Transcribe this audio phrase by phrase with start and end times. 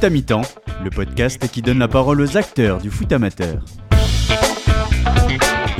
[0.00, 0.42] Foot à
[0.82, 3.62] le podcast qui donne la parole aux acteurs du foot amateur.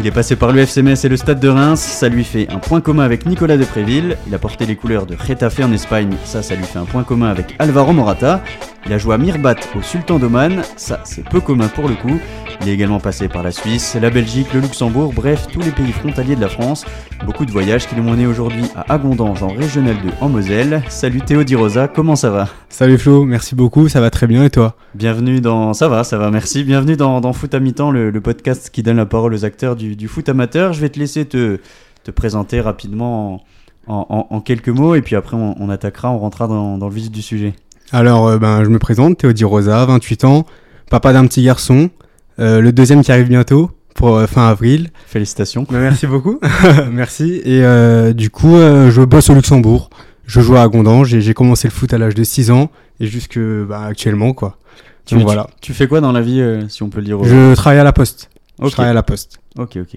[0.03, 2.57] Il est passé par l'UFC Metz et le Stade de Reims, ça lui fait un
[2.57, 4.17] point commun avec Nicolas Depréville.
[4.27, 7.03] Il a porté les couleurs de Getafe en Espagne, ça, ça lui fait un point
[7.03, 8.43] commun avec Alvaro Morata.
[8.87, 12.19] Il a joué à Mirbat au Sultan d'Oman, ça, c'est peu commun pour le coup.
[12.63, 15.93] Il est également passé par la Suisse, la Belgique, le Luxembourg, bref, tous les pays
[15.93, 16.87] frontaliers de la France.
[17.27, 20.83] Beaucoup de voyages qui l'ont mené aujourd'hui à Agondange en Régional 2 en Moselle.
[20.89, 22.49] Salut Théo Di Rosa, comment ça va?
[22.71, 24.77] Salut Flo, merci beaucoup, ça va très bien et toi?
[24.95, 25.75] Bienvenue dans...
[25.75, 26.65] Ça va, ça va, merci.
[26.65, 29.77] Bienvenue dans, dans Foot à mi-temps, le, le podcast qui donne la parole aux acteurs
[29.77, 30.73] du, du foot amateur.
[30.73, 31.59] Je vais te laisser te,
[32.05, 33.43] te présenter rapidement
[33.87, 36.89] en, en- en quelques mots et puis après on, on attaquera, on rentrera dans, dans
[36.89, 37.55] le vif du sujet.
[37.93, 40.47] Alors, euh, ben, je me présente, Théodie Rosa, 28 ans,
[40.91, 41.91] papa d'un petit garçon,
[42.39, 44.91] euh, le deuxième qui arrive bientôt, pour euh, fin avril.
[45.07, 45.67] Félicitations.
[45.69, 46.39] Ben, merci beaucoup,
[46.93, 47.41] merci.
[47.45, 49.91] Et euh, du coup, euh, je bosse au Luxembourg,
[50.27, 53.07] je joue à Gondange et j'ai commencé le foot à l'âge de 6 ans et
[53.07, 54.59] jusque bah, actuellement, quoi.
[55.07, 55.49] Tu, Donc tu- voilà.
[55.61, 57.85] tu fais quoi dans la vie, euh, si on peut le dire Je travaille à
[57.85, 58.31] la poste.
[58.61, 58.73] Je Ok.
[58.73, 59.39] travaille à la poste.
[59.59, 59.97] Ok, ok.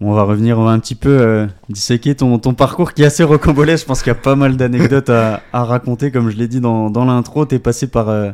[0.00, 3.02] Bon, on va revenir, on va un petit peu euh, disséquer ton, ton parcours qui
[3.02, 3.84] est assez rocambolesque.
[3.84, 6.10] Je pense qu'il y a pas mal d'anecdotes à, à raconter.
[6.10, 8.32] Comme je l'ai dit dans, dans l'intro, tu es passé par, euh,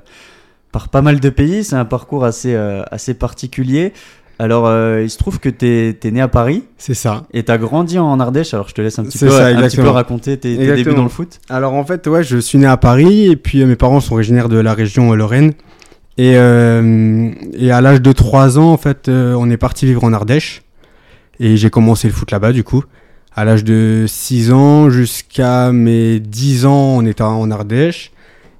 [0.72, 1.62] par pas mal de pays.
[1.62, 3.92] C'est un parcours assez, euh, assez particulier.
[4.40, 7.22] Alors, euh, il se trouve que tu es, né à Paris C'est ça.
[7.32, 8.54] et tu as grandi en Ardèche.
[8.54, 10.74] Alors, je te laisse un petit, C'est peu, ça, un petit peu raconter tes, tes
[10.74, 11.38] débuts dans le foot.
[11.48, 14.14] Alors en fait, ouais, je suis né à Paris et puis euh, mes parents sont
[14.14, 15.52] originaires de la région euh, Lorraine.
[16.18, 20.04] Et, euh, et à l'âge de 3 ans, en fait, euh, on est parti vivre
[20.04, 20.62] en Ardèche.
[21.40, 22.84] Et j'ai commencé le foot là-bas, du coup.
[23.34, 28.12] À l'âge de 6 ans jusqu'à mes 10 ans, on était en Ardèche.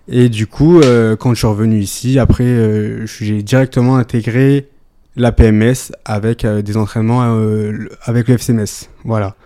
[0.09, 4.69] Et du coup, euh, quand je suis revenu ici, après, j'ai directement intégré
[5.15, 7.37] la PMS avec des entraînements
[8.05, 8.89] avec le FCMS.
[9.05, 9.37] Voilà.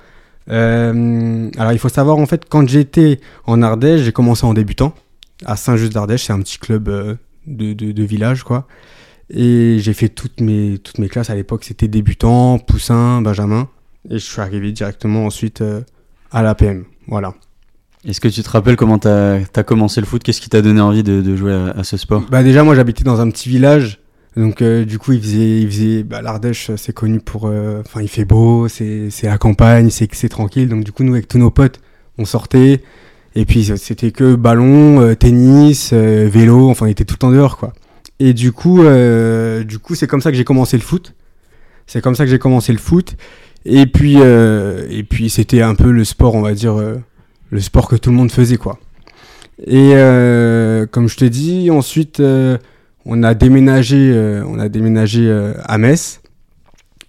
[0.48, 4.94] Alors, il faut savoir, en fait, quand j'étais en Ardèche, j'ai commencé en débutant
[5.44, 6.88] à Saint-Just d'Ardèche, c'est un petit club
[7.46, 8.66] de, de, de village, quoi.
[9.28, 13.68] Et j'ai fait toutes mes, toutes mes classes à l'époque, c'était débutant, poussin, benjamin.
[14.08, 15.80] Et je suis arrivé directement ensuite euh,
[16.30, 16.84] à l'APM.
[17.08, 17.34] Voilà.
[18.06, 20.22] Est-ce que tu te rappelles comment tu as, commencé le foot?
[20.22, 22.24] Qu'est-ce qui t'a donné envie de, de jouer à, à ce sport?
[22.30, 24.00] Bah déjà, moi j'habitais dans un petit village.
[24.36, 28.02] Donc euh, du coup, il faisait, il faisait, bah, l'Ardèche, c'est connu pour, euh, enfin,
[28.02, 30.68] il fait beau, c'est, la campagne, c'est, c'est tranquille.
[30.68, 31.80] Donc du coup, nous avec tous nos potes,
[32.18, 32.82] on sortait.
[33.36, 36.70] Et puis c'était que ballon, euh, tennis, euh, vélo.
[36.70, 37.74] Enfin, on était tout le temps dehors, quoi.
[38.18, 41.12] Et du coup, euh, du coup, c'est comme ça que j'ai commencé le foot.
[41.86, 43.14] C'est comme ça que j'ai commencé le foot.
[43.66, 46.76] Et puis, et puis c'était un peu le sport, on va dire,
[47.50, 48.78] le sport que tout le monde faisait, quoi.
[49.66, 49.90] Et
[50.92, 52.22] comme je te dis, ensuite,
[53.04, 55.30] on a déménagé, on a déménagé
[55.64, 56.20] à Metz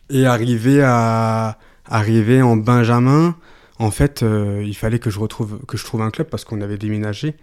[0.10, 3.36] et arrivé à arrivé en Benjamin.
[3.80, 6.62] En fait, euh, il fallait que je retrouve que je trouve un club parce qu'on
[6.62, 7.36] avait déménagé.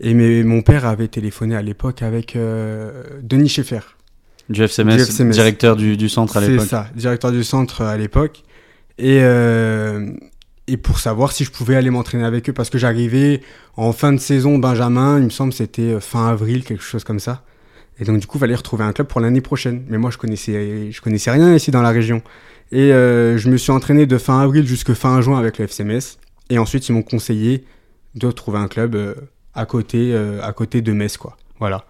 [0.00, 0.14] Et
[0.44, 3.80] mon père avait téléphoné à l'époque avec euh, Denis Schaeffer.
[4.48, 5.30] Du FCMS, Du FCMS.
[5.30, 6.66] directeur du, du centre à C'est l'époque.
[6.66, 8.44] ça, directeur du centre à l'époque.
[8.98, 10.12] Et, euh,
[10.68, 13.40] et pour savoir si je pouvais aller m'entraîner avec eux, parce que j'arrivais
[13.76, 17.20] en fin de saison Benjamin, il me semble que c'était fin avril, quelque chose comme
[17.20, 17.42] ça.
[17.98, 19.84] Et donc du coup, il fallait retrouver un club pour l'année prochaine.
[19.88, 22.20] Mais moi, je connaissais, je connaissais rien ici dans la région.
[22.72, 26.18] Et euh, je me suis entraîné de fin avril jusqu'à fin juin avec le FCMS.
[26.50, 27.64] Et ensuite, ils m'ont conseillé
[28.14, 29.14] de trouver un club euh,
[29.54, 31.36] à côté, euh, à côté de Metz, quoi.
[31.58, 31.84] Voilà.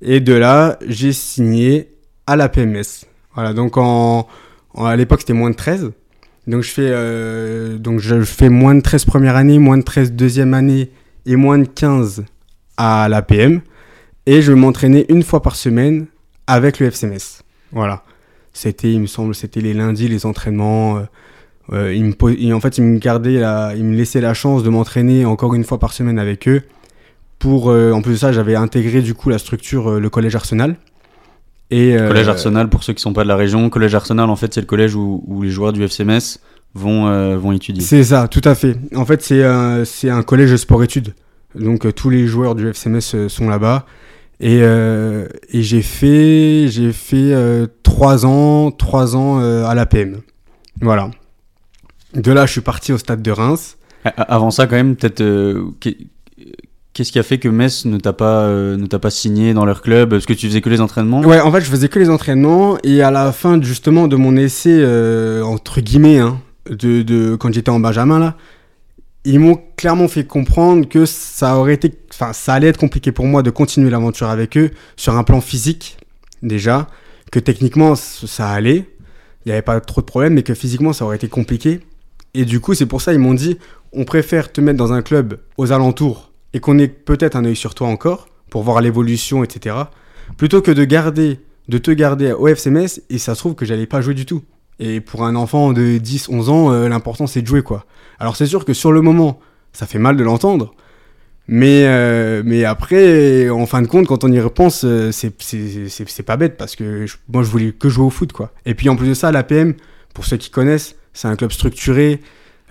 [0.00, 1.92] Et de là, j'ai signé
[2.26, 3.06] à la PMS.
[3.34, 4.26] Voilà, donc en,
[4.76, 5.92] à l'époque, c'était moins de 13.
[6.46, 10.54] Donc je fais, donc je fais moins de 13 première année, moins de 13 deuxième
[10.54, 10.90] année
[11.24, 12.24] et moins de 15
[12.76, 13.62] à la PM.
[14.26, 16.06] Et je m'entraînais une fois par semaine
[16.46, 17.42] avec le FCMS.
[17.72, 18.04] Voilà.
[18.56, 20.96] C'était, il me semble, c'était les lundis, les entraînements.
[20.96, 21.00] euh,
[21.72, 24.32] euh, il me, po- il- en fait, ils me gardaient la, ils me laissaient la
[24.34, 26.62] chance de m'entraîner encore une fois par semaine avec eux.
[27.38, 30.34] Pour, euh, en plus de ça, j'avais intégré du coup la structure, euh, le collège
[30.36, 30.76] Arsenal.
[31.70, 34.54] Et, Collège Arsenal, pour ceux qui sont pas de la région, Collège Arsenal, en fait,
[34.54, 36.38] c'est le collège où, où les joueurs du FCMS
[36.74, 37.82] vont, vont étudier.
[37.82, 38.76] C'est ça, tout à fait.
[38.94, 41.14] En fait, c'est un, c'est un collège de sport-études.
[41.56, 43.84] Donc, tous les joueurs du FCMS sont là-bas.
[44.40, 50.18] Et, euh, et j'ai fait, j'ai fait euh, trois ans, trois ans euh, à l'APM.
[50.80, 51.10] Voilà.
[52.14, 53.78] De là, je suis parti au stade de Reims.
[54.16, 55.20] Avant ça, quand même, peut-être.
[55.22, 55.96] euh, qu'est-
[56.92, 59.82] Qu'est-ce qui a fait que Metz ne t'a pas, ne t'a pas signé dans leur
[59.82, 60.08] club?
[60.08, 62.78] Parce que tu faisais que les entraînements Ouais, en fait, je faisais que les entraînements.
[62.84, 64.82] Et à la fin, justement, de mon essai,
[65.44, 66.40] entre guillemets, hein,
[66.70, 68.34] de, de, quand j'étais en Benjamin, là,
[69.26, 73.26] ils m'ont clairement fait comprendre que ça aurait été, enfin, ça allait être compliqué pour
[73.26, 75.96] moi de continuer l'aventure avec eux sur un plan physique,
[76.44, 76.86] déjà,
[77.32, 78.88] que techniquement, ça allait.
[79.44, 81.80] Il n'y avait pas trop de problèmes, mais que physiquement, ça aurait été compliqué.
[82.34, 83.58] Et du coup, c'est pour ça ils m'ont dit,
[83.92, 87.56] on préfère te mettre dans un club aux alentours et qu'on ait peut-être un œil
[87.56, 89.74] sur toi encore pour voir l'évolution, etc.
[90.36, 93.86] Plutôt que de garder, de te garder au FCMS et ça se trouve que j'allais
[93.86, 94.44] pas jouer du tout.
[94.78, 97.86] Et pour un enfant de 10, 11 ans, euh, l'important c'est de jouer quoi.
[98.18, 99.40] Alors c'est sûr que sur le moment,
[99.72, 100.74] ça fait mal de l'entendre.
[101.48, 106.36] Mais, euh, mais après, en fin de compte, quand on y repense, euh, c'est- pas
[106.36, 108.52] bête parce que moi je voulais que jouer au foot quoi.
[108.66, 109.74] Et puis en plus de ça, l'APM,
[110.12, 112.20] pour ceux qui connaissent, c'est un club structuré,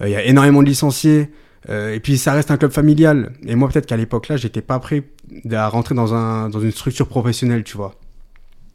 [0.02, 1.30] il y a énormément de licenciés,
[1.70, 3.32] et puis ça reste un club familial.
[3.48, 5.04] Et moi peut-être qu'à l'époque là, j'étais pas prêt
[5.52, 7.96] à rentrer dans, un, dans une structure professionnelle, tu vois.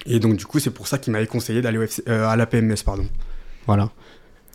[0.06, 3.06] Et donc du coup, c'est pour ça qu'il m'avait conseillé d'aller euh, à l'APMS, pardon.
[3.66, 3.90] Voilà.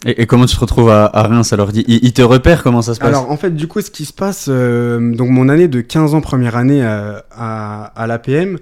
[0.06, 1.69] Et, et comment tu te retrouves à, à Reims alors?
[1.74, 3.09] Il, il te repère comment ça se passe?
[3.09, 6.13] Alors en fait, du coup, ce qui se passe, euh, donc mon année de 15
[6.13, 8.59] ans, première année euh, à, à l'APM,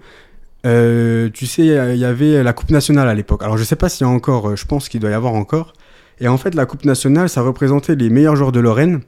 [0.65, 3.43] euh, tu sais, il y avait la Coupe nationale à l'époque.
[3.43, 5.73] Alors je sais pas s'il y a encore, je pense qu'il doit y avoir encore.
[6.19, 9.01] Et en fait, la Coupe nationale, ça représentait les meilleurs joueurs de Lorraine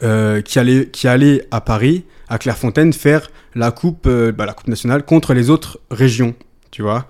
[0.00, 5.04] qui, allaient, qui allaient à Paris, à Clairefontaine, faire la Coupe, bah, la coupe nationale
[5.04, 6.34] contre les autres régions,
[6.72, 7.06] tu vois.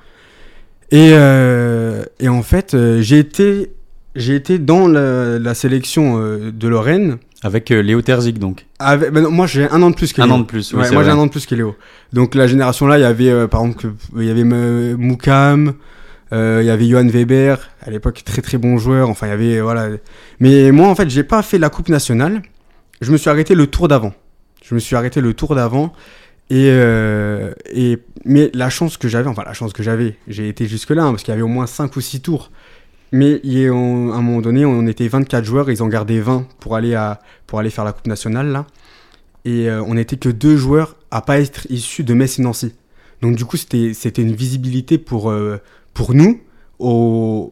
[0.91, 3.73] Et, euh, et en fait, euh, j'ai été,
[4.15, 7.17] j'ai été dans la, la sélection euh, de Lorraine.
[7.45, 8.67] Avec Léo Terzig donc.
[8.79, 10.35] Avec, ben non, moi, j'ai un an de plus que Un Léo.
[10.35, 10.73] an de plus.
[10.75, 11.75] oui, Ouais, moi, j'ai un an de plus que Léo.
[12.13, 15.73] Donc, la génération là, il y avait, euh, par exemple, il y avait Moukam,
[16.33, 19.09] euh, il y avait Johan Weber, à l'époque, très très bon joueur.
[19.09, 19.89] Enfin, il y avait, voilà.
[20.39, 22.43] Mais moi, en fait, j'ai pas fait la Coupe nationale.
[23.01, 24.13] Je me suis arrêté le tour d'avant.
[24.65, 25.93] Je me suis arrêté le tour d'avant.
[26.51, 30.67] Et, euh, et, mais la chance que j'avais, enfin, la chance que j'avais, j'ai été
[30.67, 32.51] jusque-là, hein, parce qu'il y avait au moins 5 ou 6 tours.
[33.11, 33.41] Mais
[33.71, 36.95] on- à un moment donné, on était 24 joueurs, ils en gardaient 20 pour aller,
[36.95, 38.67] à, pour aller faire la Coupe nationale, là.
[39.45, 42.75] Et euh, on n'était que deux joueurs à pas être issus de Metz et Nancy.
[43.21, 45.59] Donc du coup, c'était une visibilité pour, euh,
[45.95, 46.41] pour nous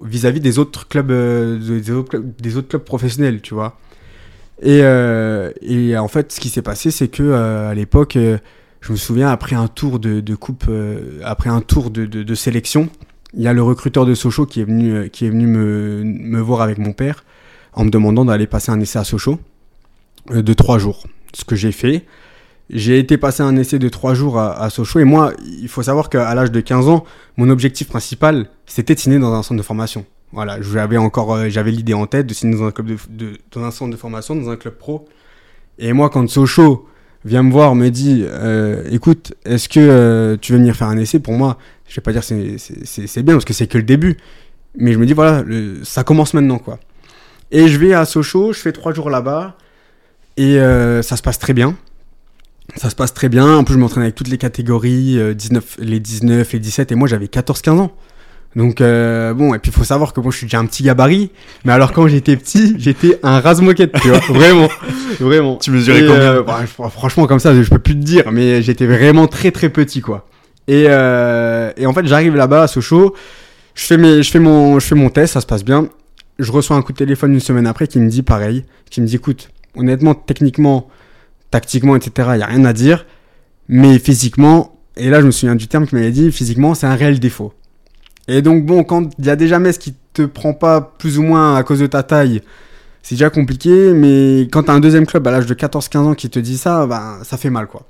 [0.02, 3.78] vis-à-vis des autres clubs des, autres clubs professionnels, tu vois.
[4.62, 4.80] Et,
[5.62, 8.18] et en fait, ce qui s'est passé, c'est que à l'époque,
[8.80, 12.88] je me souviens après un tour de, coupe, euh, après un tour de, sélection,
[13.34, 16.40] il y a le recruteur de Sochaux qui est venu, euh, qui est venu me,
[16.40, 17.24] voir avec mon père
[17.72, 19.38] en me demandant d'aller passer un essai à Sochaux
[20.30, 21.06] euh, de trois jours.
[21.34, 22.06] Ce que j'ai fait.
[22.70, 25.82] J'ai été passer un essai de trois jours à, à Sochaux et moi, il faut
[25.82, 27.04] savoir qu'à l'âge de 15 ans,
[27.36, 30.06] mon objectif principal, c'était de signer dans un centre de formation.
[30.32, 32.96] Voilà, j'avais encore, j'avais l'idée en tête de signer dans un club
[33.50, 35.08] dans un centre de formation, dans un club pro.
[35.78, 36.88] Et moi, quand Sochaux
[37.24, 40.96] vient me voir, me dit, euh, écoute, est-ce que euh, tu veux venir faire un
[40.96, 41.58] essai Pour moi,
[41.88, 44.16] je vais pas dire c'est bien parce que c'est que le début,
[44.76, 45.44] mais je me dis voilà,
[45.82, 46.78] ça commence maintenant quoi.
[47.50, 49.56] Et je vais à Sochaux, je fais trois jours là-bas
[50.36, 51.76] et euh, ça se passe très bien.
[52.76, 53.56] Ça se passe très bien.
[53.56, 56.94] En plus, je m'entraîne avec toutes les catégories, euh, 19, les 19, les 17, et
[56.94, 57.92] moi j'avais 14-15 ans.
[58.56, 60.82] Donc, euh, bon, et puis il faut savoir que moi je suis déjà un petit
[60.82, 61.30] gabarit,
[61.64, 64.68] mais alors quand j'étais petit, j'étais un rase-moquette, tu vois, vraiment,
[65.20, 65.56] vraiment.
[65.56, 68.60] Tu mesurais Et, combien euh, bah, Franchement, comme ça, je peux plus te dire, mais
[68.60, 70.26] j'étais vraiment très très petit, quoi.
[70.66, 73.14] Et, euh, et en fait, j'arrive là-bas à Sochaux,
[73.74, 75.88] je fais, mes, je, fais mon, je fais mon test, ça se passe bien.
[76.40, 79.06] Je reçois un coup de téléphone une semaine après qui me dit pareil, qui me
[79.06, 80.88] dit écoute, honnêtement, techniquement,
[81.52, 83.06] tactiquement, etc., il n'y a rien à dire,
[83.68, 86.96] mais physiquement, et là je me souviens du terme qu'il m'avait dit, physiquement, c'est un
[86.96, 87.52] réel défaut.
[88.30, 91.22] Et donc, bon, quand il y a déjà Metz qui te prend pas plus ou
[91.24, 92.42] moins à cause de ta taille,
[93.02, 96.30] c'est déjà compliqué, mais quand t'as un deuxième club à l'âge de 14-15 ans qui
[96.30, 97.82] te dit ça, ben, ça fait mal, quoi.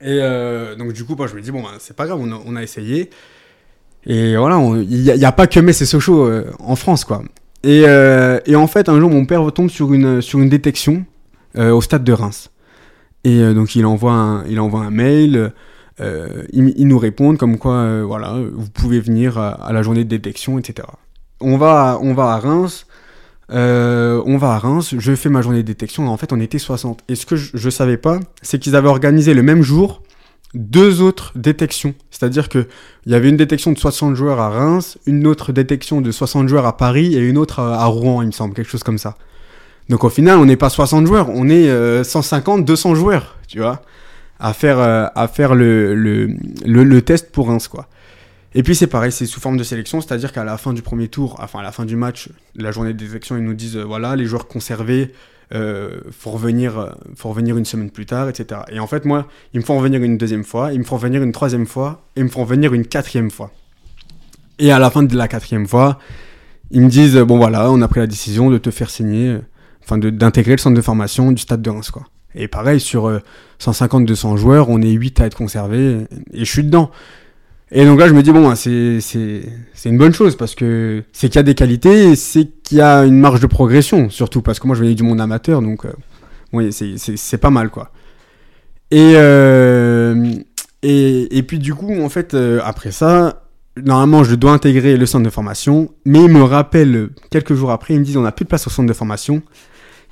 [0.00, 2.56] Et euh, donc, du coup, bah, je me dis, bon, ben, c'est pas grave, on
[2.56, 3.10] a, essayé.
[4.04, 7.22] Et voilà, il n'y a, pas que Metz et Sochaux euh, en France, quoi.
[7.62, 11.04] Et, euh, et en fait, un jour, mon père retombe sur une, sur une détection
[11.56, 12.50] au stade de Reims.
[13.22, 15.52] Et donc, il envoie il envoie un mail.
[16.00, 20.08] Euh, ils, nous répondent comme quoi, euh, voilà, vous pouvez venir à, la journée de
[20.10, 20.86] détection, etc.
[21.40, 22.86] On va, on va à Reims.
[23.52, 26.58] euh, on va à Reims, je fais ma journée de détection, en fait on était
[26.58, 27.02] 60.
[27.08, 30.02] Et ce que je, je savais pas, c'est qu'ils avaient organisé le même jour
[30.56, 31.94] deux autres détections.
[32.10, 32.66] C'est-à-dire que
[33.04, 36.48] il y avait une détection de 60 joueurs à Reims, une autre détection de 60
[36.48, 39.16] joueurs à Paris et une autre à, Rouen, il me semble, quelque chose comme ça.
[39.88, 43.58] Donc au final, on n'est pas 60 joueurs, on est euh, 150, 200 joueurs, tu
[43.58, 43.82] vois,
[44.38, 46.26] à faire, euh, à faire le, le,
[46.64, 47.88] le, test pour Reims, quoi.
[48.56, 51.08] Et puis c'est pareil, c'est sous forme de sélection, c'est-à-dire qu'à la fin du premier
[51.08, 53.84] tour, enfin à la fin du match, la journée de détection, ils nous disent, euh,
[53.84, 55.12] voilà, les joueurs conservés,
[55.52, 58.62] euh, faut revenir, euh, faut revenir une semaine plus tard, etc.
[58.70, 61.22] Et en fait, moi, ils me font revenir une deuxième fois, ils me font revenir
[61.22, 63.52] une troisième fois, et ils me font revenir une quatrième fois.
[64.58, 65.98] Et à la fin de la quatrième fois,
[66.70, 69.36] ils me disent, bon voilà, on a pris la décision de te faire signer,
[69.84, 72.04] enfin d'intégrer le centre de formation du stade de Reims, quoi.
[72.36, 73.20] Et pareil, sur euh,
[73.60, 76.90] 150-200 joueurs, on est 8 à être conservés, et je suis dedans.
[77.72, 79.00] Et donc là, je me dis, bon, bah, c'est
[79.84, 82.80] une bonne chose, parce que c'est qu'il y a des qualités, et c'est qu'il y
[82.80, 85.84] a une marge de progression, surtout, parce que moi, je venais du monde amateur, donc,
[85.86, 87.90] euh, c'est- pas mal, quoi.
[88.90, 90.32] Et, euh,
[90.82, 93.42] et, et, puis du coup, en fait, euh, après ça,
[93.82, 97.94] normalement, je dois intégrer le centre de formation, mais il me rappelle quelques jours après,
[97.94, 99.42] ils me disent on n'a plus de place au centre de formation,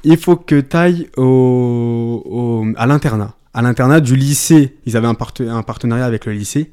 [0.04, 3.34] il faut que tu ailles au, au, à l'internat.
[3.52, 6.73] À l'internat du lycée, ils avaient un, partenariat avec le lycée,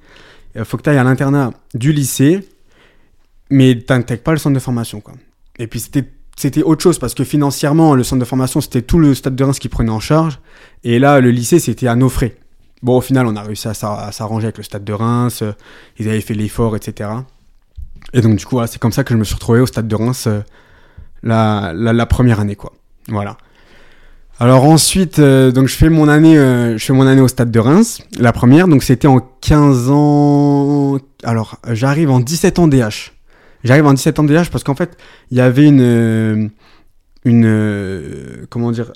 [0.56, 2.48] il faut que tu ailles à l'internat du lycée,
[3.50, 5.00] mais tu n'intègres pas le centre de formation.
[5.00, 5.14] Quoi.
[5.60, 6.06] Et puis c'était
[6.38, 9.44] c'était autre chose parce que financièrement, le centre de formation, c'était tout le stade de
[9.44, 10.40] Reims qui prenait en charge.
[10.84, 12.36] Et là, le lycée, c'était à nos frais.
[12.82, 15.44] Bon, au final, on a réussi à s'arranger avec le stade de Reims.
[15.44, 15.52] Euh,
[16.00, 17.12] ils avaient fait l'effort, etc.
[18.14, 19.96] Et donc, du coup, c'est comme ça que je me suis retrouvé au stade de
[19.96, 20.42] Reims euh,
[21.22, 22.74] la, la, première année, quoi.
[23.08, 23.38] Voilà.
[24.40, 27.60] Alors ensuite, euh, donc je fais mon année, je fais mon année au stade de
[27.60, 28.68] Reims, la première.
[28.68, 30.98] Donc c'était en 15 ans.
[31.24, 33.12] Alors j'arrive en 17 ans DH.
[33.64, 34.98] J'arrive en 17 ans DH parce qu'en fait,
[35.30, 36.50] il y avait une
[37.24, 38.94] une comment dire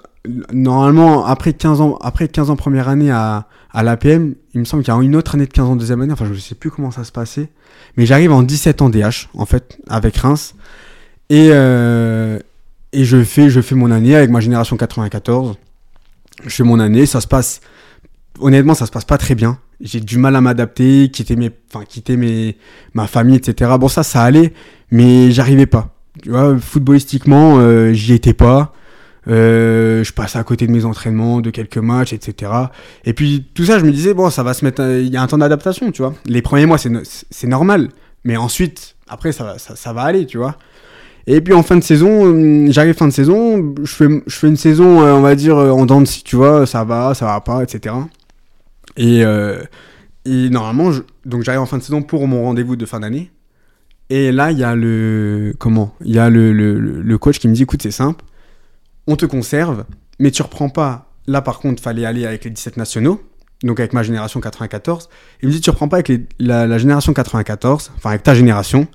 [0.51, 4.83] normalement après 15 ans après 15 ans première année à à l'APM, il me semble
[4.83, 6.55] qu'il y a une autre année de 15 ans deuxième année, enfin je ne sais
[6.55, 7.49] plus comment ça se passait,
[7.97, 10.55] mais j'arrive en 17 ans DH en fait avec Reims
[11.29, 12.39] et euh,
[12.95, 15.57] et je fais je fais mon année avec ma génération 94.
[16.45, 17.61] Je fais mon année, ça se passe
[18.39, 19.59] honnêtement ça se passe pas très bien.
[19.81, 22.57] J'ai du mal à m'adapter, quitter mes enfin quitter mes
[22.93, 23.71] ma famille etc.
[23.79, 24.53] Bon ça ça allait,
[24.91, 28.73] mais j'arrivais pas tu vois, footballistiquement, euh, j'y étais pas.
[29.27, 32.51] Euh, je passais à côté de mes entraînements, de quelques matchs, etc.
[33.05, 34.81] Et puis tout ça, je me disais, bon, ça va se mettre.
[34.81, 36.13] Il y a un temps d'adaptation, tu vois.
[36.25, 37.89] Les premiers mois, c'est normal.
[38.23, 40.57] Mais ensuite, après, ça, ça, va aller, tu vois.
[41.27, 43.95] Et puis en fin de saison, euh, j'arrive fin de saison, je
[44.29, 47.41] fais, une saison, on va dire, en dents de tu vois, ça va, ça va
[47.41, 47.95] pas, etc.
[48.97, 49.23] Et,
[50.49, 50.91] normalement,
[51.25, 53.31] donc j'arrive en fin de saison pour mon rendez-vous de fin d'année.
[54.09, 57.53] Et là, il y a le comment Il y a le, le, coach qui me
[57.53, 58.23] dit écoute, c'est simple,
[59.07, 59.85] on te conserve,
[60.19, 61.11] mais tu reprends pas.
[61.27, 63.19] Là, par contre, fallait aller avec les 17 nationaux,
[63.63, 65.09] donc avec ma génération 94.
[65.41, 68.87] Il me dit tu reprends pas avec la, génération 94, enfin avec ta génération,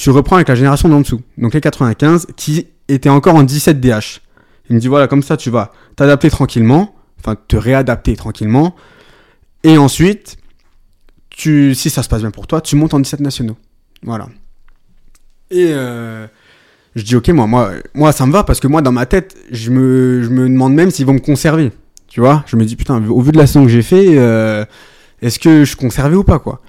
[0.00, 3.80] tu reprends avec la génération d'en dessous, donc les 95 qui étaient encore en 17
[3.80, 4.22] DH.
[4.70, 8.74] Il me dit voilà, comme ça, tu vas t'adapter tranquillement, enfin te réadapter tranquillement,
[9.62, 10.38] et ensuite,
[11.28, 13.58] tu, si ça se passe bien pour toi, tu montes en 17 nationaux.
[14.02, 14.30] Voilà.
[15.50, 16.26] Et euh,
[16.96, 19.70] je dis, ok, moi, moi, ça me va parce que moi, dans ma tête, je
[19.70, 21.72] me, je me demande même s'ils vont me conserver.
[22.08, 22.42] Tu vois?
[22.46, 24.64] Je me dis, putain, au vu de la saison que j'ai fait, euh,
[25.20, 26.62] est-ce que je conservais ou pas, quoi?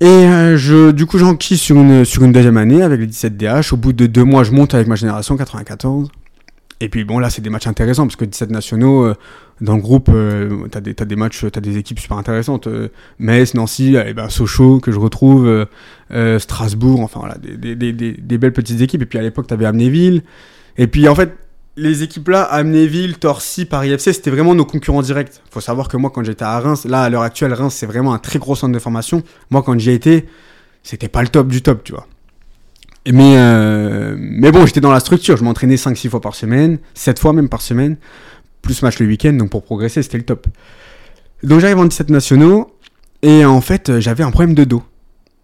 [0.00, 3.36] Et euh, je, du coup, j'enquille sur une, sur une deuxième année avec les 17
[3.36, 3.72] DH.
[3.72, 6.10] Au bout de deux mois, je monte avec ma génération 94.
[6.80, 9.14] Et puis bon, là, c'est des matchs intéressants parce que 17 nationaux, euh,
[9.60, 12.68] dans le groupe, euh, t'as des, as des matchs, t'as des équipes super intéressantes.
[12.68, 12.88] Euh,
[13.18, 15.64] Metz, Nancy, eh ben, Sochaux, que je retrouve, euh,
[16.12, 19.02] euh, Strasbourg, enfin voilà, des, des, des, belles petites équipes.
[19.02, 20.22] Et puis à l'époque, t'avais Amnéville.
[20.76, 21.36] Et puis en fait,
[21.78, 25.40] les équipes-là, Amnéville, Torcy, Paris FC, c'était vraiment nos concurrents directs.
[25.50, 28.12] Faut savoir que moi, quand j'étais à Reims, là, à l'heure actuelle, Reims, c'est vraiment
[28.12, 29.22] un très gros centre de formation.
[29.50, 30.26] Moi, quand j'y étais,
[30.82, 32.06] c'était pas le top du top, tu vois.
[33.06, 35.36] Mais, euh, mais bon, j'étais dans la structure.
[35.36, 37.96] Je m'entraînais 5-6 fois par semaine, 7 fois même par semaine,
[38.60, 39.32] plus match le week-end.
[39.32, 40.46] Donc pour progresser, c'était le top.
[41.44, 42.74] Donc j'arrive en 17 nationaux
[43.22, 44.82] et en fait, euh, j'avais un problème de dos.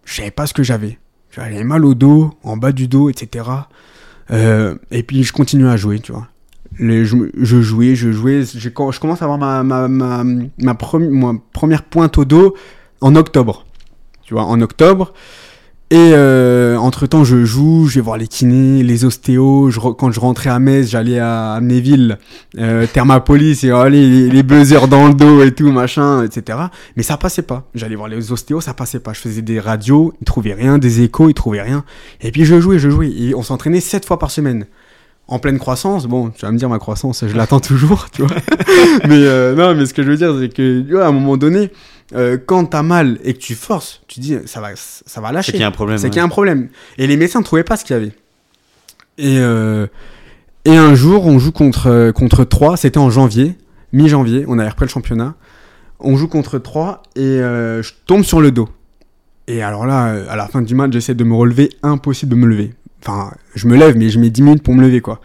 [0.03, 0.99] Je savais pas ce que j'avais.
[1.31, 3.45] J'avais mal au dos, en bas du dos, etc.
[4.31, 6.27] Euh, et puis je continuais à jouer, tu vois.
[6.77, 8.43] Je, jouais, je jouais.
[8.43, 10.75] Je, commence à avoir ma,
[11.53, 12.55] première pointe au dos
[13.01, 13.65] en octobre.
[14.23, 15.13] Tu vois, en octobre.
[15.91, 19.69] Et euh, entre temps, je joue, je vais voir les kinés, les ostéos.
[19.69, 22.17] Je, quand je rentrais à Metz, j'allais à Amnéville,
[22.57, 26.57] euh, Thermapolis, et oh, les, buzzers dans le dos et tout, machin, etc.
[26.97, 27.69] Mais ça passait pas.
[27.75, 29.13] J'allais voir les ostéos, ça passait pas.
[29.13, 31.85] Je faisais des radios, ils trouvaient rien, des échos, ils trouvaient rien.
[32.21, 33.11] Et puis je jouais, je jouais.
[33.11, 34.65] Et on s'entraînait sept fois par semaine.
[35.27, 38.35] En pleine croissance, bon, tu vas me dire ma croissance, je l'attends toujours, tu vois.
[39.07, 41.11] mais euh, non, mais ce que je veux dire, c'est que, tu vois, à un
[41.11, 41.71] moment donné,
[42.13, 45.47] euh, quand t'as mal et que tu forces, tu dis ça va, ça va lâcher.
[45.47, 45.97] C'est qu'il y a un problème.
[45.97, 46.69] C'est qu'il y a un problème.
[46.99, 48.11] Et les médecins ne trouvaient pas ce qu'il y avait.
[49.17, 49.87] Et, euh,
[50.63, 53.55] et un jour, on joue contre, contre 3, c'était en janvier,
[53.93, 55.33] mi-janvier, on avait repris le championnat.
[55.99, 58.69] On joue contre 3 et je tombe sur le dos.
[59.47, 62.45] Et alors là, à la fin du match, j'essaie de me relever, impossible de me
[62.45, 62.73] lever.
[63.05, 65.21] Enfin, je me lève, mais je mets 10 minutes pour me lever, quoi.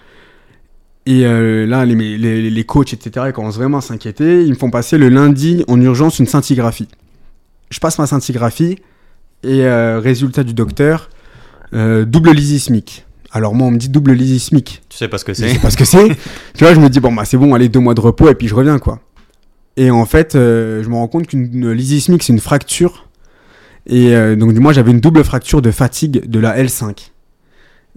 [1.07, 4.45] Et euh, là, les, les, les, coachs, etc., ils commencent vraiment à s'inquiéter.
[4.45, 6.89] Ils me font passer le lundi en urgence une scintigraphie.
[7.71, 8.79] Je passe ma scintigraphie
[9.43, 11.09] et euh, résultat du docteur,
[11.73, 13.07] euh, double lysismique.
[13.33, 14.83] Alors moi, on me dit double lysismique.
[14.89, 16.09] Tu sais pas ce que c'est Je sais pas ce que c'est.
[16.55, 18.35] tu vois, je me dis, bon, bah c'est bon, allez, deux mois de repos et
[18.35, 19.01] puis je reviens, quoi.
[19.77, 23.09] Et en fait, je me rends compte qu'une lysismique, c'est une fracture.
[23.87, 27.11] Et donc, du moins, j'avais une double fracture de fatigue de la L5.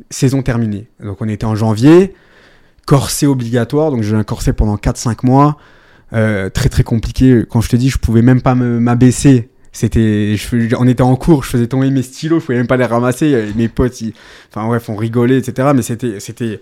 [0.10, 0.88] Saison terminée.
[1.04, 2.14] Donc, on était en janvier
[2.86, 5.58] corset obligatoire, donc j'ai un corset pendant 4-5 mois.
[6.14, 7.44] euh, très très compliqué.
[7.50, 9.50] Quand je te dis, je pouvais même pas m'abaisser.
[9.72, 10.36] C'était,
[10.78, 13.48] on était en cours, je faisais tomber mes stylos, je pouvais même pas les ramasser.
[13.56, 14.14] Mes potes, ils-
[14.54, 15.70] enfin bref, on rigolait, etc.
[15.76, 16.60] Mais c'était, c'était,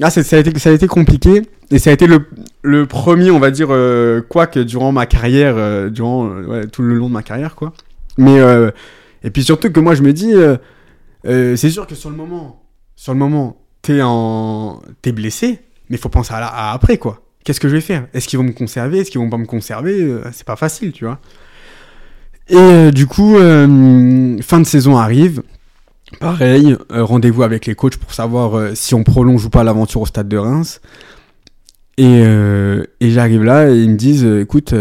[0.00, 1.42] ah, ça a été, ça a été compliqué.
[1.72, 5.54] Et ça a été le, premier, on va dire, euh, quoi que durant ma carrière,
[5.56, 7.72] euh, durant euh, tout le long de ma carrière, quoi.
[8.18, 8.38] Mais
[9.24, 10.34] et puis surtout que moi, je me dis,
[11.24, 12.60] c'est sûr que sur le moment,
[12.96, 15.60] sur le moment, t'es en, t'es blessé,
[15.90, 17.20] mais faut penser à, la- à après, quoi.
[17.44, 18.06] Qu'est-ce que je vais faire?
[18.14, 18.98] Est-ce qu'ils vont me conserver?
[19.00, 20.00] Est-ce qu'ils vont pas me conserver?
[20.02, 21.18] Euh, C'est pas facile, tu vois.
[22.48, 25.42] Et euh, du coup, euh, fin de saison arrive.
[26.20, 30.28] Pareil, rendez-vous avec les coachs pour savoir si on prolonge ou pas l'aventure au stade
[30.28, 30.80] de Reims.
[31.96, 32.22] Et,
[33.00, 34.74] et j'arrive là et ils me disent, écoute,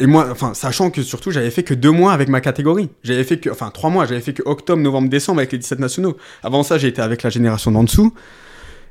[0.00, 2.88] et moi, enfin, sachant que surtout j'avais fait que deux mois avec ma catégorie.
[3.02, 5.78] J'avais fait que, enfin, trois mois, j'avais fait que octobre, novembre, décembre avec les 17
[5.78, 6.16] nationaux.
[6.42, 8.14] Avant ça, été avec la génération d'en dessous.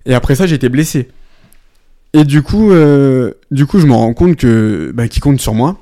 [0.06, 1.10] Et après ça, été blessé.
[2.13, 5.56] Et du coup, euh, du coup, je me rends compte que, bah, qu'ils comptent sur
[5.56, 5.80] moi.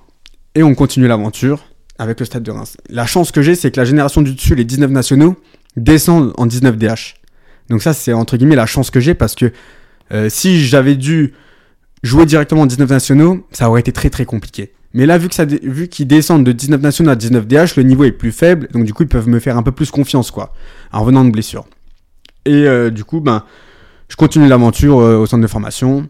[0.55, 1.65] Et on continue l'aventure
[1.99, 2.77] avec le stade de Reims.
[2.89, 5.35] La chance que j'ai, c'est que la génération du dessus, les 19 nationaux,
[5.75, 7.15] descendent en 19 DH.
[7.69, 9.51] Donc ça, c'est entre guillemets la chance que j'ai parce que
[10.13, 11.33] euh, si j'avais dû
[12.01, 14.71] jouer directement en 19 nationaux, ça aurait été très très compliqué.
[14.93, 17.83] Mais là, vu que ça, vu qu'ils descendent de 19 nationaux à 19 DH, le
[17.83, 20.31] niveau est plus faible, donc du coup, ils peuvent me faire un peu plus confiance,
[20.31, 20.53] quoi,
[20.91, 21.65] en revenant de blessure.
[22.45, 23.43] Et euh, du coup, ben,
[24.07, 26.07] je continue l'aventure euh, au centre de formation.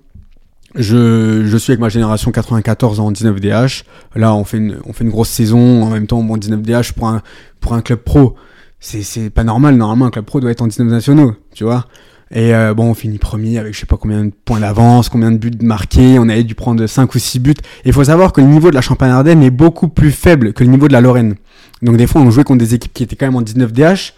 [0.75, 3.83] Je, suis avec ma génération 94 en 19 DH.
[4.15, 5.83] Là, on fait une, on fait une grosse saison.
[5.83, 7.21] En même temps, bon, 19 DH pour un,
[7.59, 8.35] pour un club pro,
[8.79, 9.75] c'est pas normal.
[9.75, 11.85] Normalement, un club pro doit être en 19 nationaux, tu vois.
[12.31, 15.31] Et euh, bon, on finit premier avec je sais pas combien de points d'avance, combien
[15.31, 16.19] de buts marqués.
[16.19, 17.51] On avait dû prendre 5 ou 6 buts.
[17.85, 20.53] Et il faut savoir que le niveau de la Champagne Ardenne est beaucoup plus faible
[20.53, 21.35] que le niveau de la Lorraine.
[21.81, 24.13] Donc des fois, on jouait contre des équipes qui étaient quand même en 19 DH.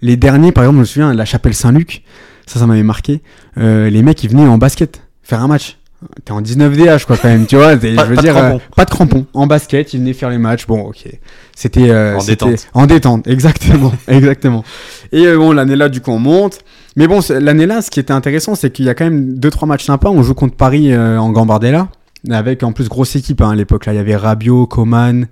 [0.00, 2.02] Les derniers, par exemple, je me souviens, la Chapelle Saint-Luc,
[2.46, 3.20] ça, ça m'avait marqué.
[3.58, 5.76] Euh, les mecs, ils venaient en basket faire un match.
[6.24, 7.76] T'es en 19 DH, quoi, quand même, tu vois.
[7.76, 9.26] Pas- je veux pas de dire, euh, pas de crampons.
[9.34, 10.66] En basket, ils venaient faire les matchs.
[10.66, 11.06] Bon, ok.
[11.54, 12.68] C'était euh, En détente.
[12.72, 14.64] En détente, exactement, exactement.
[15.12, 16.60] Et euh, bon, l'année là, du coup, on monte.
[16.96, 19.38] Mais bon, c'est- l'année là, ce qui était intéressant, c'est qu'il y a quand même
[19.38, 20.10] deux trois matchs sympas.
[20.10, 21.88] On joue contre Paris euh, en Gambardella,
[22.30, 23.86] avec en plus grosse équipe hein, à l'époque.
[23.86, 25.26] Là, il y avait Rabiot, Coman,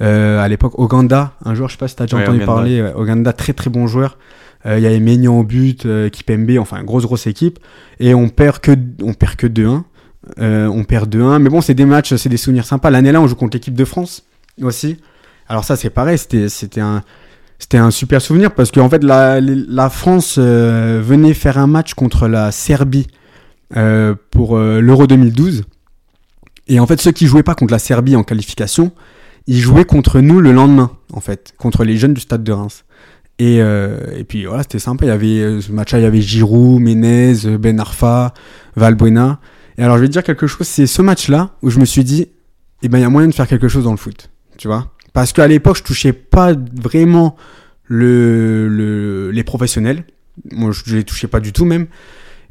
[0.00, 2.52] euh, à l'époque Oganda, un joueur, je sais pas si t'as déjà Ouais, entendu Oganda.
[2.52, 2.82] parler.
[2.82, 4.18] ouais, Oganda, très très bon joueur.
[4.66, 7.58] Euh, Il y avait Maignan au but, euh, Kipembe, enfin grosse grosse équipe.
[8.00, 8.72] Et on perd que
[9.02, 9.84] on perd que 2-1.
[10.40, 11.38] Euh, on perd 2-1.
[11.38, 12.90] Mais bon, c'est des matchs, c'est des souvenirs sympas.
[12.90, 14.24] L'année là, on joue contre l'équipe de France
[14.62, 14.96] aussi.
[15.48, 16.16] Alors ça, c'est pareil.
[16.16, 17.02] C'était c'était un
[17.58, 22.28] c'était un super souvenir parce qu'en fait, la, France euh, venait faire un match contre
[22.28, 23.06] la Serbie
[23.76, 25.64] euh, pour euh, l'Euro 2012.
[26.68, 28.92] Et en fait, ceux qui jouaient pas contre la Serbie en qualification,
[29.46, 32.84] ils jouaient contre nous le lendemain, en fait, contre les jeunes du stade de Reims.
[33.38, 35.04] Et, et puis voilà, c'était sympa.
[35.04, 38.32] Il y avait ce match-là, il y avait Giroud, Menez, Ben Arfa,
[38.76, 39.40] Valbuena.
[39.76, 40.66] Et alors, je vais te dire quelque chose.
[40.66, 42.28] C'est ce match-là où je me suis dit,
[42.82, 44.93] eh ben, il y a moyen de faire quelque chose dans le foot, tu vois.
[45.14, 47.36] Parce qu'à l'époque, je touchais pas vraiment
[47.84, 50.04] le, le, les professionnels.
[50.52, 51.86] Moi, je les touchais pas du tout même.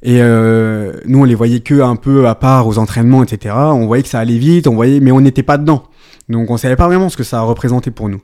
[0.02, 3.54] Et euh, nous, on les voyait que un peu à part aux entraînements, etc.
[3.58, 5.84] On voyait que ça allait vite, on voyait, mais on n'était pas dedans.
[6.30, 8.22] Donc, on savait pas vraiment ce que ça représentait pour nous.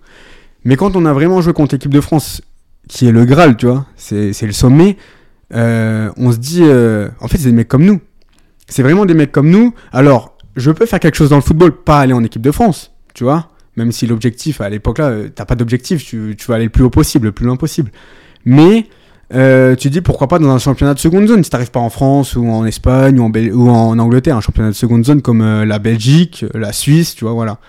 [0.64, 2.42] Mais quand on a vraiment joué contre l'équipe de France,
[2.88, 4.98] qui est le Graal, tu vois, c'est c'est le sommet,
[5.54, 8.00] euh, on se dit, euh, en fait, c'est des mecs comme nous.
[8.70, 9.74] C'est vraiment des mecs comme nous.
[9.92, 12.94] Alors, je peux faire quelque chose dans le football, pas aller en équipe de France,
[13.14, 13.50] tu vois.
[13.80, 16.84] Même si l'objectif, à l'époque là, euh, t'as pas d'objectif, tu, vas aller le plus
[16.84, 17.92] haut possible, le plus loin possible.
[18.44, 18.88] Mais
[19.34, 21.90] euh, tu dis pourquoi pas dans un championnat de seconde zone, si t'arrives pas en
[21.90, 25.80] France ou en Espagne ou en, Angleterre, un championnat de seconde zone comme euh, la
[25.80, 27.60] Belgique, la Suisse, tu vois, voilà.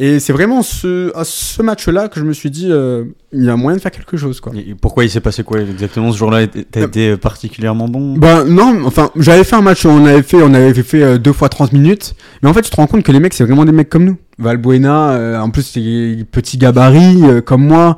[0.00, 3.50] Et c'est vraiment ce, à ce match-là que je me suis dit, euh, il y
[3.50, 4.52] a moyen de faire quelque chose, quoi.
[4.54, 6.46] Et pourquoi il s'est passé quoi exactement ce jour-là?
[6.46, 8.16] T'as Euh, été particulièrement bon?
[8.16, 11.32] Bah non, enfin, j'avais fait un match, on avait fait, on avait fait euh, deux
[11.32, 13.64] fois 30 minutes, mais en fait, tu te rends compte que les mecs, c'est vraiment
[13.64, 14.16] des mecs comme nous.
[14.38, 17.96] Valbuena, euh, en plus, c'est petit gabarit, euh, comme moi,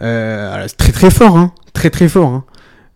[0.00, 2.44] euh, c'est très très fort, hein, très très fort, hein.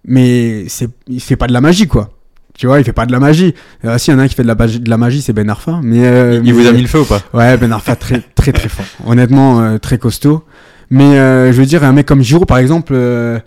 [0.08, 2.10] Mais c'est, il fait pas de la magie, quoi.
[2.58, 3.54] Tu vois, il fait pas de la magie.
[3.84, 5.20] Euh, si, il y en a un qui fait de la, magie- de la magie,
[5.20, 6.06] c'est Ben Arfa, mais...
[6.06, 7.20] euh, Il vous a mis le feu ou pas?
[7.34, 8.20] Ouais, Ben Arfa très
[8.52, 8.84] très très fort.
[9.06, 10.44] Honnêtement, euh, très costaud.
[10.90, 13.38] Mais euh, je veux dire, un mec comme Giroud, par exemple, euh,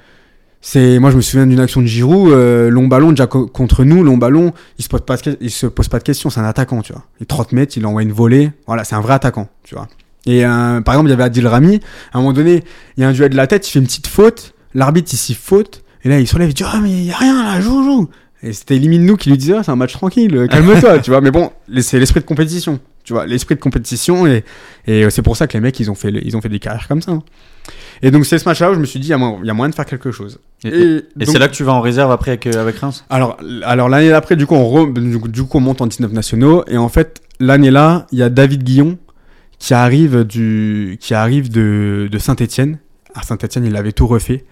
[0.61, 2.31] c'est moi je me souviens d'une action de Giroud,
[2.69, 5.49] long ballon déjà co- contre nous, long ballon, il se pose pas de, que- il
[5.51, 7.03] se pose pas de questions, c'est un attaquant, tu vois.
[7.21, 9.87] Il 30 mètres, il envoie une volée, voilà, c'est un vrai attaquant, tu vois.
[10.25, 11.79] Et par exemple, il y avait Adil Rami,
[12.11, 12.63] à un moment donné,
[12.97, 15.17] il y a un duel de la tête, il fait une petite faute, l'arbitre il
[15.17, 17.41] s'y faute, et là il se relève, il dit ah mais il y a rien
[17.41, 18.09] là, joue joue.
[18.43, 21.21] Et c'était limite nous qui lui disait ah, c'est un match tranquille, calme-toi, tu vois.
[21.21, 24.43] Mais bon, c'est l'esprit de compétition, tu vois, l'esprit de compétition et
[24.85, 26.59] et euh, c'est pour ça que les mecs ils ont fait ils ont fait des
[26.59, 27.13] carrières comme ça.
[27.13, 27.23] hein.
[28.03, 29.73] Et donc c'est ce match-là où je me suis dit il y, a moyen- de
[29.73, 30.37] faire quelque chose.
[30.63, 32.75] Et, Et, et donc- c'est là que tu vas en réserve après avec, euh, avec
[32.77, 33.03] Reims?
[33.09, 35.87] Alors, alors l'année d'après, du coup, on re- du, coup, du coup, on monte en
[35.87, 36.63] 19 nationaux.
[36.67, 38.99] Et en fait, l'année-là, il y a David Guillon
[39.57, 42.77] qui arrive, du, qui arrive de, de Saint-Etienne.
[43.15, 44.45] À Saint-Etienne, il avait tout refait.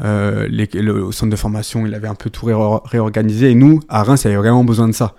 [0.00, 3.50] Euh, les- le, au centre de formation, il avait un peu tout ré- réorganisé.
[3.50, 5.14] Et nous, à Reims, il y avait vraiment besoin de ça.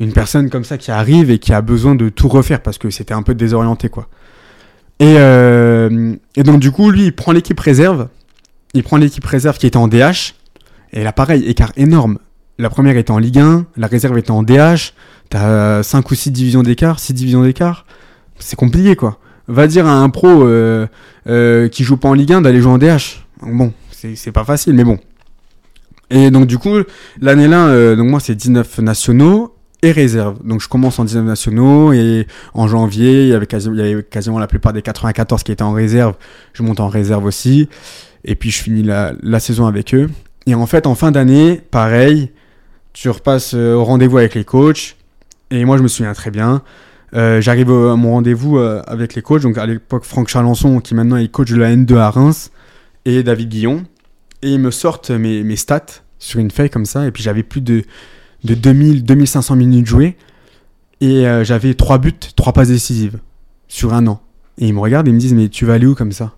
[0.00, 2.90] Une personne comme ça qui arrive et qui a besoin de tout refaire parce que
[2.90, 4.08] c'était un peu désorienté, quoi.
[5.00, 8.08] Et, euh, donc, du coup, lui, il prend l'équipe réserve.
[8.74, 10.34] Il prend l'équipe réserve qui était en DH.
[10.92, 12.18] Et là, pareil, écart énorme.
[12.60, 14.92] La première était en Ligue 1, la réserve était en DH.
[15.30, 17.86] T'as 5 ou 6 divisions d'écart, 6 divisions d'écart.
[18.38, 19.18] C'est compliqué, quoi.
[19.46, 20.86] Va dire à un pro euh,
[21.28, 23.24] euh, qui joue pas en Ligue 1 d'aller jouer en DH.
[23.42, 24.98] Bon, c'est pas facile, mais bon.
[26.10, 26.74] Et donc, du coup,
[27.20, 30.38] l'année-là, euh, donc moi, c'est 19 nationaux et réserve.
[30.44, 33.46] Donc, je commence en 19 nationaux et en janvier, il y avait,
[34.02, 36.14] quasiment la plupart des 94 qui étaient en réserve.
[36.52, 37.68] Je monte en réserve aussi.
[38.24, 40.10] Et puis, je finis la, saison avec eux.
[40.46, 42.32] Et en fait, en fin d'année, pareil,
[42.92, 44.96] tu repasses euh, au rendez-vous avec les coachs.
[45.50, 46.62] Et moi, je me souviens très bien.
[47.14, 49.42] Euh, J'arrive à mon rendez-vous euh, avec les coachs.
[49.42, 52.50] Donc, à l'époque, Franck Chalençon, qui maintenant est coach de la N2 à Reims,
[53.04, 53.84] et David Guillon.
[54.42, 57.06] Et ils me sortent mes stats sur une feuille comme ça.
[57.06, 57.84] Et puis, j'avais plus de,
[58.44, 60.16] de 2000, 2500 minutes jouées.
[61.00, 63.18] Et euh, j'avais 3 buts, 3 passes décisives
[63.68, 64.20] sur un an.
[64.58, 66.32] Et ils me regardent et ils me disent, mais tu vas aller où comme ça?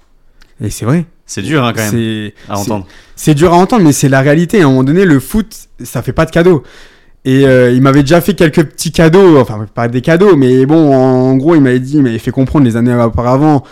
[0.62, 1.06] Et c'est vrai.
[1.24, 2.86] C'est dur hein, quand même à entendre.
[3.14, 4.60] c'est dur à entendre, mais c'est la réalité.
[4.60, 6.64] À un moment donné, le foot, ça fait pas de cadeaux.
[7.24, 10.94] Et euh, il m'avait déjà fait quelques petits cadeaux, enfin pas des cadeaux, mais bon,
[10.94, 13.62] en gros, il m'avait dit, il m'avait fait comprendre les années auparavant,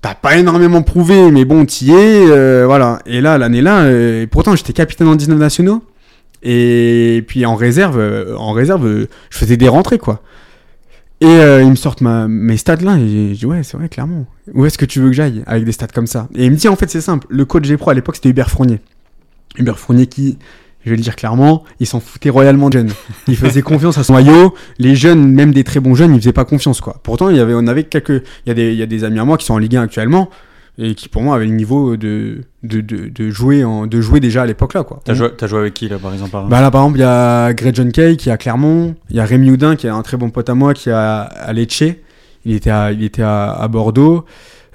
[0.00, 3.00] t'as pas énormément prouvé, mais bon, t'y es, euh, voilà.
[3.04, 5.82] Et là, l'année-là, euh, et pourtant, j'étais capitaine en 19 nationaux.
[6.44, 10.22] Et puis en réserve, euh, en réserve, euh, je faisais des rentrées, quoi.
[11.22, 13.88] Et euh, ils me sortent ma, mes stats là, et je dis, ouais, c'est vrai,
[13.88, 14.26] clairement.
[14.52, 16.28] Où est-ce que tu veux que j'aille avec des stats comme ça?
[16.34, 17.26] Et il me dit, en fait, c'est simple.
[17.30, 18.80] Le coach G-Pro à l'époque, c'était Hubert Fournier.
[19.56, 20.36] Hubert Fournier qui,
[20.84, 22.90] je vais le dire clairement, il s'en foutait royalement de jeunes.
[23.26, 24.54] Il faisait confiance à son maillot.
[24.78, 27.00] Les jeunes, même des très bons jeunes, ils faisaient pas confiance, quoi.
[27.02, 29.04] Pourtant, il y avait, on avait quelques, il y a des, il y a des
[29.04, 30.28] amis à moi qui sont en Ligue 1 actuellement
[30.78, 34.18] et qui, pour moi, avaient le niveau de, de, de, de jouer en, de jouer
[34.20, 35.00] déjà à l'époque là, quoi.
[35.04, 37.02] T'as joué, t'as joué avec qui là par exemple par- Bah là, par exemple, il
[37.02, 38.94] y a Greg John Kay qui est à Clermont.
[39.10, 40.92] Il y a Rémi Houdin qui est un très bon pote à moi qui est
[40.92, 41.84] à, à Lecce.
[42.44, 44.24] Il était à, il était à, à Bordeaux.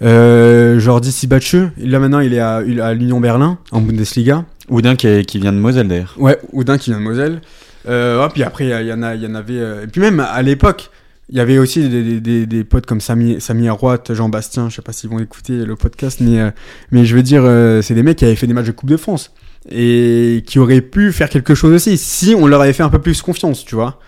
[0.01, 1.71] Euh, Jordi Sibacheux.
[1.77, 4.45] Là maintenant, il est à, à l'Union Berlin en Bundesliga.
[4.69, 6.15] Oudin qui, est- qui vient de Moselle d'ailleurs.
[6.17, 7.41] Ouais, Houdin qui vient de Moselle.
[7.87, 9.53] Euh, puis après, il y, en a, y en avait.
[9.57, 10.89] euh, Et puis même à l'époque,
[11.31, 14.69] il y avait aussi des, potes comme Samy, Samy Arroat, Jean-Bastien.
[14.69, 16.51] Je sais pas s'ils vont écouter le podcast, mais, euh,
[16.91, 18.97] je veux dire, euh, c'est des mecs qui avaient fait des matchs de Coupe de
[18.97, 19.31] France
[19.69, 22.99] et qui auraient pu faire quelque chose aussi si on leur avait fait un peu
[22.99, 23.99] plus confiance, tu vois.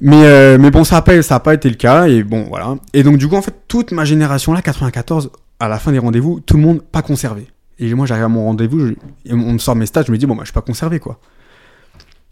[0.00, 2.76] Mais, euh, bon, ça n'a pas, pas été le cas, et bon, voilà.
[2.94, 5.98] Et donc, du coup, en fait, toute ma génération là, 94, à la fin des
[5.98, 7.46] rendez-vous, tout le monde pas conservé.
[7.78, 8.92] Et moi, j'arrive à mon rendez-vous,
[9.28, 11.20] on me sort mes stats, je me dis, bon, bah, je suis pas conservé, quoi.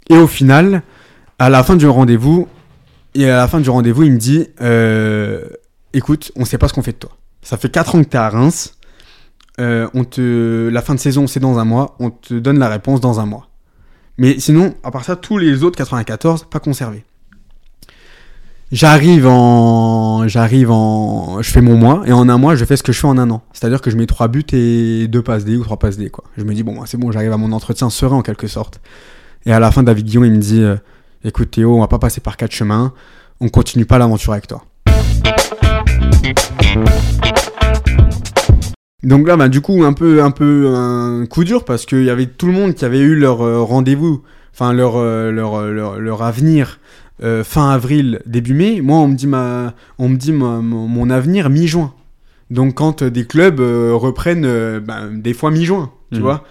[0.08, 0.82] Et au final,
[1.38, 2.48] à la fin du rendez-vous,
[3.14, 5.44] et à la fin du rendez-vous, il me dit, euh,
[5.92, 7.10] écoute, on sait pas ce qu'on fait de toi.
[7.42, 8.76] Ça fait 4 ans que t'es à Reims,
[9.60, 12.68] euh, on te, la fin de saison, c'est dans un mois, on te donne la
[12.68, 13.48] réponse dans un mois.
[14.18, 17.04] Mais sinon, à part ça, tous les autres 94, pas conservés.
[18.72, 22.84] J'arrive en, j'arrive en, je fais mon mois et en un mois je fais ce
[22.84, 23.42] que je fais en un an.
[23.52, 26.22] C'est-à-dire que je mets trois buts et deux passes D ou trois passes D quoi.
[26.36, 28.80] Je me dis bon, c'est bon, j'arrive à mon entretien serein en quelque sorte.
[29.44, 30.76] Et à la fin, David Guillon il me dit, euh,
[31.24, 32.92] écoute Théo, on va pas passer par quatre chemins,
[33.40, 34.64] on continue pas l'aventure avec toi.
[39.02, 42.10] Donc là, bah, du coup, un peu, un peu un coup dur parce qu'il y
[42.10, 45.70] avait tout le monde qui avait eu leur euh, rendez-vous, enfin leur, euh, leur, euh,
[45.72, 46.78] leur, leur avenir
[47.22, 48.80] euh, fin avril, début mai.
[48.82, 51.94] Moi, on me dit, ma, on me dit ma- mon, mon avenir mi-juin.
[52.50, 56.22] Donc quand des clubs reprennent ben, des fois mi-juin, tu Mhm.
[56.24, 56.44] vois.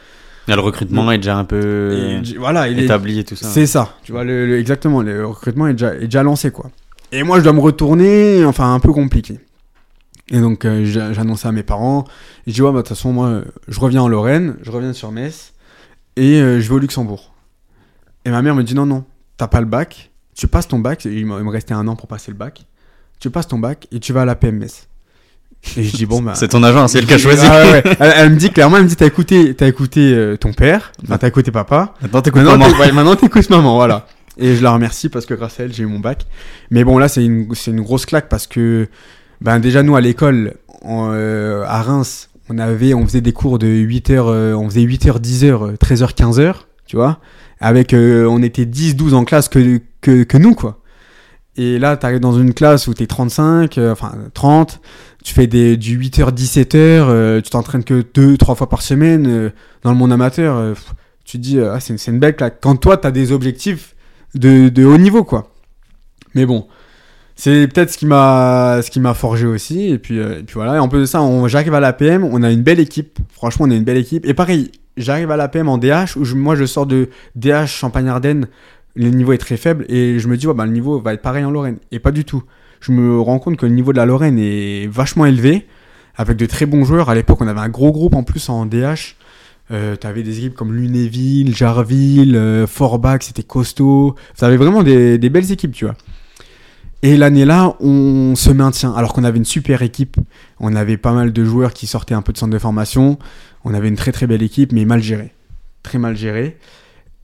[0.55, 3.47] Le recrutement est déjà un peu Et j- voilà, il est, établi et tout ça.
[3.47, 6.69] c'est ça, tu vois, le, le- exactement, le recrutement est déjà, est déjà lancé, quoi.
[7.11, 9.39] Et moi, je dois me retourner, enfin, un peu compliqué.
[10.31, 12.05] Et donc, euh, j'a- j'annonce à mes parents,
[12.45, 14.93] et je dis, ouais, bah, de toute façon, moi, je reviens en Lorraine, je reviens
[14.93, 15.53] sur Metz,
[16.15, 17.33] et euh, je vais au Luxembourg.
[18.25, 19.05] Et ma mère me dit, non, non,
[19.37, 22.31] t'as pas le bac, tu passes ton bac, il me restait un an pour passer
[22.31, 22.65] le bac,
[23.19, 24.87] tu passes ton bac, et tu vas à la PMS.
[25.77, 26.33] Et je dis, bon, bah...
[26.35, 27.45] C'est ton agent, c'est elle qui a choisi.
[27.45, 27.83] Ah ouais, ouais.
[27.99, 30.91] Elle, elle me dit clairement, elle me dit, t'as écouté, t'as écouté euh, ton père,
[31.03, 32.65] enfin, t'as écouté papa, Maintenant, t'écoutes maman.
[32.79, 34.07] ouais, maintenant t'écoutes maman, voilà.
[34.37, 36.25] Et je la remercie parce que grâce à elle, j'ai eu mon bac.
[36.71, 38.87] Mais bon, là, c'est une, c'est une grosse claque parce que,
[39.41, 43.59] ben, déjà, nous, à l'école, en, euh, à Reims, on avait, on faisait des cours
[43.59, 46.53] de 8h, euh, on faisait 8h, 10h, 13h, 15h,
[46.85, 47.19] tu vois.
[47.59, 50.78] Avec, euh, on était 10, 12 en classe que, que, que nous, quoi.
[51.61, 54.79] Et là, t'arrives dans une classe où t'es 35, euh, enfin, 30,
[55.25, 59.27] tu fais des, du 8h, 17h, euh, tu t'entraînes que 2, 3 fois par semaine,
[59.27, 59.49] euh,
[59.83, 60.73] dans le monde amateur, euh,
[61.25, 62.59] tu te dis, euh, ah, c'est une, une belle claque.
[62.61, 63.93] Quand toi, tu as des objectifs
[64.35, 65.51] de, haut niveau, quoi.
[66.33, 66.65] Mais bon,
[67.35, 70.99] c'est peut-être ce qui m'a forgé aussi et puis et puis voilà et en plus
[70.99, 73.95] de ça j'arrive à l'APM on a une belle équipe franchement on a une belle
[73.95, 77.65] équipe et pareil j'arrive à l'APM en DH où je- moi je sors de DH
[77.67, 78.47] Champagne Ardenne
[78.99, 81.43] le niveau est très faible et je me dis bah, le niveau va être pareil
[81.43, 82.43] en Lorraine et pas du tout
[82.81, 85.65] je me rends compte que le niveau de la Lorraine est vachement élevé
[86.15, 88.65] avec de très bons joueurs à l'époque on avait un gros groupe en plus en
[88.65, 89.15] DH
[89.71, 94.15] euh, t'avais des équipes comme Lunéville, Jarville, euh, Forbach, c'était costaud.
[94.35, 95.95] T'avais vraiment des, des belles équipes, tu vois.
[97.01, 98.93] Et l'année-là, on se maintient.
[98.93, 100.17] Alors qu'on avait une super équipe.
[100.59, 103.19] On avait pas mal de joueurs qui sortaient un peu de centre de formation.
[103.63, 105.33] On avait une très très belle équipe, mais mal gérée.
[105.83, 106.57] Très mal gérée.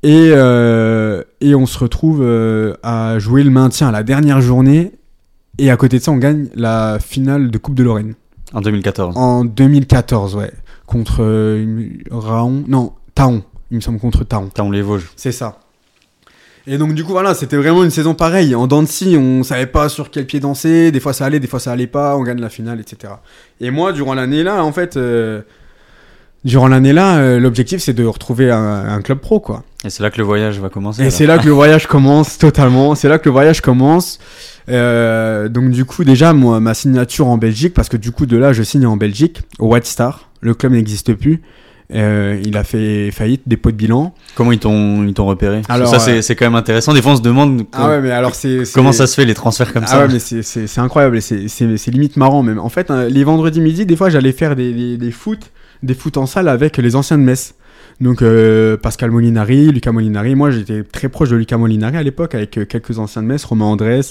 [0.04, 4.94] Et, euh, et on se retrouve euh, à jouer le maintien à la dernière journée.
[5.58, 8.16] Et à côté de ça, on gagne la finale de Coupe de Lorraine.
[8.54, 9.18] En 2014.
[9.18, 10.52] En 2014, ouais.
[10.86, 12.64] Contre euh, Raon.
[12.68, 13.44] Non, Taon.
[13.72, 14.50] Il me semble contre Taon.
[14.54, 15.12] T'as on les Vosges.
[15.16, 15.60] C'est ça.
[16.68, 18.56] Et donc du coup voilà, c'était vraiment une saison pareille.
[18.56, 20.92] En scie, on savait pas sur quel pied danser.
[20.92, 22.18] Des fois ça allait, des fois ça allait pas.
[22.18, 23.14] On gagne la finale, etc.
[23.62, 25.42] Et moi, durant l'année là, en fait, euh,
[26.44, 29.64] durant l'année là, euh, l'objectif c'est de retrouver un, un club pro, quoi.
[29.86, 31.04] Et c'est là que le voyage va commencer.
[31.04, 32.96] Et c'est là que le voyage commence totalement.
[32.96, 34.20] C'est là que le voyage commence.
[34.68, 38.36] Euh, donc du coup déjà moi ma signature en Belgique parce que du coup de
[38.36, 40.30] là je signe en Belgique au White Star.
[40.42, 41.42] Le club n'existe plus.
[41.94, 44.16] Euh, il a fait faillite, dépôt de bilan.
[44.34, 45.62] Comment ils t'ont ils t'ont repéré?
[45.70, 46.94] Alors, ça euh, c'est c'est quand même intéressant.
[46.94, 49.26] Des fois on se demande Ah ouais mais alors c'est c'est- comment ça se fait
[49.26, 50.00] les transferts comme ah ça?
[50.00, 52.58] ouais, mais c'est- incroyable, et c'est- c'est c'est limite marrant même.
[52.58, 55.52] En fait, hein, les vendredis midi, des fois, j'allais faire des, des, des foot,
[55.84, 57.54] des foot en salle avec les anciens de Metz.
[58.02, 60.36] Donc euh, Pascal Molinari, Lucas Molinari.
[60.36, 63.44] Moi, j'étais très proche de Lucas Molinari à l'époque, avec euh, quelques anciens de Metz,
[63.46, 64.02] Romain Andrés,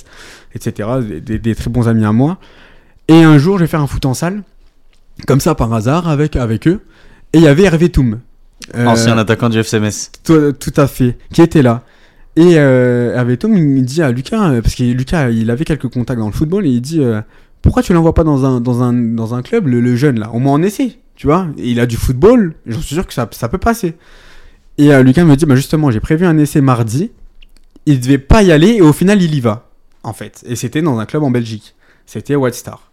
[0.55, 0.88] etc.
[1.07, 2.38] Des, des- des très bons amis à moi.
[3.09, 4.42] Et un jour, je vais faire un foot en salle,
[5.27, 6.81] comme ça par hasard, avec, avec eux.
[7.35, 8.20] Et il y avait Hervé Toum.
[8.75, 10.11] Euh, Ancien attaquant du FCMS.
[10.25, 11.83] tout, tout à fait, qui était là.
[12.37, 16.18] Et euh, Hervé Tom, il dit à Lucas, parce que Lucas, il avait quelques contacts
[16.18, 17.03] dans le football, et il dit
[17.61, 20.31] Pourquoi tu l'envoies pas dans un, dans, un, dans un club, le, le jeune là?
[20.33, 23.27] Au moins en essai, tu vois Il a du football, j'en suis sûr que ça,
[23.27, 23.94] peut passer.
[24.79, 27.12] Et euh, Lucas me dit bah, Justement, j'ai prévu un essai mardi,
[27.87, 29.70] il devait pas y aller, et au final, il y va,
[30.03, 30.42] en fait.
[30.46, 31.74] Et c'était dans un club en Belgique,
[32.07, 32.90] c'était White Star.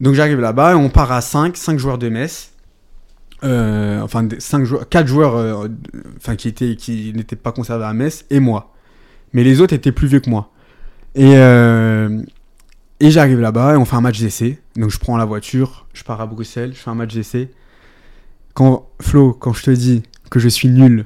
[0.00, 2.50] Donc j'arrive là-bas, on part à 5, 5 joueurs de Metz.
[3.42, 5.68] Euh, enfin, des- cinq joueurs, 4 joueurs
[6.16, 8.72] enfin, qui, étaient, qui n'étaient pas conservés à Metz, et moi.
[9.32, 10.50] Mais les autres étaient plus vieux que moi.
[11.14, 12.22] Et, euh,
[13.04, 14.58] et j'arrive là-bas, et on fait un match d'essai.
[14.76, 17.50] Donc je prends la voiture, je pars à Bruxelles, je fais un match d'essai.
[18.54, 21.04] Quand, Flo, quand je te dis que je suis nul,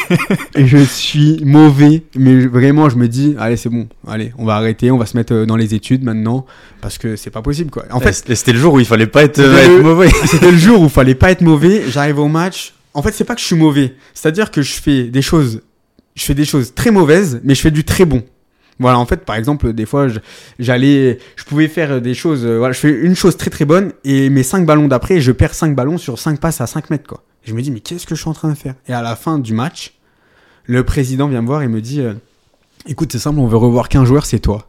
[0.54, 4.54] et je suis mauvais, mais vraiment, je me dis, allez, c'est bon, allez, on va
[4.54, 6.46] arrêter, on va se mettre euh, dans les études maintenant,
[6.80, 7.84] parce que c'est pas possible, quoi.
[7.90, 10.08] En fait, c'était le jour où il fallait pas être, euh, être mauvais.
[10.24, 11.82] c'était le jour où il fallait pas être mauvais.
[11.90, 12.72] J'arrive au match.
[12.94, 13.96] En fait, c'est pas que je suis mauvais.
[14.14, 15.60] C'est-à-dire que je fais des choses,
[16.14, 18.22] je fais des choses très mauvaises, mais je fais du très bon.
[18.80, 20.18] Voilà, en fait, par exemple, des fois, je-
[20.58, 22.44] j'allais, je pouvais faire des choses.
[22.44, 25.30] euh, voilà, je fais une chose très très bonne et mes 5 ballons d'après, je
[25.32, 27.22] perds 5 ballons sur 5 passes à 5 mètres, quoi.
[27.44, 28.74] Et je me dis, mais qu'est-ce que je suis en train de faire?
[28.88, 29.94] Et à la fin du match,
[30.64, 32.14] le président vient me voir et me dit, euh,
[32.88, 34.66] écoute, c'est simple, on veut revoir qu'un joueur, c'est toi.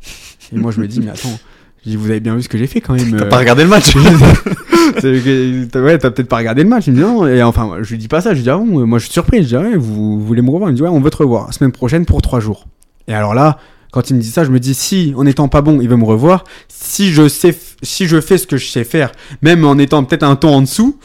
[0.52, 1.38] Et moi, je me dis, mais attends,
[1.84, 3.16] je dis, vous avez bien vu ce que j'ai fait quand même.
[3.16, 3.94] T'as euh, pas regardé le match
[5.04, 6.86] ouais, t'as peut-être pas regardé le match.
[6.86, 7.26] Il me dit non.
[7.26, 8.30] Et enfin, je lui dis pas ça.
[8.30, 9.42] Je lui dis ah bon, moi je suis surpris.
[9.42, 10.70] Je dis ah ouais, vous, vous voulez me revoir?
[10.70, 11.52] Il me dit ouais, on veut te revoir.
[11.52, 12.66] Semaine prochaine pour trois jours.
[13.08, 13.58] Et alors là,
[13.92, 15.96] quand il me dit ça, je me dis si en étant pas bon, il veut
[15.96, 16.44] me revoir.
[16.68, 20.22] Si je sais, si je fais ce que je sais faire, même en étant peut-être
[20.22, 20.98] un ton en dessous,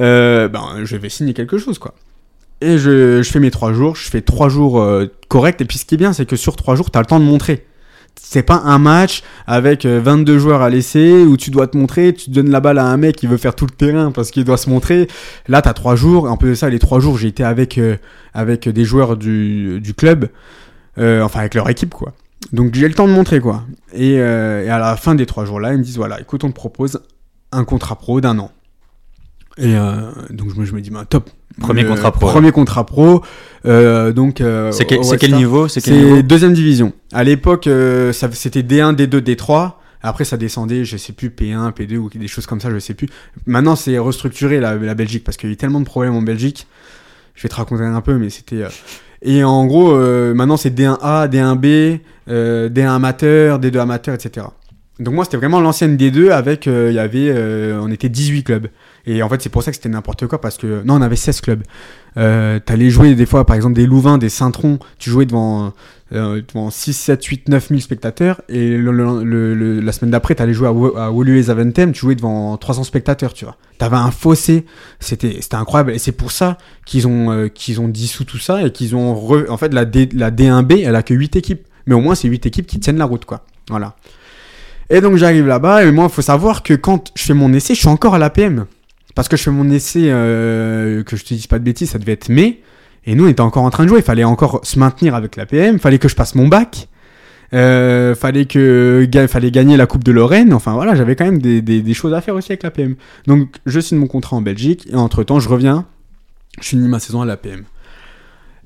[0.00, 1.94] euh, ben je vais signer quelque chose quoi.
[2.60, 3.96] Et je, fais mes trois jours.
[3.96, 5.60] Je fais trois jours euh, corrects.
[5.60, 7.24] Et puis ce qui est bien, c'est que sur trois jours, t'as le temps de
[7.24, 7.66] montrer.
[8.20, 12.12] C'est pas un match avec euh, 22 joueurs à laisser où tu dois te montrer,
[12.12, 14.44] tu donnes la balle à un mec qui veut faire tout le terrain parce qu'il
[14.44, 15.06] doit se montrer.
[15.48, 16.24] Là, t'as trois jours.
[16.24, 17.96] En plus de ça, les trois jours, j'ai été avec, euh,
[18.34, 20.28] avec des joueurs du, club, euh,
[20.98, 22.12] enfin avec leur équipe, quoi.
[22.52, 23.64] Donc j'ai le temps de montrer, quoi.
[23.92, 26.48] Et, euh, et à la fin des trois jours-là, ils me disent voilà, écoute, on
[26.48, 27.00] te propose
[27.52, 28.50] un contrat pro d'un an.
[29.58, 31.30] Et euh, donc je me, je me dis, bah, top.
[31.60, 32.26] Premier Euh, contrat pro.
[32.28, 33.22] Premier contrat pro.
[33.64, 36.92] Euh, donc, euh, C'est quel, niveau C'est deuxième division.
[37.12, 39.72] À l'époque, euh, c'était D1, D2, D3.
[40.02, 42.92] Après, ça descendait, je sais plus, P1, P2 ou des choses comme ça, je sais
[42.94, 43.08] plus.
[43.46, 46.22] Maintenant, c'est restructuré la, la Belgique parce qu'il y a eu tellement de problèmes en
[46.22, 46.66] Belgique.
[47.34, 48.62] Je vais te raconter un peu, mais c'était.
[49.22, 54.46] Et en gros, euh, maintenant, c'est D1A, D1B, euh, D1 amateur, D2 amateur, etc.
[54.98, 58.44] Donc moi, c'était vraiment l'ancienne D2 avec, euh, il y avait, euh, on était 18
[58.44, 58.68] clubs.
[59.08, 61.14] Et en fait, c'est pour ça que c'était n'importe quoi parce que, non, on avait
[61.16, 61.62] 16 clubs.
[62.16, 65.72] Euh, T'allais jouer des fois, par exemple, des Louvains, des Saint-Tron, tu jouais devant,
[66.12, 68.40] euh, devant 6, 7, 8, 9 000 spectateurs.
[68.48, 72.16] Et le- le- le- la semaine d'après, t'allais jouer à, à Woluwe Zaventem, tu jouais
[72.16, 73.56] devant 300 spectateurs, tu vois.
[73.78, 74.64] T'avais un fossé,
[74.98, 75.92] c'était c'était incroyable.
[75.92, 79.14] Et c'est pour ça qu'ils ont, euh, qu'ils ont dissous tout ça et qu'ils ont...
[79.14, 81.64] re- En fait, la, D, la D1B, elle a que 8 équipes.
[81.86, 83.44] Mais au moins, c'est 8 équipes qui tiennent la route, quoi.
[83.70, 83.94] Voilà.
[84.90, 87.74] Et donc j'arrive là-bas, et moi, il faut savoir que quand je fais mon essai,
[87.74, 88.66] je suis encore à l'APM.
[89.16, 91.98] Parce que je fais mon essai, euh, que je te dise pas de bêtises, ça
[91.98, 92.60] devait être mai.
[93.06, 94.00] Et nous, on était encore en train de jouer.
[94.00, 95.76] Il fallait encore se maintenir avec l'APM.
[95.76, 96.88] Il fallait que je passe mon bac.
[97.54, 101.94] Euh, fallait que fallait gagner la coupe de Lorraine enfin voilà j'avais quand même des,
[101.94, 102.96] choses à faire aussi avec l'APM
[103.28, 105.86] donc je signe mon contrat en Belgique et entre temps je reviens
[106.60, 107.62] je finis ma saison à l'APM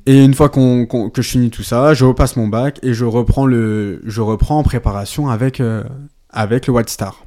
[0.06, 3.44] et une fois que je finis tout ça je repasse mon bac et je reprends
[3.44, 5.84] le je reprends en préparation avec euh,
[6.30, 7.26] avec le White Star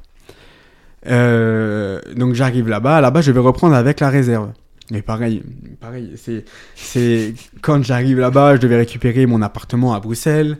[1.06, 3.00] euh, donc j'arrive là-bas.
[3.00, 4.52] Là-bas je vais reprendre avec la réserve.
[4.90, 5.42] Mais pareil,
[5.80, 10.58] pareil, c'est, c'est quand j'arrive là-bas, je devais récupérer mon appartement à Bruxelles.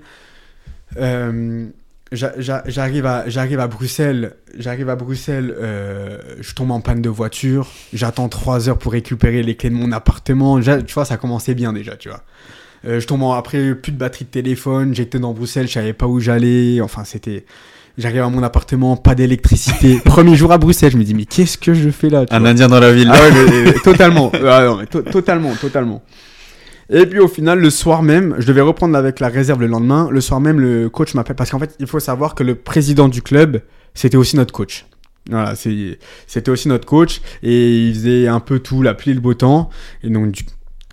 [0.96, 1.66] Euh,
[2.12, 4.36] j'arrive à j'arrive à Bruxelles.
[4.56, 7.68] J'arrive à Bruxelles euh, je tombe en panne de voiture.
[7.92, 10.60] J'attends trois heures pour récupérer les clés de mon appartement.
[10.60, 12.22] Tu vois ça commençait bien déjà tu vois.
[12.86, 14.94] Je tombe en, après plus de batterie de téléphone.
[14.94, 16.80] J'étais dans Bruxelles je savais pas où j'allais.
[16.80, 17.44] Enfin c'était
[17.98, 21.58] j'arrive à mon appartement pas d'électricité premier jour à Bruxelles je me dis mais qu'est-ce
[21.58, 24.76] que je fais là un indien dans la ville ah ouais, totalement ah
[25.10, 26.02] totalement totalement
[26.90, 30.06] et puis au final, le soir même, je devais reprendre avec la réserve le lendemain.
[30.10, 33.08] Le soir même, le coach m'appelle parce qu'en fait, il faut savoir que le président
[33.08, 33.62] du club,
[33.94, 34.84] c'était aussi notre coach.
[35.30, 39.32] Voilà, c'était aussi notre coach et il faisait un peu tout, la pluie le beau
[39.32, 39.70] temps.
[40.02, 40.44] Et donc du,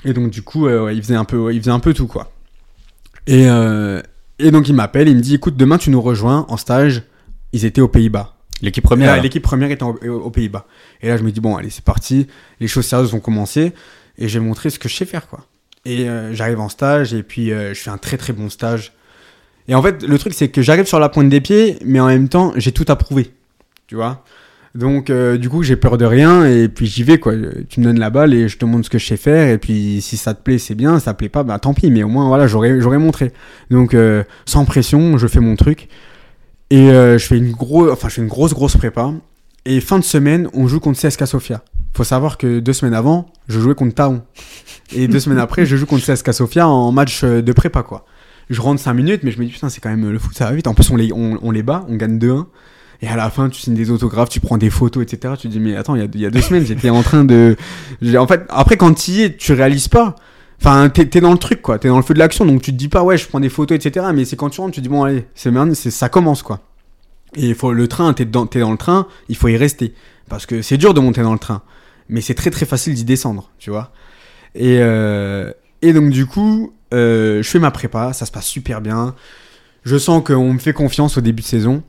[0.05, 2.31] et donc, du coup, euh, il, faisait un peu, il faisait un peu tout quoi.
[3.27, 4.01] Et, euh,
[4.41, 7.03] et donc il m'appelle, il me dit écoute, demain tu nous rejoins en stage.
[7.53, 8.35] Ils étaient aux Pays-Bas.
[8.61, 9.21] L'équipe première.
[9.21, 10.65] L'équipe première était aux Pays-Bas.
[11.01, 12.27] Et là, je me dis bon, allez, c'est parti.
[12.59, 13.73] Les choses sérieuses vont commencer
[14.17, 15.45] et je vais montrer ce que je sais faire quoi.
[15.83, 18.93] Et euh, j'arrive en stage et puis euh, je fais un très très bon stage.
[19.67, 22.07] Et en fait, le truc, c'est que j'arrive sur la pointe des pieds, mais en
[22.07, 23.31] même temps, j'ai tout approuvé.
[23.87, 24.23] Tu vois?
[24.73, 27.33] Donc, euh, du coup, j'ai peur de rien et puis j'y vais, quoi.
[27.67, 29.49] Tu me donnes la balle et je te montre ce que je sais faire.
[29.49, 30.97] Et puis, si ça te plaît, c'est bien.
[30.99, 31.91] Si ça te plaît pas, bah tant pis.
[31.91, 33.33] Mais au moins, voilà, j'aurais, montré.
[33.69, 33.95] Donc,
[34.45, 35.89] sans pression, je fais mon truc.
[36.69, 39.11] Et je fais une grosse, enfin, je fais une grosse, grosse prépa.
[39.65, 41.63] Et fin de semaine, on joue contre CSK Sofia.
[41.93, 44.21] Faut savoir que deux semaines avant, je jouais contre Taon.
[44.93, 48.05] Et deux semaines après, je joue contre CSK Sofia en match euh, de prépa, quoi.
[48.49, 50.45] Je rentre 5 minutes, mais je me dis, putain, c'est quand même le foot, ça
[50.45, 50.67] va vite.
[50.67, 52.45] En plus, on les, on, les bat, on gagne 2-1.
[53.01, 55.33] Et à la fin, tu signes des autographes, tu prends des photos, etc.
[55.39, 57.55] Tu te dis, mais attends, il y a, deux semaines, j'étais en train de.
[58.15, 60.15] En fait, après, quand tu y es, tu réalises pas.
[60.59, 61.79] Enfin, t'es es dans le truc, quoi.
[61.79, 63.49] T'es dans le feu de l'action, donc tu te dis pas, ouais, je prends des
[63.49, 64.05] photos, etc.
[64.13, 66.59] Mais c'est quand tu rentres, tu te dis, bon, allez, c'est ça commence, quoi.
[67.35, 69.93] Et faut le train, t'es dans, es dans le train, il faut y rester.
[70.29, 71.63] Parce que c'est dur de monter dans le train.
[72.09, 73.91] Mais c'est très très facile d'y descendre, tu vois.
[74.53, 78.81] Et, euh, et donc du coup, euh, je fais ma prépa, ça se passe super
[78.81, 79.15] bien.
[79.83, 81.83] Je sens qu'on me fait confiance au début de saison.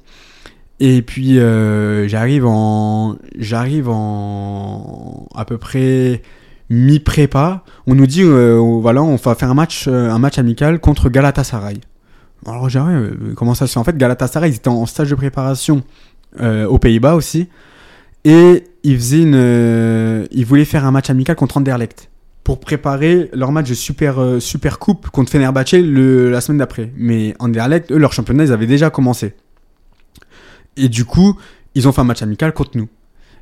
[0.80, 6.22] Et puis euh, j'arrive en j'arrive en à peu près
[6.70, 7.64] mi prépa.
[7.86, 11.80] On nous dit voilà on va faire un match un match amical contre Galatasaray.
[12.46, 12.80] Alors j'ai
[13.36, 13.78] comment ça se fait?
[13.78, 15.82] En fait Galatasaray ils étaient en stage de préparation
[16.40, 17.48] aux Pays-Bas aussi
[18.24, 22.08] et ils faisaient une ils voulaient faire un match amical contre Anderlecht
[22.44, 26.90] pour préparer leur match de super, euh, super coupe contre Fenerbahce le, la semaine d'après.
[26.96, 29.34] Mais Anderlecht, eux, leur championnat, ils avaient déjà commencé.
[30.76, 31.38] Et du coup,
[31.74, 32.88] ils ont fait un match amical contre nous.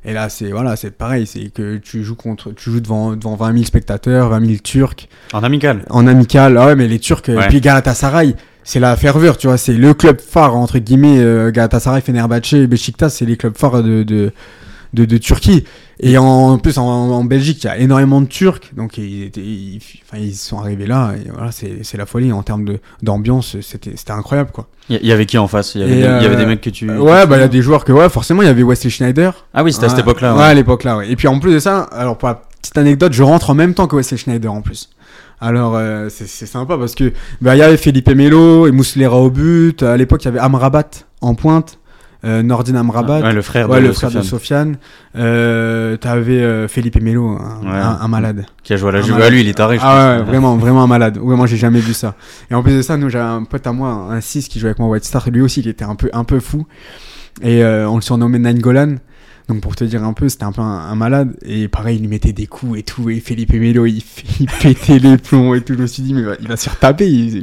[0.03, 3.35] Et là, c'est voilà, c'est pareil, c'est que tu joues contre, tu joues devant, devant
[3.35, 5.07] 20 000 spectateurs, 20 000 Turcs.
[5.31, 5.85] En amical.
[5.91, 9.57] En amical, ah ouais, mais les Turcs, et puis Galatasaray, c'est la ferveur, tu vois,
[9.57, 11.19] c'est le club phare entre guillemets.
[11.19, 14.31] Euh, Galatasaray, Fenerbahce, Besiktas, c'est les clubs phares de, de,
[14.93, 15.63] de, de Turquie.
[15.99, 20.21] Et en, plus, en, Belgique, il y a énormément de Turcs, donc ils, ils, enfin,
[20.21, 24.67] ils sont arrivés là, et voilà, c'est la folie en termes d'ambiance, c'était incroyable, quoi.
[24.89, 25.75] Il y, avait qui en face?
[25.75, 26.89] Il y avait, des, il y avait des euh, mecs que tu.
[26.89, 29.45] Ouais, bah il y a des joueurs que, ouais, forcément, il y avait Wesley Schneider.
[29.53, 30.35] Ah oui, c'était à cette époque-là.
[30.35, 31.11] Ouais, à l'époque-là, ouais.
[31.11, 33.75] Et puis en plus de ça, alors pour la petite anecdote, je rentre en même
[33.75, 34.89] temps que Wesley Schneider en plus.
[35.39, 39.31] Alors euh, c'est sympa parce que bah il y avait Felipe Melo et Mouslera au
[39.31, 39.81] but.
[39.81, 41.79] À l'époque il y avait Amrabat en pointe
[42.23, 44.77] euh, Nordin Amrabat, le frère, de, le frère de Sofiane.
[45.15, 48.45] Euh, T'avais euh, Felipe Melo, un, un, malade.
[48.63, 49.17] Qui a joué à la Juve.
[49.21, 49.77] Ah, lui, il est taré.
[49.81, 51.17] Ah ouais, vraiment, vraiment un malade.
[51.17, 52.15] Vraiment, j'ai jamais vu ça.
[52.49, 54.69] Et en plus de ça, nous, j'avais un pote à moi, un 6 qui jouait
[54.69, 55.29] avec moi White Star.
[55.29, 56.67] Lui aussi, il était un peu, un peu fou.
[57.41, 58.95] Et euh, on le surnommait Nine Golan.
[59.47, 61.35] Donc pour te dire un peu, c'était un peu un, malade.
[61.43, 63.09] Et pareil, il lui mettait des coups et tout.
[63.09, 64.03] Et Felipe Melo, il,
[64.39, 65.73] il pétait les plombs et tout.
[65.73, 67.41] Je me suis dit, mais il va se faire taper.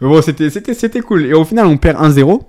[0.00, 1.24] bon, c'était, c'était, c'était cool.
[1.26, 2.42] Et au final, on perd 1-0.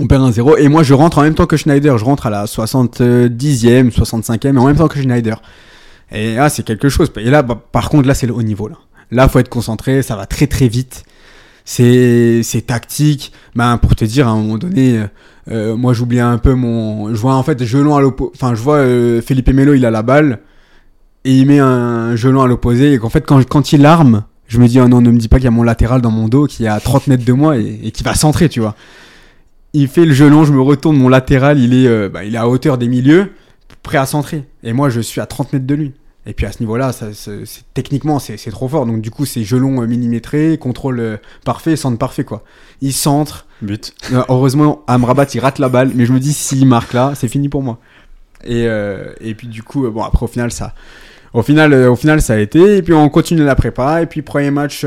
[0.00, 2.26] On perd un 0 et moi je rentre en même temps que Schneider, je rentre
[2.26, 5.42] à la 70e, 65e en même temps que Schneider.
[6.12, 7.10] Et là c'est quelque chose.
[7.16, 8.76] Et là bah, par contre là c'est le haut niveau là.
[9.10, 11.04] Là faut être concentré, ça va très très vite.
[11.64, 13.32] C'est tactique.
[13.56, 15.06] Ben pour te dire à un moment donné, euh,
[15.50, 18.30] euh moi j'oubliais un peu mon, je vois en fait gelon à l'opposé.
[18.36, 20.38] Enfin je vois euh, Felipe Melo il a la balle
[21.24, 24.60] et il met un gelon à l'opposé et qu'en fait quand quand il arme, je
[24.60, 26.28] me dis oh non ne me dis pas qu'il y a mon latéral dans mon
[26.28, 28.76] dos qui est à 30 mètres de moi et, et qui va centrer tu vois.
[29.72, 32.38] Il fait le gelon, je me retourne, mon latéral, il est, euh, bah, il est
[32.38, 33.32] à hauteur des milieux,
[33.82, 34.44] prêt à centrer.
[34.62, 35.94] Et moi, je suis à 30 mètres de lui.
[36.28, 37.06] Et puis à ce niveau-là, ça,
[37.72, 38.84] techniquement, c'est c'est trop fort.
[38.84, 42.44] Donc du coup, c'est gelon euh, millimétré, contrôle euh, parfait, centre parfait, quoi.
[42.82, 43.46] Il centre.
[43.62, 43.94] But.
[44.12, 45.92] Euh, heureusement, Amrabat, il rate la balle.
[45.94, 47.78] Mais je me dis, s'il marque là, c'est fini pour moi.
[48.44, 50.74] Et, euh, et puis du coup, bon, après, au final, ça,
[51.32, 52.76] au final, au final, ça a été.
[52.76, 54.02] Et puis on continue la prépa.
[54.02, 54.84] Et puis premier match,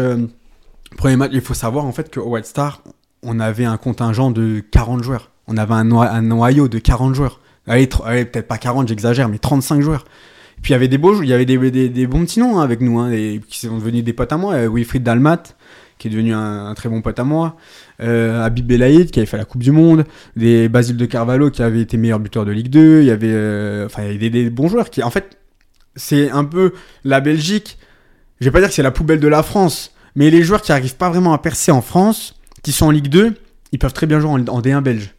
[0.96, 2.84] premier match, il faut savoir en fait qu'au White Star,
[3.24, 5.32] on avait un contingent de 40 joueurs.
[5.48, 7.40] On avait un, un noyau de 40 joueurs.
[7.68, 10.06] Allez, tr- allez, peut-être pas 40, j'exagère, mais 35 joueurs.
[10.62, 11.58] Puis il y avait des beaux, il y avait des,
[11.90, 13.12] des, bons petits noms hein, avec nous, hein,
[13.48, 14.54] qui sont devenus des potes à moi.
[14.54, 15.44] Euh, Wilfried Dalmat,
[15.98, 17.58] qui est devenu un, un très bon pote à moi.
[18.02, 20.06] Euh, Habib Belaïd, qui avait fait la Coupe du Monde.
[20.36, 23.02] Des Basile de Carvalho, qui avait été meilleur buteur de Ligue 2.
[23.02, 25.38] Il y avait, euh, enfin, il y avait des, des bons joueurs qui, en fait,
[25.96, 27.78] c'est un peu la Belgique.
[28.40, 30.72] Je vais pas dire que c'est la poubelle de la France, mais les joueurs qui
[30.72, 33.36] arrivent pas vraiment à percer en France, qui sont en Ligue 2,
[33.72, 35.14] ils peuvent très bien jouer en, en D1 belge.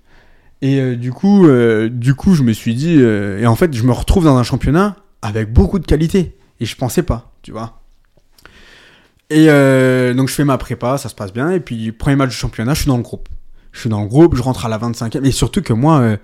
[0.63, 3.75] Et euh, du coup, euh, du coup, je me suis dit, euh, et en fait,
[3.75, 6.37] je me retrouve dans un championnat avec beaucoup de qualité.
[6.61, 7.81] Et je pensais pas, tu vois.
[9.31, 9.47] Et
[10.15, 11.51] donc je fais ma prépa, ça se passe bien.
[11.51, 13.29] Et puis, premier match du championnat, je suis dans le groupe.
[13.73, 15.25] Je suis dans le groupe, je rentre à la 25e.
[15.25, 16.19] Et surtout que moi,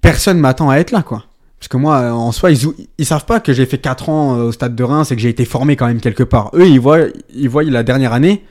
[0.00, 1.24] personne m'attend à être là, quoi.
[1.58, 2.68] Parce que moi, en soi, ils,
[2.98, 5.28] ils savent pas que j'ai fait 4 ans au stade de Reims et que j'ai
[5.28, 6.50] été formé quand même quelque part.
[6.54, 8.44] Eux, ils voient, ils voient la dernière année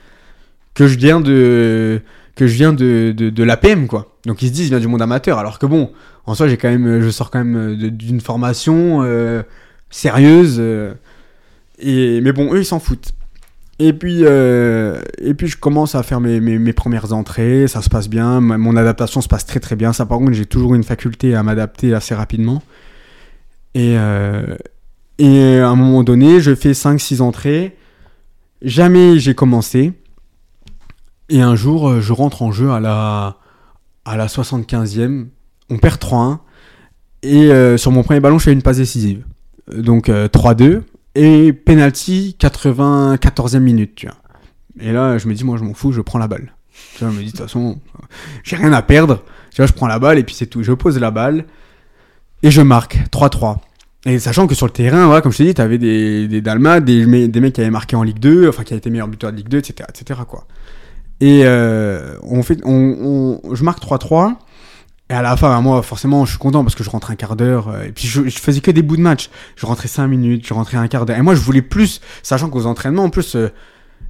[0.74, 2.02] que je viens de
[2.34, 4.16] que je viens de, de, l'APM, quoi.
[4.26, 5.38] Donc ils se disent, je viens du monde amateur.
[5.38, 5.90] Alors que bon,
[6.26, 9.42] en soi, j'ai quand même, je sors quand même euh, d'une formation euh,
[9.90, 10.56] sérieuse.
[10.58, 10.94] euh,
[11.78, 13.12] et, mais bon, eux, ils s'en foutent.
[13.78, 17.90] Et puis, et puis je commence à faire mes, mes, mes premières entrées, ça se
[17.90, 19.92] passe bien, mon adaptation se passe très très bien.
[19.92, 22.62] Ça par contre, j'ai toujours une faculté à m'adapter assez rapidement.
[23.74, 23.94] Et,
[25.18, 27.76] et à un moment donné, je fais 5-6 entrées.
[28.60, 29.94] Jamais j'ai commencé.
[31.28, 33.36] Et un jour, euh, je rentre en jeu à la,
[34.04, 35.26] à la 75e.
[35.70, 36.38] On perd 3-1.
[37.22, 39.24] Et euh, sur mon premier ballon, je fais une passe décisive.
[39.72, 40.82] Euh, Donc euh, 3-2.
[41.14, 44.06] Et penalty 94e minute.
[44.80, 46.52] Et là, je me dis, moi, je m'en fous, je prends la balle.
[46.98, 47.78] Je me dis, de toute façon,
[48.42, 49.22] j'ai rien à perdre.
[49.56, 50.62] Je prends la balle et puis c'est tout.
[50.62, 51.44] Je pose la balle
[52.42, 53.58] et je marque 3-3.
[54.06, 56.80] Et sachant que sur le terrain, voilà, comme je t'ai dit, t'avais des, des Dalmas,
[56.80, 59.06] des, me- des mecs qui avaient marqué en Ligue 2, enfin qui avaient été meilleurs
[59.08, 59.88] buteurs de Ligue 2, etc.
[61.22, 64.34] Et euh, on fait, on, je marque 3-3.
[65.08, 67.36] Et à la fin, moi, forcément, je suis content parce que je rentre un quart
[67.36, 67.68] d'heure.
[67.68, 69.30] euh, Et puis, je, faisais que des bouts de match.
[69.54, 71.16] Je rentrais 5 minutes, je rentrais un quart d'heure.
[71.16, 73.50] Et moi, je voulais plus, sachant qu'aux entraînements, en plus, euh,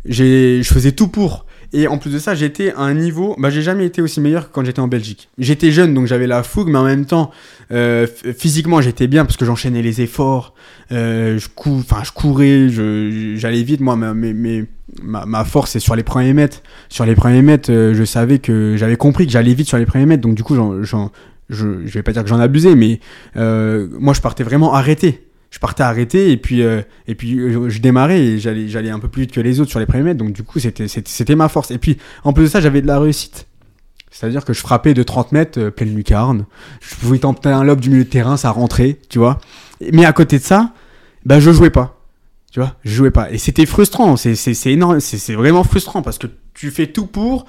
[0.07, 1.45] je faisais tout pour.
[1.75, 3.35] Et en plus de ça, j'étais à un niveau.
[3.39, 5.31] Bah, j'ai jamais été aussi meilleur que quand j'étais en Belgique.
[5.39, 7.31] J'étais jeune, donc j'avais la fougue, mais en même temps,
[7.71, 8.07] euh,
[8.37, 10.55] physiquement, j'étais bien parce que j'enchaînais les efforts.
[10.93, 11.83] Euh, je, cou...
[12.05, 13.81] je courais, je, j'allais vite.
[13.81, 14.65] Moi, ma, mes- mes-
[15.03, 16.63] ma, force, c'est sur les premiers mètres.
[16.91, 19.87] Sur les premiers mètres, euh, je savais que j'avais compris que j'allais vite sur les
[19.87, 20.23] premiers mètres.
[20.23, 21.07] Donc, du coup, j'en, je,
[21.49, 23.01] je vais pas dire que j'en abusais, mais
[23.35, 25.27] moi, je partais vraiment arrêté.
[25.53, 28.99] Je partais arrêté et puis, euh, et puis euh, je démarrais et j'allais, j'allais un
[28.99, 30.19] peu plus vite que les autres sur les premiers mètres.
[30.19, 31.71] Donc, du coup, c'était, c'était, ma force.
[31.71, 33.47] Et puis, en plus de ça, j'avais de la réussite.
[34.11, 36.47] C'est-à-dire que je frappais de 30 mètres euh, pleine lucarne.
[36.81, 39.41] Je pouvais tenter un lob du milieu de terrain, ça rentrait, tu vois.
[39.93, 40.73] Mais à côté de ça,
[41.27, 42.01] bah, je jouais pas.
[42.51, 43.31] Tu vois, je jouais pas.
[43.31, 44.17] Et c'était frustrant.
[44.17, 45.01] C'est, c'est, c'est énorme.
[45.01, 47.45] C'est, c'est vraiment frustrant parce que tu fais tout pour.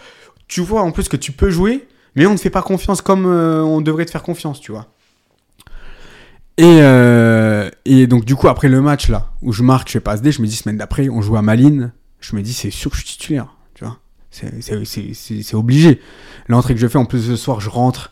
[0.50, 3.26] Tu vois en plus que tu peux jouer, mais on ne fait pas confiance comme
[3.26, 4.88] euh, on devrait te faire confiance, tu vois.
[6.58, 10.00] Et, euh, et donc, du coup, après le match là, où je marque, je fais
[10.00, 11.92] passe D, je me dis semaine d'après, on joue à Malines.
[12.20, 13.98] Je me dis, c'est sûr que je suis titulaire, tu vois.
[14.30, 16.00] C'est, obligé.
[16.48, 18.12] L'entrée que je fais, en plus ce soir, je rentre.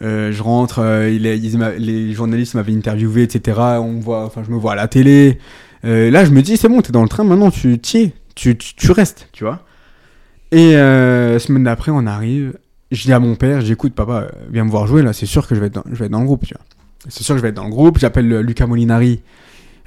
[0.00, 3.60] Euh, je rentre, euh, les journalistes m'avaient interviewé, etc.
[3.78, 5.38] On voit, enfin, je me vois à la télé.
[5.82, 8.92] Là, je me dis, c'est bon, t'es dans le train, maintenant, tu es, tu, tu,
[8.92, 9.64] restes, tu vois.
[10.52, 12.58] Et semaine d'après, on arrive.
[12.92, 15.54] Je dis à mon père, j'écoute, papa, viens me voir jouer, là, c'est sûr que
[15.54, 16.64] je vais être dans, je vais être dans le groupe, tu vois.
[17.08, 17.98] C'est sûr que je vais être dans le groupe.
[17.98, 19.20] J'appelle Lucas Molinari,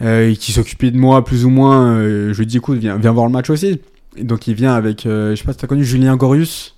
[0.02, 1.98] euh, qui s'occupait de moi plus ou moins.
[1.98, 3.80] euh, je lui dis, écoute, viens, viens voir le match aussi.
[4.18, 6.76] Et donc, il vient avec, euh, je sais pas si t'as connu Julien Gorius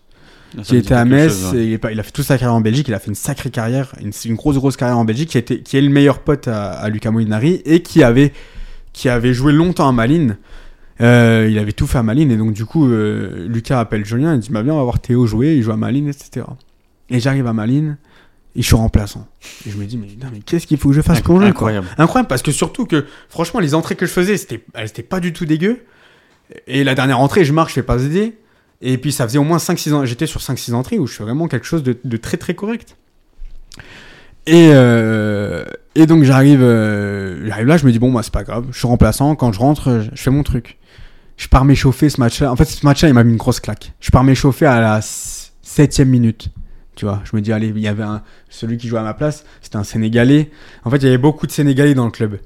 [0.63, 1.65] qui était à Metz, chose, ouais.
[1.65, 3.93] et il, a fait toute sa carrière en Belgique, il a fait une sacrée carrière,
[4.01, 7.11] une, une grosse grosse carrière en Belgique, qui, est le meilleur pote à, à Lucas
[7.11, 8.31] Molinari, et qui avait,
[8.93, 10.37] qui avait joué longtemps à Malines.
[11.01, 14.33] Euh, il avait tout fait à Malines, et donc du coup, euh, Lucas appelle Julien,
[14.33, 16.45] il dit, bah viens, on va voir Théo jouer, il joue à Malines, etc.
[17.09, 17.97] Et j'arrive à Malines,
[18.55, 19.27] et je suis remplaçant.
[19.67, 21.53] Et je me dis, mais, non, mais qu'est-ce qu'il faut que je fasse pour jouer,
[21.53, 21.87] quoi Incroyable.
[21.97, 25.19] Incroyable parce que surtout que franchement les entrées que je faisais c'était elles étaient pas
[25.19, 25.83] du tout dégueu.
[26.65, 28.37] Et la dernière entrée je marche je fais pas aider
[28.81, 31.07] et puis ça faisait au moins 5 6 ans j'étais sur 5 6 entrées où
[31.07, 32.95] je fais vraiment quelque chose de, de très très correct.
[34.47, 38.43] Et euh, et donc j'arrive euh, j'arrive là je me dis bon moi c'est pas
[38.43, 38.65] grave.
[38.71, 39.35] Je suis remplaçant.
[39.35, 40.77] Quand je rentre je, fais mon truc.
[41.35, 43.37] Je pars m'échauffer ce match là en fait ce match là il m'a mis une
[43.37, 43.93] grosse claque.
[43.99, 46.49] Je pars m'échauffer à la 7 minute
[46.97, 49.13] Tu vois, je me dis, allez, il y avait un, celui qui jouait à ma
[49.13, 50.49] place, c'était un Sénégalais.
[50.83, 52.39] En fait, il y avait beaucoup de Sénégalais dans le club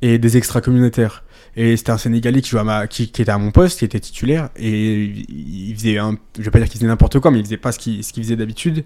[0.00, 1.24] et des extra-communautaires.
[1.56, 4.50] Et c'était un Sénégalais qui, jouait qui, était à mon poste, qui était titulaire.
[4.54, 6.16] Et il faisait un.
[6.38, 8.36] Je vais pas dire qu'il faisait n'importe quoi, mais il faisait pas ce qu'il faisait
[8.36, 8.84] d'habitude.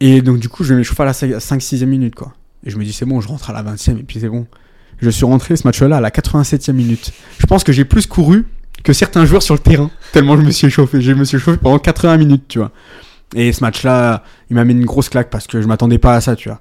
[0.00, 2.34] Et donc, du coup, je vais m'échauffer à la 5-6e minute, quoi.
[2.66, 4.46] Et je me dis, c'est bon, je rentre à la 20e, et puis c'est bon.
[4.98, 7.10] Je suis rentré ce match-là à la 87e minute.
[7.38, 8.44] Je pense que j'ai plus couru
[8.82, 11.00] que certains joueurs sur le terrain, tellement je me suis échauffé.
[11.00, 12.70] Je me suis échauffé pendant 80 minutes, tu vois.
[13.34, 16.20] Et ce match-là, il m'a mis une grosse claque parce que je m'attendais pas à
[16.20, 16.60] ça, tu vois.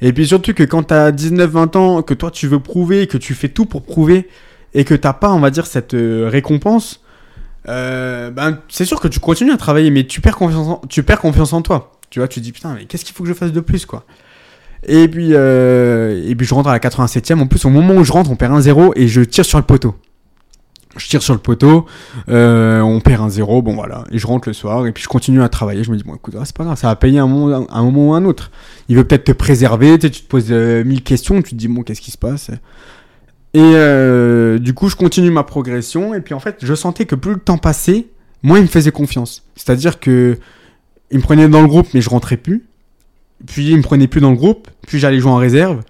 [0.00, 3.34] Et puis surtout que quand t'as 19-20 ans, que toi tu veux prouver, que tu
[3.34, 4.28] fais tout pour prouver,
[4.74, 7.02] et que t'as pas, on va dire, cette euh, récompense,
[7.68, 11.02] euh, ben, c'est sûr que tu continues à travailler, mais tu perds confiance en, tu
[11.02, 11.92] perds confiance en toi.
[12.10, 13.86] Tu vois, tu te dis putain, mais qu'est-ce qu'il faut que je fasse de plus,
[13.86, 14.04] quoi?
[14.86, 17.40] Et puis, euh, et puis je rentre à la 87e.
[17.40, 19.64] En plus, au moment où je rentre, on perd 1-0 et je tire sur le
[19.64, 19.96] poteau.
[20.96, 21.86] Je tire sur le poteau,
[22.28, 24.04] euh, on perd 1-0, bon voilà.
[24.10, 25.84] Et je rentre le soir et puis je continue à travailler.
[25.84, 27.82] Je me dis, bon écoute, ah, c'est pas grave, ça va payer un moment, un
[27.82, 28.50] moment ou un autre.
[28.88, 32.00] Il veut peut-être te préserver, tu, te poses mille questions, tu te dis, bon, qu'est-ce
[32.00, 32.50] qui se passe?
[33.54, 37.14] Et euh, du coup, je continue ma progression et puis en fait, je sentais que
[37.14, 38.06] plus le temps passait,
[38.42, 39.44] moins il me faisait confiance.
[39.56, 40.38] C'est-à-dire que
[41.10, 42.66] il me prenait dans le groupe, mais je rentrais plus.
[43.46, 45.80] Puis il me prenait plus dans le groupe, puis j'allais jouer en réserve.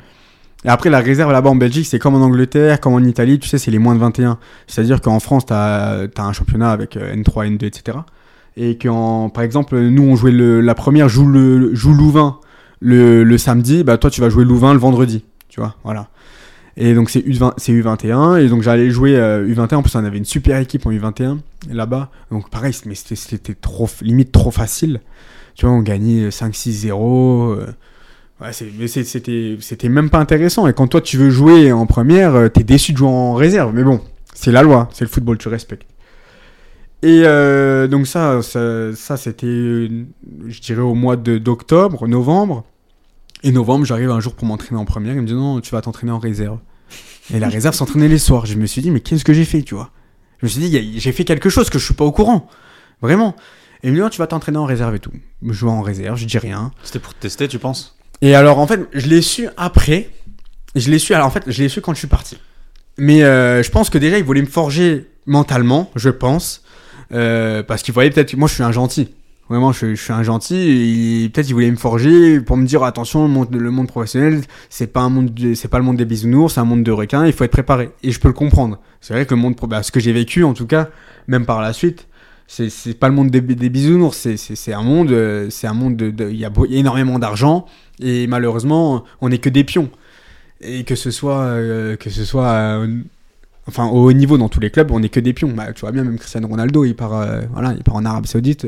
[0.65, 3.49] Et après, la réserve là-bas en Belgique, c'est comme en Angleterre, comme en Italie, tu
[3.49, 4.39] sais, c'est les moins de 21.
[4.67, 7.99] C'est-à-dire qu'en France, tu as, un championnat avec N3, N2, etc.
[8.57, 12.41] Et qu'en, par exemple, nous, on jouait le, la première, joue, le, joue Louvain
[12.81, 15.25] le, le samedi, bah toi, tu vas jouer Louvain le vendredi.
[15.49, 16.09] Tu vois, voilà.
[16.77, 18.41] Et donc, c'est U20, U21.
[18.41, 19.77] Et donc, j'allais jouer U21.
[19.77, 21.39] En plus, on avait une super équipe en U21
[21.71, 22.11] là-bas.
[22.31, 25.01] Donc, pareil, mais c'était trop, limite trop facile.
[25.57, 26.93] Tu vois, on gagnait 5-6-0.
[26.93, 27.67] Euh,
[28.41, 30.67] ouais, c'était, c'était même pas intéressant.
[30.67, 33.75] Et quand toi, tu veux jouer en première, euh, t'es déçu de jouer en réserve.
[33.75, 34.01] Mais bon,
[34.35, 35.87] c'est la loi, c'est le football, tu respectes.
[37.03, 42.65] Et euh, donc ça, ça, c'était, je dirais, au mois d'octobre, novembre.
[43.45, 45.15] Et novembre, j'arrive un jour pour m'entraîner en première.
[45.15, 46.59] Il me dit non, tu vas t'entraîner en réserve.
[47.33, 48.47] Et la réserve s'entraînait les soirs.
[48.47, 49.91] Je me suis dit, mais qu'est-ce que j'ai fait, tu vois?
[50.41, 52.49] Je me suis dit, j'ai fait quelque chose que je suis pas au courant.
[53.03, 53.37] Vraiment.
[53.83, 55.13] Et il me dit, tu vas t'entraîner en réserve et tout.
[55.43, 56.73] Je vais en réserve, je dis rien.
[56.83, 57.98] C'était pour te tester, tu penses?
[58.23, 60.11] Et alors, en fait, je l'ai su après.
[60.75, 62.37] Je l'ai su, alors en fait, je l'ai su quand je suis parti.
[62.99, 66.63] Mais euh, je pense que déjà, il voulait me forger mentalement, je pense.
[67.13, 69.15] Euh, parce qu'il voyait peut-être, moi je suis un gentil.
[69.49, 71.31] Vraiment, je, suis un gentil.
[71.33, 74.89] Peut-être il voulait me forger pour me dire attention, le monde, le monde professionnel, c'est
[74.89, 77.25] pas un monde, c'est pas le monde des bisounours, c'est un monde de requins.
[77.25, 77.91] Il faut être préparé.
[78.03, 78.79] Et je peux le comprendre.
[79.01, 80.89] C'est vrai que le monde, bah, ce que j'ai vécu en tout cas,
[81.29, 82.08] même par la suite,
[82.49, 86.37] c'est pas le monde des, bisounours, c'est un monde, euh, c'est un monde de, il
[86.37, 87.67] y, a énormément d'argent
[88.01, 89.91] et malheureusement on n'est que des pions
[90.63, 93.03] et que ce soit euh, que ce soit euh,
[93.67, 95.53] enfin au haut niveau dans tous les clubs on n'est que des pions.
[95.53, 97.23] Bah, tu vois bien même Cristiano Ronaldo il part
[97.53, 98.67] voilà il part en Arabie Saoudite,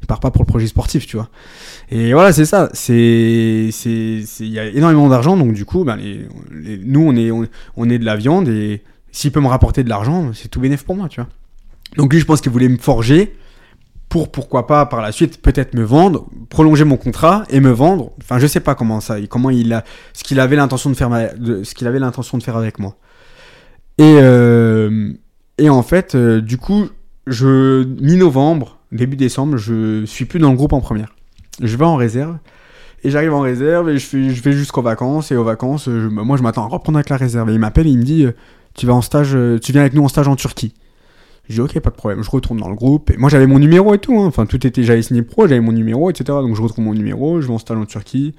[0.00, 1.28] il part pas pour le projet sportif tu vois.
[1.90, 5.98] Et voilà c'est ça, c'est c'est il y a énormément d'argent donc du coup bah,
[6.00, 7.30] nous on est
[7.76, 10.82] on, est de la viande et s'il peut me rapporter de l'argent c'est tout bénéf
[10.82, 11.28] pour moi tu vois.
[11.96, 13.34] Donc lui, je pense qu'il voulait me forger
[14.08, 18.12] pour pourquoi pas par la suite peut-être me vendre, prolonger mon contrat et me vendre.
[18.22, 21.10] Enfin, je sais pas comment ça, comment il a, ce qu'il avait l'intention de faire,
[21.10, 22.96] ce qu'il avait l'intention de faire avec moi.
[23.98, 25.12] Et euh,
[25.58, 26.88] et en fait, euh, du coup,
[27.26, 31.14] je mi-novembre, début décembre, je suis plus dans le groupe en première.
[31.60, 32.38] Je vais en réserve.
[33.04, 35.30] Et j'arrive en réserve et je, je vais jusqu'aux vacances.
[35.30, 37.50] Et aux vacances, moi je m'attends à reprendre avec la réserve.
[37.50, 38.26] Et il m'appelle et il me dit
[38.74, 40.74] Tu vas en stage, tu viens avec nous en stage en Turquie.
[41.48, 43.10] Je dis ok, pas de problème, je retourne dans le groupe.
[43.10, 44.26] Et moi j'avais mon numéro et tout, hein.
[44.26, 46.24] enfin tout était, j'avais signé pro, j'avais mon numéro, etc.
[46.26, 48.34] Donc je retrouve mon numéro, je vais en Turquie.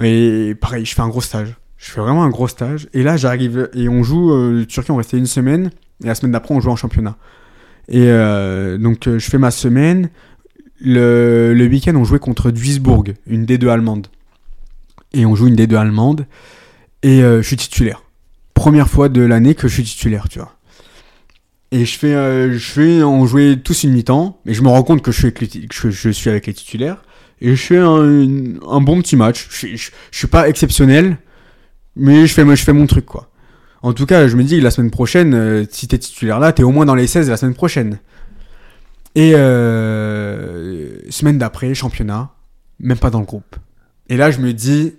[0.00, 1.56] Et pareil, je fais un gros stage.
[1.76, 2.88] Je fais vraiment un gros stage.
[2.94, 5.70] Et là j'arrive et on joue, euh, Turquie on restait une semaine,
[6.02, 7.16] et la semaine d'après on joue en championnat.
[7.88, 10.10] Et euh, donc euh, je fais ma semaine.
[10.80, 14.06] Le, le week-end on jouait contre Duisbourg, une D2 allemande.
[15.12, 16.26] Et on joue une D2 allemande.
[17.02, 18.02] Et je suis titulaire.
[18.54, 20.57] Première fois de l'année que je suis titulaire, tu vois.
[21.70, 24.82] Et je fais, euh, je fais, on jouait tous une mi-temps, mais je me rends
[24.82, 27.02] compte que je suis avec les, que je suis avec les titulaires.
[27.40, 29.48] Et je fais un, un bon petit match.
[29.50, 31.18] Je, je, suis pas exceptionnel,
[31.94, 33.30] mais je fais, je fais mon truc, quoi.
[33.82, 36.62] En tout cas, je me dis, la semaine prochaine, euh, si t'es titulaire là, t'es
[36.62, 37.98] au moins dans les 16 la semaine prochaine.
[39.14, 42.30] Et euh, semaine d'après, championnat,
[42.80, 43.56] même pas dans le groupe.
[44.08, 44.94] Et là, je me dis,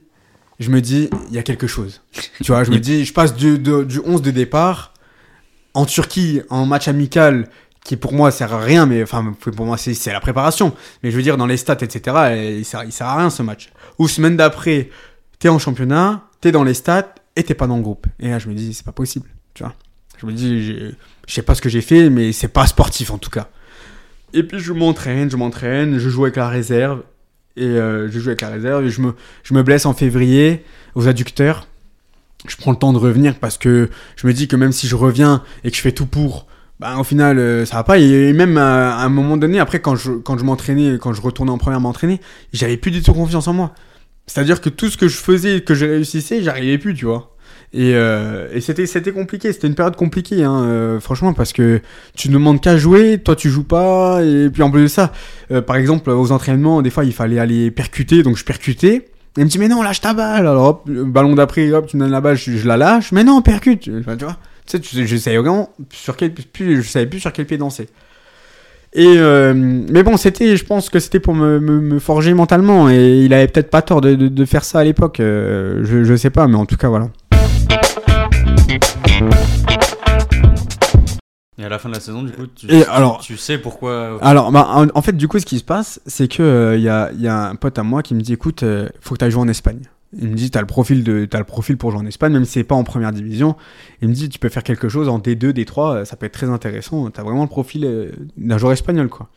[0.59, 2.01] je me dis, il y a quelque chose.
[2.43, 4.93] tu vois, je me dis, je passe du, du 11 de départ
[5.73, 7.47] en Turquie, en match amical,
[7.83, 10.73] qui pour moi sert à rien, mais enfin pour moi c'est la préparation.
[11.03, 12.57] Mais je veux dire dans les stats etc.
[12.57, 13.71] Il sert, sert à rien ce match.
[13.97, 14.89] Ou semaine d'après,
[15.39, 18.07] t'es en championnat, t'es dans les stats et t'es pas dans le groupe.
[18.19, 19.73] Et là je me dis c'est pas possible, tu vois.
[20.19, 20.93] Je me dis
[21.27, 23.49] je sais pas ce que j'ai fait, mais c'est pas sportif en tout cas.
[24.33, 27.03] Et puis je m'entraîne, je m'entraîne, je joue avec la réserve
[27.55, 30.63] Et euh, je joue avec la réserve et je me, je me blesse en février
[30.95, 31.67] aux adducteurs.
[32.47, 34.95] Je prends le temps de revenir parce que je me dis que même si je
[34.95, 36.47] reviens et que je fais tout pour,
[36.79, 37.97] bah, au final, euh, ça va pas.
[37.99, 41.51] Et même à, un moment donné, après, quand je, quand je m'entraînais, quand je retournais
[41.51, 42.21] en première m'entraîner,
[42.53, 43.73] j'avais plus du tout confiance en moi.
[44.27, 47.35] C'est-à-dire que tout ce que je faisais, que je réussissais, j'arrivais plus, tu vois.
[47.73, 51.81] Et, euh, et c'était, c'était compliqué, c'était une période compliquée, hein, euh, franchement, parce que
[52.15, 55.11] tu ne demandes qu'à jouer, toi tu joues pas, et puis en plus de ça,
[55.51, 59.05] euh, par exemple, aux entraînements, des fois il fallait aller percuter, donc je percutais.
[59.37, 60.47] Il me dit, mais non, lâche ta balle.
[60.47, 63.41] Alors hop, ballon d'après, hop, tu me donnes la balle, je, la lâche, mais non,
[63.41, 63.81] percute.
[63.81, 64.25] Tu vois, tu
[64.65, 67.87] sais, je savais vraiment sur quel, je savais plus sur quel pied danser.
[68.93, 73.33] Et euh, mais bon, c'était, je pense que c'était pour me, forger mentalement, et il
[73.33, 75.19] avait peut-être pas tort de faire ça à l'époque.
[75.19, 77.09] euh, je, je sais pas, mais en tout cas, voilà.
[81.59, 83.57] Et à la fin de la saison, du coup, tu, Et tu- alors- tu sais
[83.57, 84.17] pourquoi.
[84.21, 86.87] Alors, bah, en, en fait, du coup, ce qui se passe, c'est que il y,
[86.89, 89.25] a, y a un pote à moi qui me dit, écoute, euh, faut que tu
[89.25, 89.81] ailles jouer en Espagne.
[90.17, 92.45] Il me dit, t'as le profil de, t'as le profil pour jouer en Espagne, même
[92.45, 93.55] si c'est pas en première division.
[94.01, 96.33] Il me dit, tu peux faire quelque chose en D2, D3, euh, ça peut être
[96.33, 97.09] très intéressant.
[97.11, 99.27] T'as vraiment le profil euh, d'un joueur espagnol, quoi.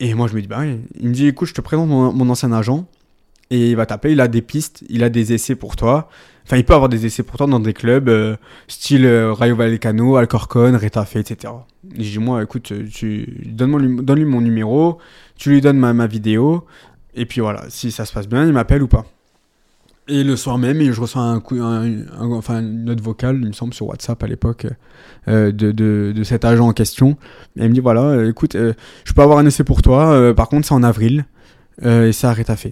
[0.00, 0.80] Et moi, je me dis, bah oui.
[0.98, 2.86] Il me dit, écoute, je te présente mon, mon ancien agent.
[3.50, 6.08] Et il va t'appeler, il a des pistes, il a des essais pour toi.
[6.46, 8.36] Enfin, il peut avoir des essais pour toi dans des clubs, euh,
[8.66, 11.52] style euh, Rayo Vallecano, Alcorcon, Retafe, etc.
[11.96, 14.98] Et je dis, moi, écoute, tu donne-moi lui- donne-lui mon numéro,
[15.36, 16.64] tu lui donnes ma, ma vidéo,
[17.14, 19.04] et puis voilà, si ça se passe bien, il m'appelle ou pas.
[20.08, 23.52] Et le soir même, je reçois un coup, un- enfin, une note vocale, il me
[23.52, 24.66] semble, sur WhatsApp à l'époque,
[25.28, 27.16] euh, de, de, de cet agent en question.
[27.56, 28.72] Et il me dit, voilà, euh, écoute, euh,
[29.04, 31.26] je peux avoir un essai pour toi, euh, par contre, c'est en avril,
[31.84, 32.66] euh, et c'est à Retafe.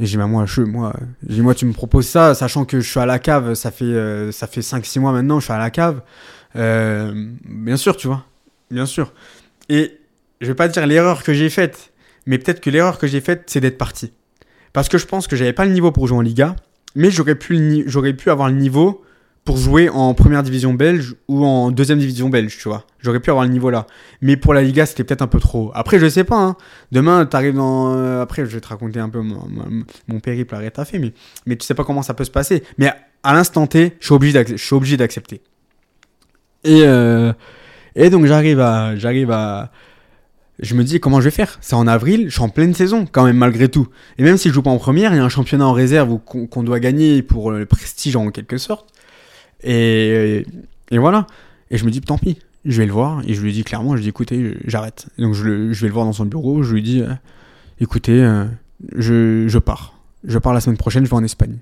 [0.00, 0.94] Et j'ai dit, bah, moi, je, moi,
[1.28, 3.84] j'ai moi, tu me proposes ça, sachant que je suis à la cave, ça fait,
[3.84, 6.02] euh, fait 5-6 mois maintenant, je suis à la cave.
[6.56, 8.24] Euh, bien sûr, tu vois.
[8.70, 9.12] Bien sûr.
[9.68, 9.98] Et
[10.40, 11.92] je vais pas dire l'erreur que j'ai faite,
[12.26, 14.12] mais peut-être que l'erreur que j'ai faite, c'est d'être parti.
[14.72, 16.56] Parce que je pense que j'avais pas le niveau pour jouer en Liga,
[16.94, 19.04] mais j'aurais pu, j'aurais pu avoir le niveau
[19.44, 22.84] pour jouer en première division belge ou en deuxième division belge, tu vois.
[23.00, 23.88] J'aurais pu avoir le niveau là.
[24.20, 25.72] Mais pour la Liga, c'était peut-être un peu trop.
[25.74, 26.36] Après, je sais pas.
[26.38, 26.56] Hein.
[26.92, 27.92] Demain, t'arrives dans.
[27.96, 31.12] euh, après, je vais te raconter un peu mon, mon- mon périple à Retafe, mais,
[31.46, 32.62] mais tu sais pas comment ça peut se passer.
[32.78, 32.92] Mais
[33.24, 34.06] à, l'instant T, je
[34.56, 35.42] suis obligé d'accepter.
[36.62, 37.32] Et, euh,
[37.96, 38.94] et donc, j'arrive à.
[38.96, 39.72] J'arrive à.
[40.60, 41.58] Je me dis comment je vais faire?
[41.60, 43.88] C'est en avril, je suis en pleine saison quand même malgré tout.
[44.18, 46.18] Et même si je joue pas en première, il y a un championnat en réserve
[46.20, 48.92] qu'on doit gagner pour le prestige en quelque sorte.
[49.64, 50.44] Et,
[50.92, 51.26] voilà.
[51.70, 53.96] Et je me dis tant pis, je vais le voir et je lui dis clairement,
[53.96, 55.06] je dis écoutez, j'arrête.
[55.18, 57.12] Donc je, le- vais le voir dans son bureau, je lui dis euh,
[57.80, 58.44] écoutez, euh,
[58.96, 59.94] je, pars.
[60.24, 61.56] Je pars la semaine prochaine, je vais en Espagne.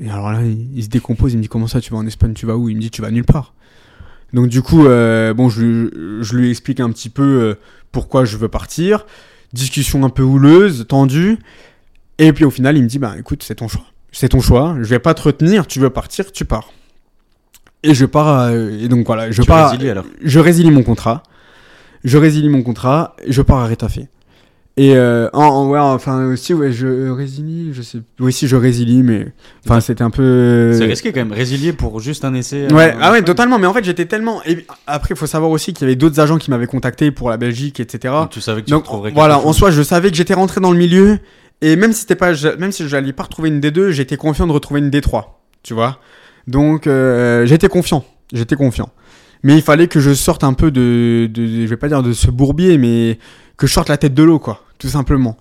[0.00, 2.32] Et alors là, il, se décompose, il me dit comment ça tu vas en Espagne,
[2.32, 2.68] tu vas où?
[2.68, 3.54] Il me dit tu vas nulle part.
[4.32, 7.56] Donc du coup, euh, bon, je, lui- explique un petit peu
[7.90, 9.04] pourquoi je veux partir.
[9.52, 11.38] Discussion un peu houleuse, tendue.
[12.18, 13.84] Et puis au final, il me dit bah écoute, c'est ton choix.
[14.12, 16.70] C'est ton choix, je vais pas te retenir, tu veux partir, tu pars.
[17.82, 20.04] Et je pars, euh, et donc voilà, je tu pars, résilies alors.
[20.22, 21.22] je résilie mon contrat.
[22.04, 23.98] Je résilie mon contrat, je pars à Retafe.
[24.78, 27.98] Et euh, en, en- ouais, enfin aussi, ouais, je résilie, je sais.
[28.20, 29.26] Oui, si je résilie, mais
[29.66, 30.72] enfin c'était un peu.
[30.72, 32.72] C'est risqué quand même, résilier pour juste un essai.
[32.72, 33.58] Ouais, euh, ah ouais, totalement.
[33.58, 34.42] Mais en fait, j'étais tellement.
[34.46, 37.28] Et après, il faut savoir aussi qu'il y avait d'autres agents qui m'avaient contacté pour
[37.28, 38.14] la Belgique, etc.
[38.14, 40.60] Donc tu savais que tu Donc retrouverais voilà, en soi, je savais que j'étais rentré
[40.60, 41.18] dans le milieu.
[41.60, 44.52] Et même si c'était pas, même si j'allais pas retrouver une D2, j'étais confiant de
[44.52, 45.24] retrouver une D3.
[45.62, 45.98] Tu vois.
[46.46, 48.04] Donc euh, j'étais confiant.
[48.32, 48.90] J'étais confiant.
[49.42, 52.30] Mais il fallait que je sorte un peu de, je vais pas dire de ce
[52.30, 53.18] bourbier, mais
[53.56, 55.36] que je sorte la tête de l'eau, quoi, tout simplement.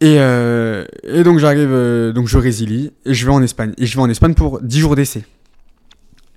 [0.00, 0.84] Et, euh,
[1.24, 3.72] donc j'arrive, euh, donc je résilie et je vais en Espagne.
[3.78, 5.24] Et je vais en Espagne pour 10 jours d'essai.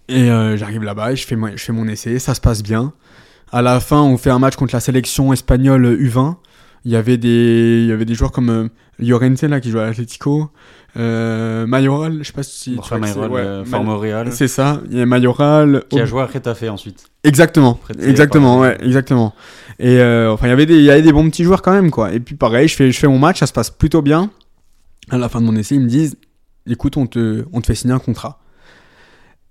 [0.07, 2.93] Et j'arrive là-bas et je fais, mon- je fais mon essai, ça se passe bien.
[3.51, 6.35] À la fin, on fait un match contre la sélection espagnole U20.
[6.85, 8.69] Il y avait des, il y avait des joueurs comme
[8.99, 10.49] Llorente là qui joue à l'Atlético,
[10.97, 14.81] euh, Mayoral, je sais pas si Borja tu Mayoral, ouais, euh, Real, c'est ça.
[14.89, 17.05] Il y a Mayoral, qui a joué à Retafe ensuite.
[17.23, 19.33] Exactement, exactement, ouais, exactement.
[19.79, 21.73] Et euh, enfin, il y avait des, il y avait des bons petits joueurs quand
[21.73, 22.13] même, quoi.
[22.13, 24.31] Et puis pareil, je fais, je fais mon match, ça se passe plutôt bien.
[25.09, 26.15] À la fin de mon essai, ils me disent,
[26.65, 28.39] écoute, on te, on te fait signer un contrat.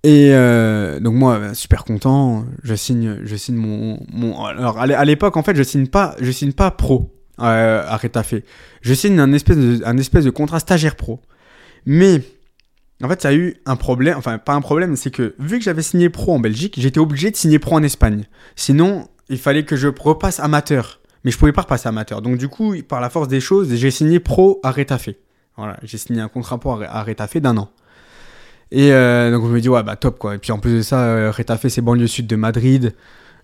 [0.03, 4.42] Et euh, donc moi, bah, super content, je signe, je signe mon, mon.
[4.45, 7.11] Alors à l'époque, en fait, je signe pas, je signe pas pro
[7.41, 8.35] euh, à Retafe.
[8.80, 11.20] Je signe un espèce de, un espèce de contrat stagiaire pro.
[11.87, 12.22] Mais
[13.03, 15.64] en fait, ça a eu un problème, enfin pas un problème, c'est que vu que
[15.64, 18.24] j'avais signé pro en Belgique, j'étais obligé de signer pro en Espagne.
[18.57, 21.01] Sinon, il fallait que je repasse amateur.
[21.24, 22.20] Mais je pouvais pas repasser amateur.
[22.20, 25.09] Donc du coup, par la force des choses, j'ai signé pro à Retafe.
[25.57, 27.70] Voilà, j'ai signé un contrat pro à Re- à Retafe d'un an.
[28.70, 30.35] Et euh, donc je me dis, ouais, bah top quoi.
[30.35, 32.95] Et puis en plus de ça, euh, Retafe, c'est banlieue sud de Madrid.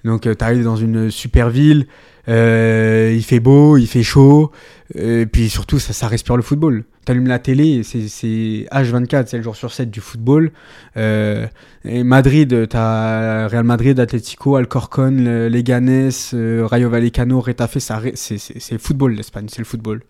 [0.04, 1.86] Donc tu arrives dans une super ville,
[2.30, 4.52] euh, il fait beau, il fait chaud,
[4.94, 6.84] et puis surtout ça, ça respire le football.
[7.04, 10.52] T'allumes la télé, c'est H24, c'est le jour sur 7 du football.
[10.96, 11.46] Euh,
[11.84, 19.46] et Madrid, t'as Real Madrid, Atlético, Alcorcon, Leganés, euh, Rayo Vallecano, Retafe, c'est football l'Espagne,
[19.48, 20.02] c'est le football.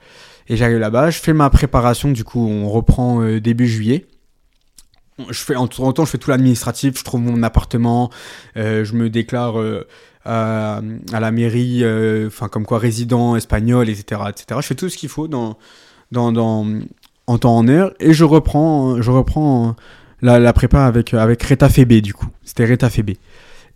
[0.48, 4.06] Et j'arrive là-bas, je fais ma préparation, du coup on reprend euh, début juillet
[5.28, 8.10] je fais en temps je fais tout l'administratif je trouve mon appartement
[8.56, 9.86] euh, je me déclare euh,
[10.24, 10.80] à,
[11.12, 14.96] à, la mairie euh, enfin comme quoi résident espagnol etc etc je fais tout ce
[14.96, 15.56] qu'il faut dans,
[16.12, 16.66] dans, dans
[17.26, 19.76] en temps en heure et je reprends je reprends
[20.20, 22.28] la, la prépa avec avec Reta Febe du coup.
[22.44, 23.12] C'était Reta Febe.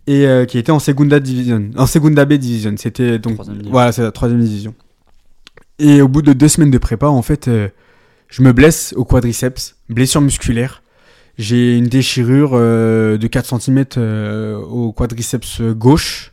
[0.07, 2.75] Et qui était en Segunda Division en Segunda B Division.
[2.77, 3.39] C'était donc
[3.71, 4.75] voilà c'est la troisième division.
[5.79, 7.67] Et au bout de deux semaines de prépa, en fait, euh,
[8.29, 10.81] je me blesse au quadriceps, blessure musculaire.
[11.37, 16.31] J'ai une déchirure euh, de 4 cm euh, au quadriceps gauche.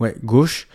[0.00, 0.66] Ouais, gauche.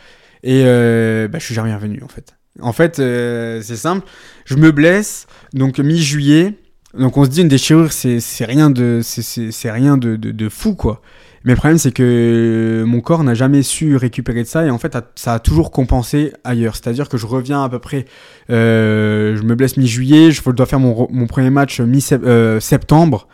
[0.43, 2.35] Et bah, je suis jamais revenu, en fait.
[2.61, 4.07] En fait, c'est simple.
[4.45, 6.53] Je me blesse, donc mi-juillet.
[6.97, 11.01] Donc on se dit une déchirure, c'est rien de, c'est rien de, de, fou, quoi.
[11.43, 14.79] Mais le problème, c'est que mon corps n'a jamais su récupérer de ça et en
[14.79, 16.75] fait, ça a toujours compensé ailleurs.
[16.75, 18.05] C'est-à-dire que je reviens à peu près,
[18.49, 23.27] euh, je me blesse mi-juillet, je dois faire mon, mon premier match mi-septembre.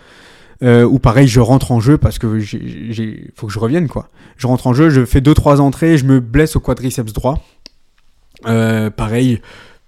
[0.64, 4.10] Euh, ou pareil, je rentre en jeu parce que j'ai, faut que je revienne quoi.
[4.38, 7.44] Je rentre en jeu, je fais deux trois entrées, je me blesse au quadriceps droit.
[8.46, 9.42] Euh, pareil,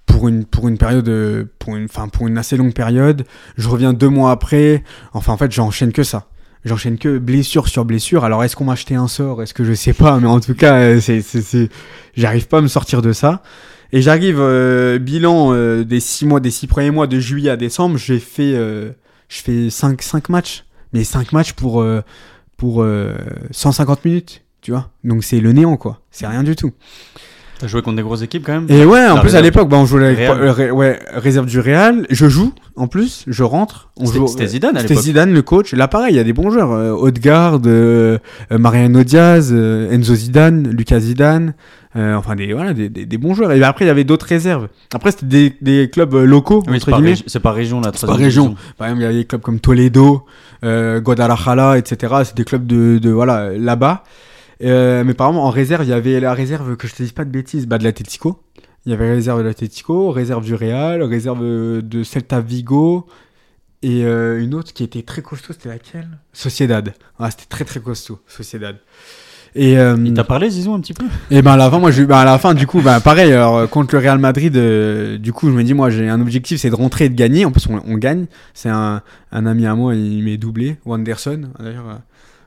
[0.05, 3.25] pour une pour une période pour une enfin pour une assez longue période
[3.57, 6.27] je reviens deux mois après enfin en fait j'enchaîne que ça
[6.65, 8.23] j'enchaîne que blessure sur blessure.
[8.23, 9.41] Alors, est-ce qu'on m'a acheté un sort?
[9.43, 10.19] Est-ce que je sais pas?
[10.19, 11.69] Mais en tout cas, euh, c'est, c'est,
[12.15, 13.43] j'arrive pas à me sortir de ça.
[13.91, 17.57] Et j'arrive, euh, bilan euh, des six mois, des six premiers mois de juillet à
[17.57, 18.55] décembre, j'ai fait,
[19.33, 20.65] je fais 5, cinq matchs.
[20.93, 21.83] Mais 5 matchs pour,
[22.55, 22.85] pour
[23.49, 24.91] 150 minutes, tu vois.
[25.03, 26.01] Donc, c'est le néant, quoi.
[26.11, 26.71] C'est rien du tout.
[27.59, 29.77] T'as joué contre des grosses équipes quand même Et ouais, en plus à l'époque, bah,
[29.77, 32.05] on jouait avec ouais, réserve du Real.
[32.09, 33.89] Je joue, en plus, je rentre.
[34.03, 34.97] C'était Zidane à l'époque.
[34.97, 35.73] C'était Zidane, le coach.
[35.73, 36.71] Là, pareil, il y a des bons joueurs.
[36.71, 38.17] Euh, Odegaard, euh,
[38.51, 41.53] euh Mariano Diaz, euh, Enzo Zidane, Lucas Zidane.
[41.95, 43.51] Euh, enfin, des, voilà, des, des, bons joueurs.
[43.51, 44.67] Et après, il y avait d'autres réserves.
[44.93, 46.63] Après, c'était des, des clubs locaux.
[46.67, 46.97] Oui, c'est pas,
[47.51, 47.91] région, là.
[47.93, 48.55] C'est pas région.
[48.77, 50.25] Par exemple, il y avait des clubs comme Toledo,
[50.63, 52.13] Guadalajara, etc.
[52.25, 54.03] C'est des clubs de, de voilà, là-bas.
[54.63, 57.11] Euh, mais par exemple, en réserve, il y avait la réserve, que je te dise
[57.11, 58.41] pas de bêtises, bah, de l'Atletico.
[58.85, 63.07] Il y avait réserve de l'Atletico, réserve du Real, réserve de Celta Vigo,
[63.83, 66.07] et euh, une autre qui était très costaud, c'était laquelle?
[66.31, 66.93] Sociedad.
[67.19, 68.77] Ah, c'était très très costaud, Sociedad.
[69.55, 71.05] Et euh, il t'a parlé, Zizou, un petit peu?
[71.29, 73.31] Et ben à la fin, moi, je, ben, à la fin, du coup, ben pareil.
[73.33, 74.53] Alors contre le Real Madrid,
[75.19, 77.45] du coup, je me dis, moi, j'ai un objectif, c'est de rentrer et de gagner.
[77.45, 78.25] En plus, on, on gagne.
[78.53, 79.01] C'est un,
[79.31, 81.49] un, ami à moi, il m'est doublé, Wanderson.
[81.59, 81.99] D'ailleurs,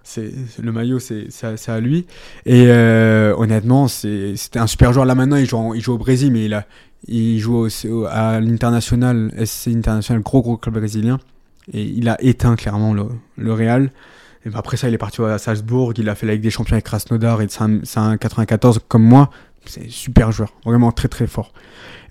[0.06, 2.06] c'est le maillot, c'est à lui.
[2.46, 5.04] Et euh, honnêtement, c'était un super joueur.
[5.04, 6.48] Là maintenant, il joue, au Brésil, mais
[7.08, 11.18] il, joue aussi à l'international, SC International, gros gros club brésilien.
[11.72, 13.90] Et il a éteint clairement le, Real.
[14.44, 15.92] Et ben après ça, il est parti à Salzbourg.
[15.96, 19.30] Il a fait la Ligue des Champions avec Krasnodar et c'est un, 94 comme moi.
[19.64, 21.52] C'est super joueur, vraiment très très fort.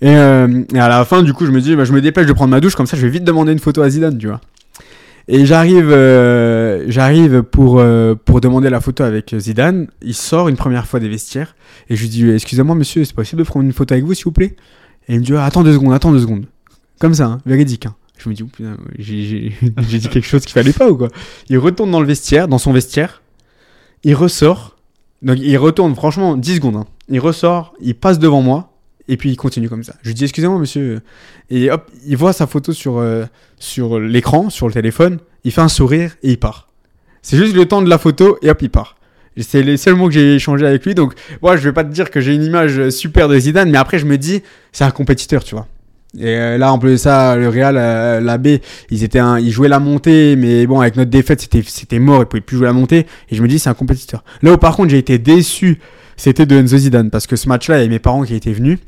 [0.01, 2.33] Et, euh, à la fin, du coup, je me dis, bah, je me dépêche de
[2.33, 4.41] prendre ma douche, comme ça, je vais vite demander une photo à Zidane, tu vois.
[5.28, 9.88] Et j'arrive, euh, j'arrive pour euh, pour demander la photo avec Zidane.
[10.03, 11.55] Il sort une première fois des vestiaires
[11.89, 14.26] et je lui dis excusez-moi monsieur, c'est possible de prendre une photo avec vous s'il
[14.26, 14.55] vous plaît?
[15.07, 16.45] Et il me dit attends deux secondes, attends deux secondes.
[16.99, 17.88] Comme ça, hein, véridique.
[17.88, 17.95] Hein.
[18.17, 18.65] Je me dis oh,
[18.99, 21.09] j'ai dit quelque chose qu'il fallait pas ou quoi?
[21.49, 23.23] Il retourne dans le vestiaire, dans son vestiaire.
[24.03, 24.76] Il ressort.
[25.23, 26.76] Donc il retourne franchement 10 secondes.
[26.76, 26.86] Hein.
[27.09, 28.74] Il ressort, il passe devant moi
[29.08, 29.95] et puis il continue comme ça.
[30.01, 31.01] Je lui dis excusez-moi monsieur.
[31.49, 33.26] Et hop, il voit sa photo sur, euh,
[33.58, 36.70] sur l'écran, sur le téléphone, il fait un sourire et il part.
[37.22, 38.95] C'est juste le temps de la photo et hop, il part.
[39.38, 40.95] C'est les seuls mots que j'ai échangé avec lui.
[40.95, 43.78] Donc, moi, je vais pas te dire que j'ai une image super de Zidane, mais
[43.78, 45.68] après, je me dis, c'est un compétiteur, tu vois.
[46.18, 49.51] Et euh, là, en plus de ça, le Real, euh, la B, ils étaient ils
[49.51, 52.68] jouaient la montée, mais bon, avec notre défaite, c'était, c'était mort, ils pouvaient plus jouer
[52.68, 53.06] la montée.
[53.30, 54.24] Et je me dis, c'est un compétiteur.
[54.41, 55.80] Là où, par contre, j'ai été déçu,
[56.16, 58.53] c'était de Enzo Zidane, parce que ce match-là, il y avait mes parents qui étaient
[58.53, 58.80] venus.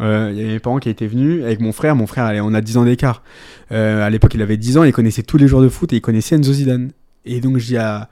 [0.00, 1.96] Euh, il y avait mes parents qui étaient venus avec mon frère.
[1.96, 3.22] Mon frère, on a 10 ans d'écart.
[3.72, 5.96] Euh, à l'époque, il avait 10 ans, il connaissait tous les joueurs de foot et
[5.96, 6.90] il connaissait Enzo Zidane.
[7.24, 8.08] Et donc, je dis à...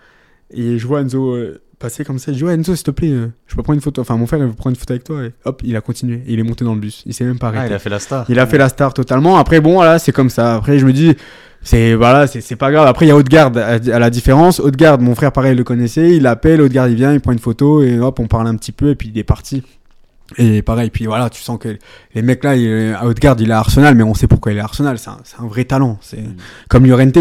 [0.50, 2.32] Et je vois Enzo euh, passer comme ça.
[2.32, 3.12] Je dis, ouais, Enzo, s'il te plaît,
[3.46, 4.00] je peux prendre une photo.
[4.00, 5.24] Enfin, mon frère, il veut prendre une photo avec toi.
[5.24, 6.22] Et hop, il a continué.
[6.26, 7.02] Et il est monté dans le bus.
[7.06, 7.64] Il s'est même pas arrêté.
[7.64, 8.26] Ah, il a fait la star.
[8.28, 9.38] Il a fait la star totalement.
[9.38, 10.56] Après, bon, voilà, c'est comme ça.
[10.56, 11.14] Après, je me dis,
[11.62, 12.86] c'est voilà, c'est pas grave.
[12.86, 14.60] Après, il y a Haute-Garde à, la différence.
[14.60, 16.16] Haute-Garde, mon frère, pareil, il le connaissait.
[16.16, 18.72] Il appelle, Haute-Garde, il vient, il prend une photo et hop, on parle un petit
[18.72, 19.64] peu et puis il est parti.
[20.38, 21.78] Et pareil, puis voilà, tu sens que
[22.14, 24.62] les mecs là, il, à Haute-Garde, il est Arsenal, mais on sait pourquoi il est
[24.62, 24.98] Arsenal.
[24.98, 25.98] C'est un, un, vrai talent.
[26.00, 26.36] C'est mm.
[26.68, 27.18] comme Llorente.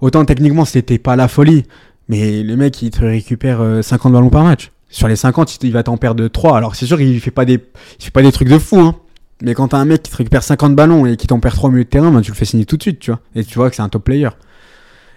[0.00, 1.64] Autant techniquement, c'était pas la folie,
[2.08, 4.70] mais les mecs, ils te récupèrent 50 euh, ballons par match.
[4.90, 6.56] sur les 50, il va t'en perdre 3.
[6.56, 7.54] Alors c'est sûr qu'il fait pas des
[7.98, 8.96] il fait pas des trucs de fou hein.
[9.42, 11.68] Mais quand t'as un mec qui te récupère 50 ballons et qui t'en perd 3
[11.68, 13.20] au milieu de terrain, ben, tu le fais signer tout de suite, tu vois.
[13.34, 14.28] Et tu vois que c'est un top player.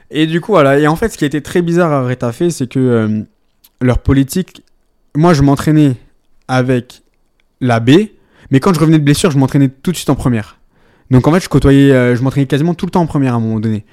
[0.09, 0.79] Et du coup, voilà.
[0.79, 3.21] Et en fait, ce qui a été très bizarre à Retafe, c'est que euh,
[3.81, 4.63] leur politique.
[5.15, 5.95] Moi, je m'entraînais
[6.47, 7.03] avec
[7.66, 7.91] la B,
[8.51, 10.57] mais quand je revenais de blessure, je m'entraînais tout de suite en première.
[11.11, 13.38] Donc en fait, je côtoyais, euh, je m'entraînais quasiment tout le temps en première à
[13.38, 13.86] un moment donné.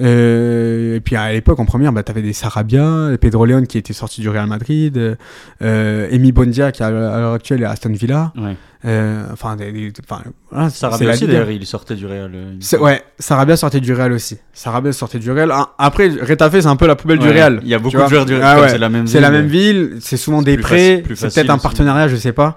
[0.00, 3.78] Euh, et puis à l'époque, en première, bah, tu avais des Sarabia, Pedro Leon qui
[3.78, 5.16] était sorti du Real Madrid,
[5.62, 8.32] euh, Emi Bondia qui à l'heure actuelle est à Aston Villa.
[8.36, 8.56] Ouais.
[8.84, 10.22] Euh, enfin, des, des- enfin,
[10.52, 12.30] voilà, c'est Sarabia aussi, d'ailleurs, il sortait du Real.
[12.32, 12.78] euh.
[12.78, 14.38] Ouais, Sarabia sortait du Real aussi.
[14.52, 15.50] Sarabia sortait du Real.
[15.52, 17.58] Ah, Après, Retafe, c'est un peu la poubelle du Real.
[17.62, 18.44] Il y a beaucoup de joueurs du Real.
[18.44, 18.68] Ah ouais.
[18.68, 19.38] C'est la même C'est la ville.
[19.40, 21.62] même ville, c'est souvent des prêts, c'est peut-être un aussi.
[21.62, 22.56] partenariat, je sais pas.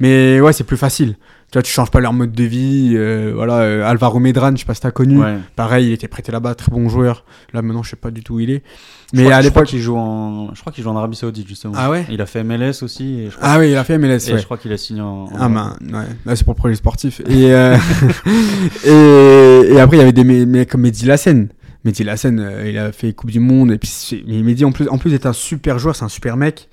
[0.00, 1.16] Mais ouais, c'est plus facile.
[1.50, 2.92] Tu vois, tu changes pas leur mode de vie.
[2.94, 5.18] euh, voilà, euh, Alvaro Medran, je sais pas si t'as connu.
[5.18, 5.36] Ouais.
[5.54, 7.26] Pareil, il était prêté là-bas, très bon joueur.
[7.52, 8.62] Là, maintenant, je sais pas du tout où il est.
[9.12, 9.66] Mais à l'époque.
[9.66, 11.74] qu'il joue en, je crois qu'il joue en Arabie Saoudite justement.
[11.76, 12.06] Ah ouais?
[12.08, 13.20] Il a fait MLS aussi.
[13.20, 14.38] Et je crois, Ah oui, il a fait MLS, et ouais.
[14.38, 15.28] je crois qu'il a signé en.
[15.38, 16.06] Ah ben, ouais.
[16.24, 17.20] Là, c'est pour le projet sportif.
[17.28, 17.76] Et, euh,
[18.86, 21.48] et, et après, il y avait des mecs comme Mehdi Lassen.
[21.84, 23.72] Mehdi Lassen, il a fait Coupe du Monde.
[23.72, 23.90] Et puis,
[24.26, 26.68] Mehdi, en plus, en plus, est un super joueur, c'est un super mec.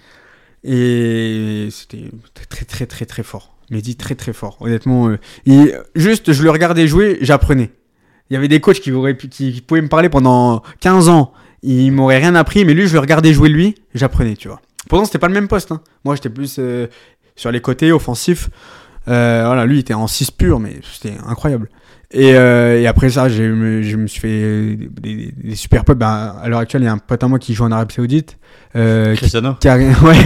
[0.64, 2.12] Et c'était
[2.50, 3.56] très, très, très, très fort.
[3.70, 4.58] Mehdi, très, très fort.
[4.62, 7.72] Honnêtement, euh, juste, je le regardais jouer, j'apprenais.
[8.30, 8.92] Il y avait des coachs qui,
[9.30, 11.34] qui, pouvaient me parler pendant 15 ans.
[11.62, 14.62] Ils m'auraient rien appris, mais lui, je le regardais jouer lui, j'apprenais, tu vois.
[14.88, 15.72] Pourtant, c'était pas le même poste.
[15.72, 15.82] hein.
[16.06, 16.88] Moi, j'étais plus euh,
[17.36, 18.50] sur les côtés, offensifs.
[19.08, 21.70] Euh, lui, il était en 6 pur, mais c'était incroyable.
[22.12, 26.00] Et, euh, et après ça, je me suis fait des, des- des super potes.
[26.00, 27.94] Ben, à l'heure actuelle, il y a un pote à moi qui joue en Arabie
[27.94, 28.38] Saoudite.
[28.76, 29.56] Euh, qui- Cristiano.
[29.62, 30.18] Karim, ouais,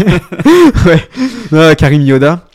[0.86, 1.10] ouais.
[1.52, 2.48] Non, Karim Yoda.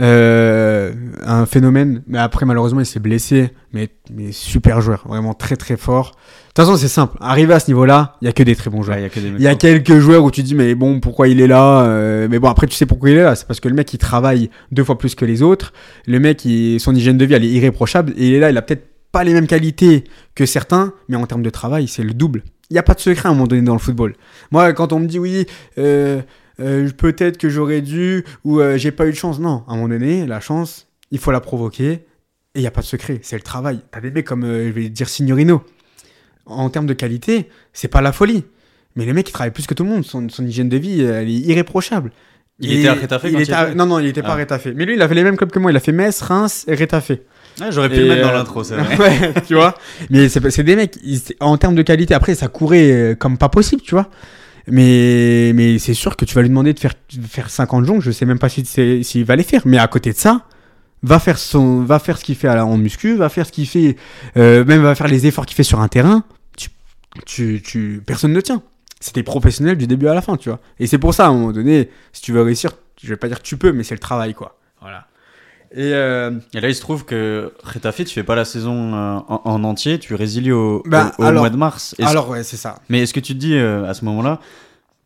[0.00, 0.92] Euh,
[1.24, 2.02] un phénomène.
[2.06, 3.50] Mais après, malheureusement, il s'est blessé.
[3.72, 5.04] Mais, mais super joueur.
[5.06, 6.10] Vraiment très, très fort.
[6.12, 7.16] De toute façon, c'est simple.
[7.20, 8.96] Arriver à ce niveau-là, il y a que des très bons joueurs.
[8.96, 9.58] Ouais, il y a que des mecs Il y a forts.
[9.58, 12.66] quelques joueurs où tu dis mais bon pourquoi il est là euh, mais bon après
[12.66, 14.98] tu sais pourquoi il est là c'est parce que le mec il travaille deux fois
[14.98, 15.72] plus que les autres
[16.06, 18.56] le mec il, son hygiène de vie elle est irréprochable et il est là il
[18.58, 22.12] a peut-être pas les mêmes qualités que certains mais en termes de travail c'est le
[22.12, 24.14] double il n'y a pas de secret à un moment donné dans le football
[24.50, 25.46] moi quand on me dit oui
[25.78, 26.20] euh,
[26.60, 29.76] euh, peut-être que j'aurais dû ou euh, j'ai pas eu de chance non à un
[29.76, 32.04] moment donné la chance il faut la provoquer et
[32.56, 34.72] il n'y a pas de secret c'est le travail t'as des mecs comme euh, je
[34.72, 35.62] vais dire Signorino
[36.46, 38.44] en termes de qualité c'est pas la folie
[38.94, 40.04] mais le mec, il travaille plus que tout le monde.
[40.04, 42.12] Son, son hygiène de vie, elle est irréprochable.
[42.60, 44.34] Il Et était à Retafe il quand était à- Non, non, il était pas Ah.
[44.34, 44.66] à Retafe.
[44.76, 45.70] Mais lui, il a fait les mêmes clubs que moi.
[45.70, 47.08] Il a fait Metz, Reims et Retafe.
[47.08, 47.18] Ouais,
[47.70, 48.98] J'aurais pu Et, le mettre dans l'intro, c'est vrai.
[49.32, 49.78] ouais, tu vois.
[50.10, 53.80] Mais c'est des mecs, ils- en termes de qualité, après, ça courait comme pas possible,
[53.80, 54.10] tu vois.
[54.68, 58.02] Mais, mais c'est sûr que tu vas lui demander de faire, de faire 50 jongles.
[58.02, 59.62] Je sais même pas s'il si, s'il va les faire.
[59.64, 60.46] Mais à côté de ça,
[61.02, 63.52] va faire, son, va faire ce qu'il fait à la, en muscu, va faire ce
[63.52, 63.96] qu'il fait,
[64.36, 66.24] euh, même va faire les efforts qu'il fait sur un terrain.
[66.56, 66.68] Tu,
[67.26, 68.62] tu, tu, personne ne tient.
[69.00, 70.60] C'était professionnel du début à la fin, tu vois.
[70.78, 72.70] Et c'est pour ça, à un moment donné, si tu veux réussir,
[73.02, 74.58] je vais pas dire que tu peux, mais c'est le travail, quoi.
[74.80, 75.06] Voilà.
[75.74, 79.16] Et euh, Et là, il se trouve que Retafe, tu fais pas la saison euh,
[79.28, 81.94] en, en entier, tu résilies au, Bah, au- au alors- mois de mars.
[81.98, 82.76] Est-ce- alors, ouais, c'est ça.
[82.88, 84.38] Mais est-ce que tu te dis euh, à ce moment-là,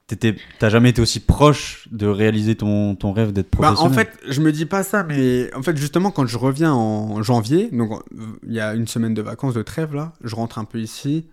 [0.08, 3.92] t'étais- t'as jamais été aussi proche de réaliser ton, ton rêve d'être Bah, professionnel?
[3.92, 7.22] en fait, je me dis pas ça, mais en fait, justement, quand je reviens en
[7.22, 8.02] janvier, donc
[8.46, 11.26] il y a une semaine de vacances de trêve là, je rentre un peu ici,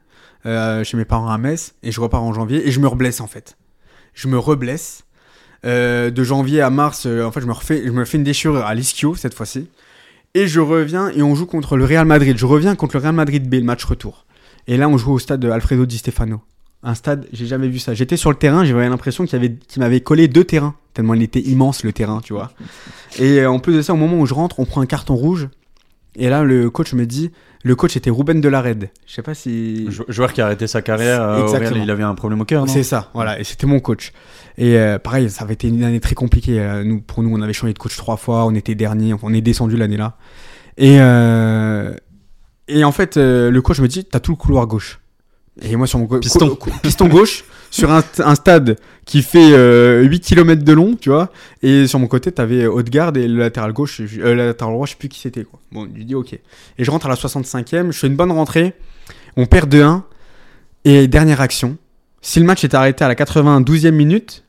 [0.46, 3.28] chez mes parents à Metz, et je repars en janvier, et je me reblesse en
[3.28, 3.58] fait.
[4.14, 5.06] Je me reblesse.
[5.66, 8.24] Euh, de janvier à mars, euh, en fait, je me, refais, je me fais une
[8.24, 9.68] déchirure à l'ischio cette fois-ci.
[10.36, 12.38] Et je reviens et on joue contre le Real Madrid.
[12.38, 14.26] Je reviens contre le Real Madrid B, le match retour.
[14.68, 16.42] Et là, on joue au stade de Alfredo Di Stefano.
[16.82, 17.94] Un stade, j'ai jamais vu ça.
[17.94, 21.84] J'étais sur le terrain, j'avais l'impression qu'il m'avait collé deux terrains, tellement il était immense
[21.86, 22.52] le terrain, tu vois.
[23.20, 25.48] Et en plus de ça, au moment où je rentre, on prend un carton rouge.
[26.18, 27.32] Et là, le coach me dit,
[27.64, 28.90] le coach était Ruben Delarede.
[29.08, 29.90] Je sais pas si.
[29.90, 31.46] Jou- Joueur qui a arrêté sa carrière, euh.
[31.60, 34.12] Real, il avait un problème au cœur, C'est ça, voilà, et c'était mon coach.
[34.58, 36.60] Et euh, pareil, ça avait été une année très compliquée.
[36.60, 39.34] euh, nous, pour nous, on avait changé de coach trois fois, on était dernier, on
[39.34, 40.18] est descendu l'année-là.
[40.78, 41.94] Et, euh,
[42.68, 45.00] et en fait, euh, le coach me dit, t'as tout le couloir gauche.
[45.62, 46.58] Et moi, sur mon Piston.
[46.82, 48.76] piston gauche, sur un, un stade
[49.06, 51.32] qui fait euh, 8 km de long, tu vois.
[51.62, 54.98] Et sur mon côté, t'avais Haute-Garde et le latéral gauche, le latéral droit, je sais
[54.98, 55.60] plus qui c'était, quoi.
[55.72, 56.34] Bon, je lui dis, ok.
[56.34, 58.74] Et je rentre à la 65e, je fais une bonne rentrée,
[59.38, 60.02] on perd 2-1,
[60.86, 61.78] et dernière action.
[62.24, 64.46] Si le match était arrêté à la 92e minute,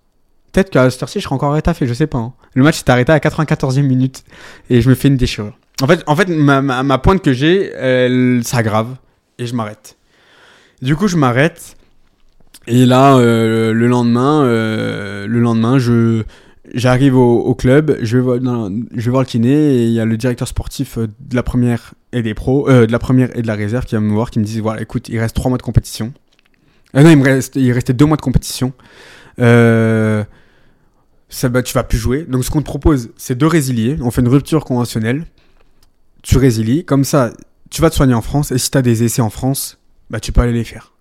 [0.53, 2.19] peut-être qu'à cette heure-ci, je serais encore rétafé, je sais pas.
[2.19, 2.33] hein.
[2.55, 4.23] Le match s'est arrêté à la 94e minute,
[4.71, 5.59] et je me fais une déchirure.
[5.83, 8.95] En fait, en fait ma, pointe que j'ai, elle s'aggrave,
[9.41, 9.97] et je m'arrête.
[10.83, 11.77] Du coup, je m'arrête.
[12.69, 16.23] Et là, euh, le lendemain, euh, le lendemain, je
[16.73, 20.97] j'arrive au, club, je vais voir, le kiné et il y a le directeur sportif
[20.97, 23.97] euh, de la première et des pros, de la première et de la réserve qui
[23.97, 26.15] va me voir, qui me dit voilà, écoute, il reste trois mois de compétition.
[26.97, 28.73] Euh, non, il restait deux mois de compétition.
[29.41, 30.25] Euh,
[31.29, 32.25] tu vas plus jouer.
[32.29, 33.97] Donc ce qu'on te propose, c'est de résilier.
[34.01, 35.25] On fait une rupture conventionnelle.
[36.23, 36.85] Tu résilies.
[36.85, 37.33] Comme ça,
[37.71, 38.53] tu vas te soigner en France.
[38.53, 39.79] Et si tu as des essais en France,
[40.11, 40.93] bah, tu peux aller les faire.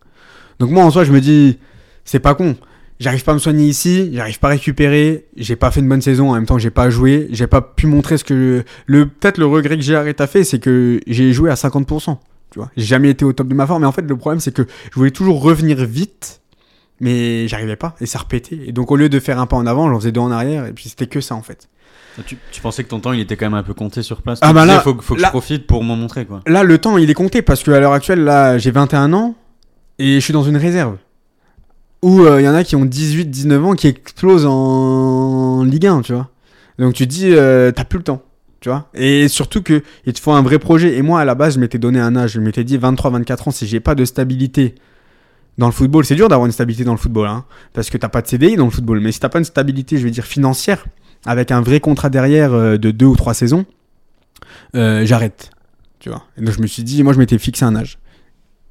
[0.60, 1.60] Donc moi, en soi, je me dis,
[2.06, 2.56] c'est pas con.
[3.00, 6.02] J'arrive pas à me soigner ici, j'arrive pas à récupérer, j'ai pas fait une bonne
[6.02, 8.64] saison, en même temps j'ai pas joué, j'ai pas pu montrer ce que...
[8.86, 12.18] Le, Peut-être le regret que j'ai arrêté à fait, c'est que j'ai joué à 50%.
[12.54, 14.40] Tu vois, j'ai jamais été au top de ma forme, mais en fait le problème
[14.40, 16.42] c'est que je voulais toujours revenir vite,
[17.00, 18.60] mais j'arrivais pas, et ça repétait.
[18.68, 20.68] Et donc au lieu de faire un pas en avant, j'en faisais deux en arrière,
[20.68, 21.68] et puis c'était que ça en fait.
[22.28, 24.38] Tu, tu, pensais que ton temps il était quand même un peu compté sur place?
[24.44, 26.42] Ah bah disais, là- faut, faut que là- je profite pour m'en montrer quoi.
[26.46, 29.34] Là, le temps, il est compté parce qu'à l'heure actuelle, là, j'ai 21 ans
[29.98, 30.98] et je suis dans une réserve.
[32.04, 36.02] Où il y en a qui ont 18, 19 ans qui explosent en Ligue 1,
[36.02, 36.30] tu vois.
[36.78, 38.22] Donc tu te dis, euh, t'as plus le temps,
[38.64, 38.88] tu vois.
[38.94, 40.96] Et surtout que il te faut un vrai projet.
[40.96, 42.32] Et moi, à la base, je m'étais donné un âge.
[42.32, 44.76] Je m'étais dit 23, 24 ans, si j'ai pas de stabilité
[45.58, 47.44] dans le football, c'est dur d'avoir une stabilité dans le football, hein,
[47.74, 49.02] parce que t'as pas de CDI dans le football.
[49.02, 50.86] Mais si t'as pas une stabilité, je veux dire financière,
[51.26, 53.66] avec un vrai contrat derrière euh, de deux ou trois saisons,
[54.78, 55.50] euh, j'arrête.
[56.00, 56.24] Tu vois.
[56.38, 57.98] Et donc je me suis dit, moi je m'étais fixé un âge.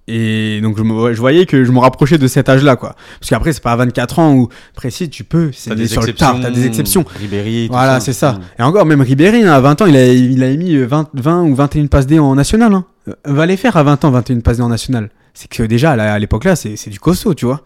[0.09, 2.97] Et donc je, me- je voyais que je me rapprochais de cet âge-là, quoi.
[3.21, 6.09] Parce qu'après, c'est pas à 24 ans où, précis, tu peux, c'est des sur le
[6.09, 6.33] exceptions.
[6.33, 7.05] tard, t'as des exceptions.
[7.21, 8.33] Ribéry, tout Voilà, c'est ça.
[8.33, 8.41] Mm.
[8.59, 11.11] Et encore, même Ribéry, hein, à 20 ans, il a, il a émis euh, 20,
[11.15, 12.75] 20 ou 21 passes D en national.
[12.75, 12.85] Hein.
[13.09, 15.11] Euh, Va les faire à 20 ans, 21 passes D en national.
[15.35, 17.63] C'est que déjà, à l'époque là, c'est du costaud, tu vois.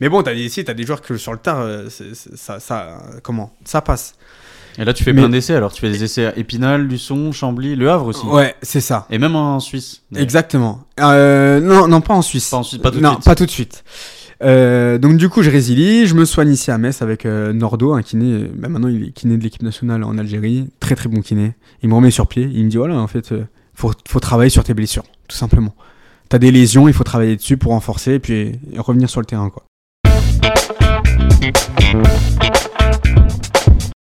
[0.00, 1.88] Mais bon, t'as des, t'as des joueurs que sur le tard, euh,
[2.34, 4.16] ça, ça, comment Ça passe.
[4.78, 7.32] Et là tu fais Mais- plein d'essais alors tu fais des essais à Épinal, Luçon,
[7.32, 8.26] Chambly, Le Havre aussi.
[8.26, 9.06] Ouais, c'est ça.
[9.10, 10.02] Et même en Suisse.
[10.14, 10.80] Exactement.
[11.00, 12.50] Euh, non, non, pas en Suisse.
[12.50, 13.24] Pas en Suisse, pas tout de non, suite.
[13.24, 13.84] pas tout de suite.
[14.42, 17.94] Euh, donc du coup, je résilie, je me soigne ici à Metz avec euh, Nordo,
[17.94, 18.50] un kiné.
[18.54, 21.54] bah, maintenant, il est kiné de l'équipe nationale en Algérie, très très bon kiné.
[21.82, 24.50] Il me remet sur pied, il me dit voilà, en fait, euh, faut, faut travailler
[24.50, 25.74] sur tes blessures, tout simplement.
[26.28, 29.26] T'as des lésions, il faut travailler dessus pour renforcer et puis et revenir sur le
[29.26, 29.64] terrain, quoi.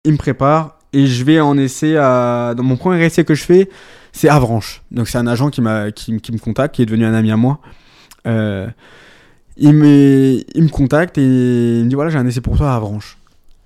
[0.04, 2.54] Il me prépare et je vais en essai à.
[2.56, 3.68] Dans mon premier essai que je fais,
[4.12, 4.82] c'est Avranches.
[4.90, 7.36] Donc c'est un agent qui, m'a, qui, me contacte, qui est devenu un ami à
[7.36, 7.60] moi.
[8.26, 8.68] Euh,
[9.56, 12.72] il, me, il me contacte et il me dit voilà, j'ai un essai pour toi
[12.72, 13.18] à Avranches.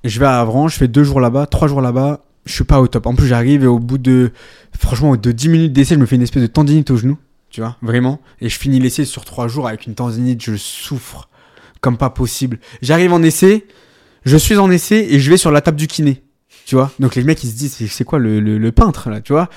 [0.05, 2.65] Et je vais à Avranches, je fais deux jours là-bas, trois jours là-bas, je suis
[2.65, 3.07] pas au top.
[3.07, 4.33] En plus, j'arrive et au bout de.
[4.77, 7.19] Franchement, de 10 minutes d'essai, je me fais une espèce de tendinite au genou,
[7.51, 8.21] tu vois, vraiment.
[8.41, 11.29] Et je finis l'essai sur trois jours avec une tendinite, je souffre
[11.81, 12.59] comme pas possible.
[12.81, 13.67] J'arrive en essai,
[14.25, 16.23] je suis en essai et je vais sur la table du kiné.
[16.65, 16.93] Tu vois?
[17.01, 19.49] Donc les mecs ils se disent c'est- quoi le, le- le peintre là, tu vois?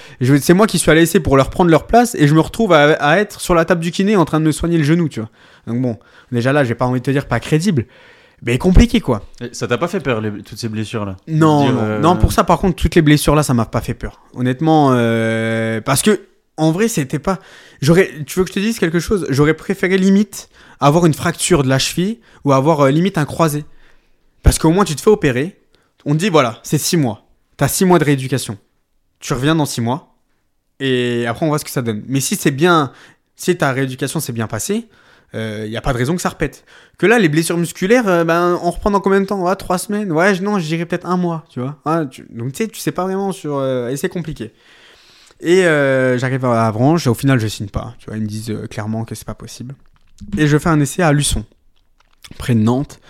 [0.41, 2.73] C'est moi qui suis allé essayer pour leur prendre leur place et je me retrouve
[2.73, 5.07] à, à être sur la table du kiné en train de me soigner le genou,
[5.07, 5.29] tu vois?
[5.67, 5.99] Donc bon,
[6.31, 7.85] déjà là, j'ai pas envie de te dire pas crédible,
[8.41, 9.21] mais compliqué quoi.
[9.39, 11.99] Et Ça t'a pas fait peur les- toutes ces blessures là Non, Dire, non, euh,
[11.99, 14.21] non, pour ça par contre, toutes les blessures là, ça m'a pas fait peur.
[14.33, 16.21] Honnêtement, euh, parce que
[16.57, 17.39] en vrai, c'était pas.
[17.81, 19.27] J'aurais, tu veux que je te dise quelque chose?
[19.29, 20.49] J'aurais préféré limite
[20.79, 23.65] avoir une fracture de la cheville ou avoir euh, limite un croisé,
[24.45, 25.59] parce qu'au moins tu te fais opérer.
[26.05, 27.27] On te dit voilà, c'est 6 mois.
[27.57, 28.57] T'as 6 mois de rééducation.
[29.19, 30.15] Tu reviens dans 6 mois
[30.79, 32.03] et après on voit ce que ça donne.
[32.07, 32.91] Mais si c'est bien,
[33.35, 34.87] si ta rééducation s'est bien passée,
[35.33, 36.63] il n'y a pas de raison que ça repète.
[36.97, 39.53] Que là, les blessures musculaires, euh, ben, on reprend dans combien de temps?
[39.57, 41.77] Trois semaines Ouais, non, je dirais peut-être un mois, tu vois.
[42.29, 43.57] Donc, tu sais, tu sais pas vraiment sur.
[43.57, 44.53] euh, et c'est compliqué.
[45.41, 47.95] Et euh, j'arrive à Avranches, et au final, je signe pas.
[47.99, 49.75] Tu vois, ils me disent euh, clairement que c'est pas possible.
[50.37, 51.43] Et je fais un essai à Luçon,
[52.37, 53.01] près de Nantes.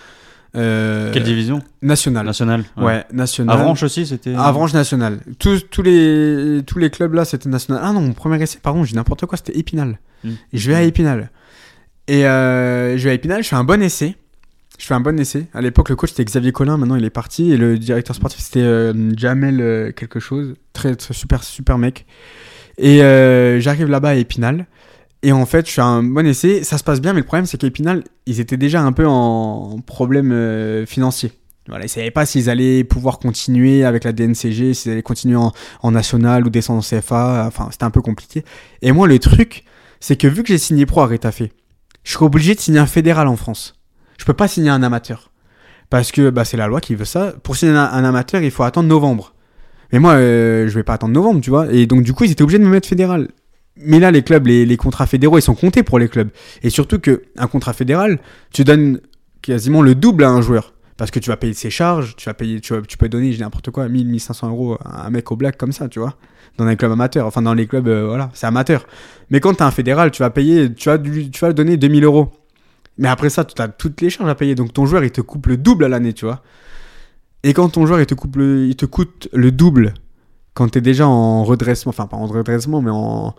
[0.56, 1.60] Euh, Quelle division?
[1.82, 2.26] Nationale.
[2.26, 2.64] Nationale.
[2.76, 3.58] Ouais, nationale.
[3.60, 4.34] Avranches aussi c'était.
[4.34, 5.20] Avranches nationale.
[5.38, 7.82] Tous, tous, les, tous les clubs là, c'était national.
[7.84, 9.98] Ah non, mon premier essai, pardon, j'ai n'importe quoi, c'était Épinal.
[10.24, 10.30] Mm.
[10.52, 11.30] Et je vais à Épinal.
[12.08, 14.16] Et euh, je vais à Épinal, je fais un bon essai.
[14.78, 15.46] Je fais un bon essai.
[15.54, 17.52] À l'époque, le coach c'était Xavier Collin, maintenant il est parti.
[17.52, 20.54] Et le directeur sportif c'était euh, Jamel euh, quelque chose.
[20.72, 22.06] Très, très super, super mec.
[22.78, 22.98] Et
[23.60, 24.66] j'arrive là-bas à Épinal.
[25.26, 26.62] Et en fait, je fais un bon essai.
[26.62, 29.80] Ça se passe bien, mais le problème c'est qu'Épinal, ils étaient déjà un peu en
[29.84, 31.32] problème euh, financier.
[31.82, 36.46] Ils savaient pas s'ils allaient pouvoir continuer avec la DNCG, s'ils allaient continuer en, national
[36.46, 37.44] ou descendre en CFA.
[37.44, 38.44] Enfin, c'était un peu compliqué.
[38.82, 39.64] Et moi, le truc,
[39.98, 41.42] c'est que vu que j'ai signé pro à Retafe,
[42.04, 43.74] je serais obligé de signer un fédéral en France.
[44.18, 45.32] Je peux pas signer un amateur.
[45.90, 47.34] Parce que bah, c'est la loi qui veut ça.
[47.42, 49.34] Pour signer un, un amateur, il faut attendre novembre.
[49.92, 51.72] Mais moi, euh, je vais pas attendre novembre, tu vois.
[51.72, 53.26] Et donc, du coup, ils étaient obligés de me mettre fédéral.
[53.78, 56.30] Mais là, les clubs, les, contrats fédéraux, ils sont comptés pour les clubs.
[56.62, 58.18] Et surtout que un contrat fédéral,
[58.52, 59.00] tu donnes
[59.42, 60.72] quasiment le double à un joueur.
[60.96, 63.32] Parce que tu vas payer ses charges, tu vas payer, tu, vas- tu peux donner,
[63.32, 66.14] j'ai n'importe quoi, 1000, 1500 euros à un mec au black comme ça, tu vois.
[66.56, 67.26] Dans un club amateur.
[67.26, 68.86] Enfin, dans les clubs, euh, voilà, c'est amateur.
[69.30, 72.04] Mais quand tu as un fédéral, tu vas payer, tu vas, tu vas donner 2000
[72.04, 72.32] euros.
[72.96, 74.54] Mais après ça, tu as toutes les charges à payer.
[74.54, 76.42] Donc ton joueur, il te coupe le double à l'année, tu vois.
[77.42, 79.92] Et quand ton joueur, il te, coupe le- il te coûte le double
[80.54, 83.34] quand tu es déjà en redressement, enfin pas en redressement, mais en,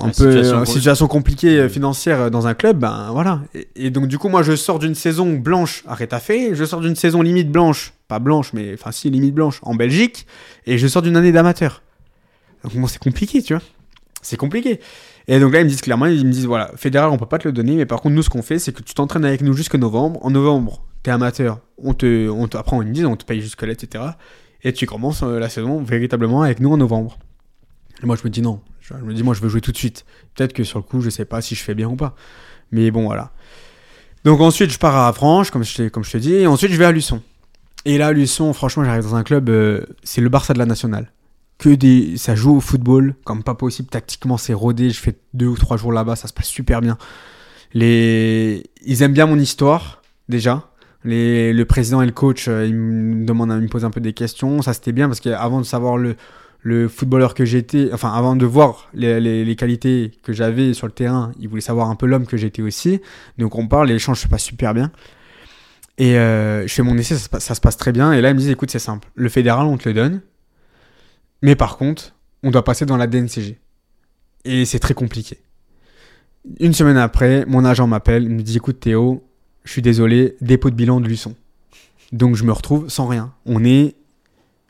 [0.00, 3.42] un peu situation, situation compliquée financière dans un club, ben voilà.
[3.74, 6.94] Et, donc du coup, moi, je sors d'une saison blanche à Rétafé, je sors d'une
[6.94, 10.26] saison limite blanche, pas blanche, mais enfin si limite blanche en Belgique,
[10.66, 11.82] et je sors d'une année d'amateur.
[12.62, 13.62] Donc moi, c'est compliqué, tu vois.
[14.22, 14.80] C'est compliqué.
[15.26, 17.38] Et donc là, ils me disent clairement, ils me disent voilà, fédéral, on peut pas
[17.38, 19.42] te le donner, mais par contre, nous, ce qu'on fait, c'est que tu t'entraînes avec
[19.42, 20.24] nous jusqu'en novembre.
[20.24, 23.72] En novembre, t'es amateur, on te, on après, on dit, on te paye jusque là,
[23.72, 24.04] etc.
[24.62, 27.18] Et tu commences euh, la saison véritablement avec nous en novembre.
[28.02, 28.60] Et moi, je me dis non.
[28.90, 30.04] Je me dis, moi, je veux jouer tout de suite.
[30.34, 32.14] Peut-être que sur le coup, je sais pas si je fais bien ou pas.
[32.72, 33.32] Mais bon, voilà.
[34.24, 36.76] Donc ensuite, je pars à Franche, comme je, comme je te dis, et ensuite, je
[36.76, 37.22] vais à Luçon.
[37.84, 41.12] Et là, Luçon, franchement, j'arrive dans un club, euh, c'est le Barça de la Nationale
[41.58, 42.16] que des.
[42.16, 43.88] Ça joue au football comme pas possible.
[43.88, 44.90] Tactiquement, c'est rodé.
[44.90, 46.96] Je fais deux ou trois jours là-bas, ça se passe super bien.
[47.74, 48.64] Les...
[48.84, 50.70] Ils aiment bien mon histoire, déjà.
[51.04, 51.52] Les...
[51.52, 54.12] Le président et le coach, euh, ils me demandent, ils me posent un peu des
[54.12, 54.62] questions.
[54.62, 56.16] Ça, c'était bien parce qu'avant de savoir le,
[56.60, 61.32] le footballeur que j'étais, enfin, avant de voir les, qualités que j'avais sur le terrain,
[61.38, 63.00] ils voulaient savoir un peu l'homme que j'étais aussi.
[63.38, 64.90] Donc, on parle, l'échange se passe super bien.
[65.98, 68.12] Et euh, je fais mon essai, ça, ça, se passe très bien.
[68.12, 69.08] Et là, ils me disent écoute, c'est simple.
[69.14, 70.20] Le fédéral, on te le donne.
[71.42, 73.58] Mais par contre, on doit passer dans la DNCG.
[74.44, 75.38] Et c'est très compliqué.
[76.60, 79.24] Une semaine après, mon agent m'appelle, il me dit écoute Théo,
[79.64, 81.34] je suis désolé, dépôt de bilan de Luçon.
[82.12, 83.34] Donc je me retrouve sans rien.
[83.44, 83.96] On est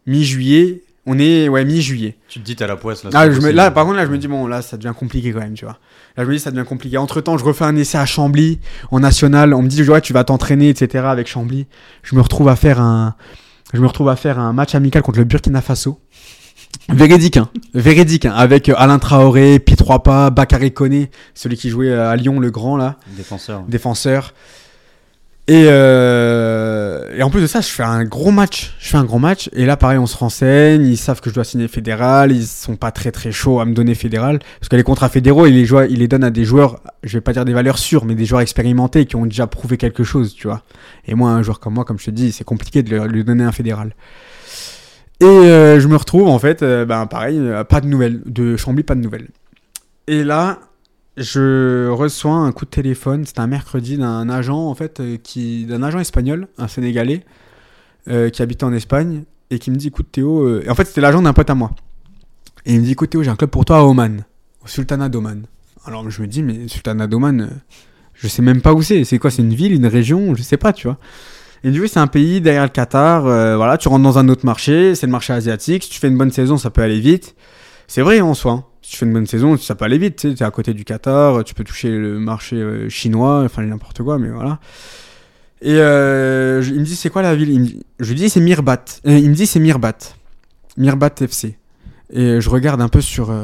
[0.07, 2.17] mi-juillet, on est ouais mi-juillet.
[2.29, 3.11] Tu te dis t'as la poisse là.
[3.15, 5.33] Ah, je me, là par contre là je me dis bon là ça devient compliqué
[5.33, 5.79] quand même tu vois.
[6.17, 6.99] Là je me dis ça devient compliqué.
[6.99, 9.55] Entre temps je refais un essai à Chambly en national.
[9.55, 11.67] On me dit ouais tu vas t'entraîner etc avec Chambly.
[12.03, 13.17] Je me retrouve à faire un
[13.73, 16.01] je me retrouve à faire un match amical contre le Burkina Faso.
[16.91, 17.51] Véridique, hein.
[17.75, 18.33] Véridique, hein.
[18.35, 22.51] avec euh, Alain Traoré, Pi Pas, Bakary Koné, celui qui jouait euh, à Lyon, le
[22.51, 22.97] grand là.
[23.09, 23.63] Défenseur.
[23.69, 24.33] Défenseur.
[25.49, 28.75] Et, euh, et en plus de ça, je fais un gros match.
[28.79, 29.49] Je fais un gros match.
[29.55, 30.87] Et là, pareil, on se renseigne.
[30.87, 32.33] Ils savent que je dois signer fédéral.
[32.33, 34.41] Ils sont pas très très chauds à me donner fédéral.
[34.61, 37.15] Parce que les contrats fédéraux, ils les, jouent, ils les donnent à des joueurs, je
[37.17, 40.05] vais pas dire des valeurs sûres, mais des joueurs expérimentés qui ont déjà prouvé quelque
[40.05, 40.63] chose, tu vois.
[41.07, 43.45] Et moi, un joueur comme moi, comme je te dis, c'est compliqué de lui donner
[43.45, 43.95] un fédéral.
[45.21, 48.57] Et euh, je me retrouve en fait, euh, ben pareil, euh, pas de nouvelles, de
[48.57, 49.29] Chambly, pas de nouvelles.
[50.07, 50.61] Et là,
[51.19, 55.83] je reçois un coup de téléphone, c'était un mercredi d'un agent en fait, qui, d'un
[55.83, 57.25] agent espagnol, un Sénégalais,
[58.07, 61.21] qui habitait en Espagne et qui me dit, écoute Théo, et en fait c'était l'agent
[61.23, 61.73] d'un pote à moi.
[62.65, 64.25] Et il me dit, écoute Théo, j'ai un club pour toi à Oman,
[64.65, 65.47] au Sultanat d'Oman.
[65.85, 67.61] Alors je me dis, mais Sultanat d'Oman,
[68.15, 69.05] je sais même pas où c'est.
[69.05, 70.35] C'est quoi C'est une ville, une région?
[70.35, 70.99] Je sais pas, tu vois.
[71.65, 73.27] Et du coup, c'est un pays derrière le Qatar.
[73.27, 75.85] Euh, voilà, tu rentres dans un autre marché, c'est le marché asiatique.
[75.85, 77.35] Si tu fais une bonne saison, ça peut aller vite.
[77.87, 78.53] C'est vrai en soi.
[78.53, 78.65] Hein.
[78.89, 80.17] Tu fais une bonne saison, ça peut aller vite.
[80.17, 84.03] Tu es à côté du Qatar, tu peux toucher le marché euh, chinois, enfin n'importe
[84.03, 84.61] quoi, mais voilà.
[85.61, 87.83] Et euh, il me dit c'est quoi la ville?
[88.01, 88.85] Je lui dis c'est Mirbat.
[89.05, 89.99] il me dit c'est Mirbat.
[90.77, 91.59] Mirbat FC.
[92.11, 93.35] Et je regarde un peu sur,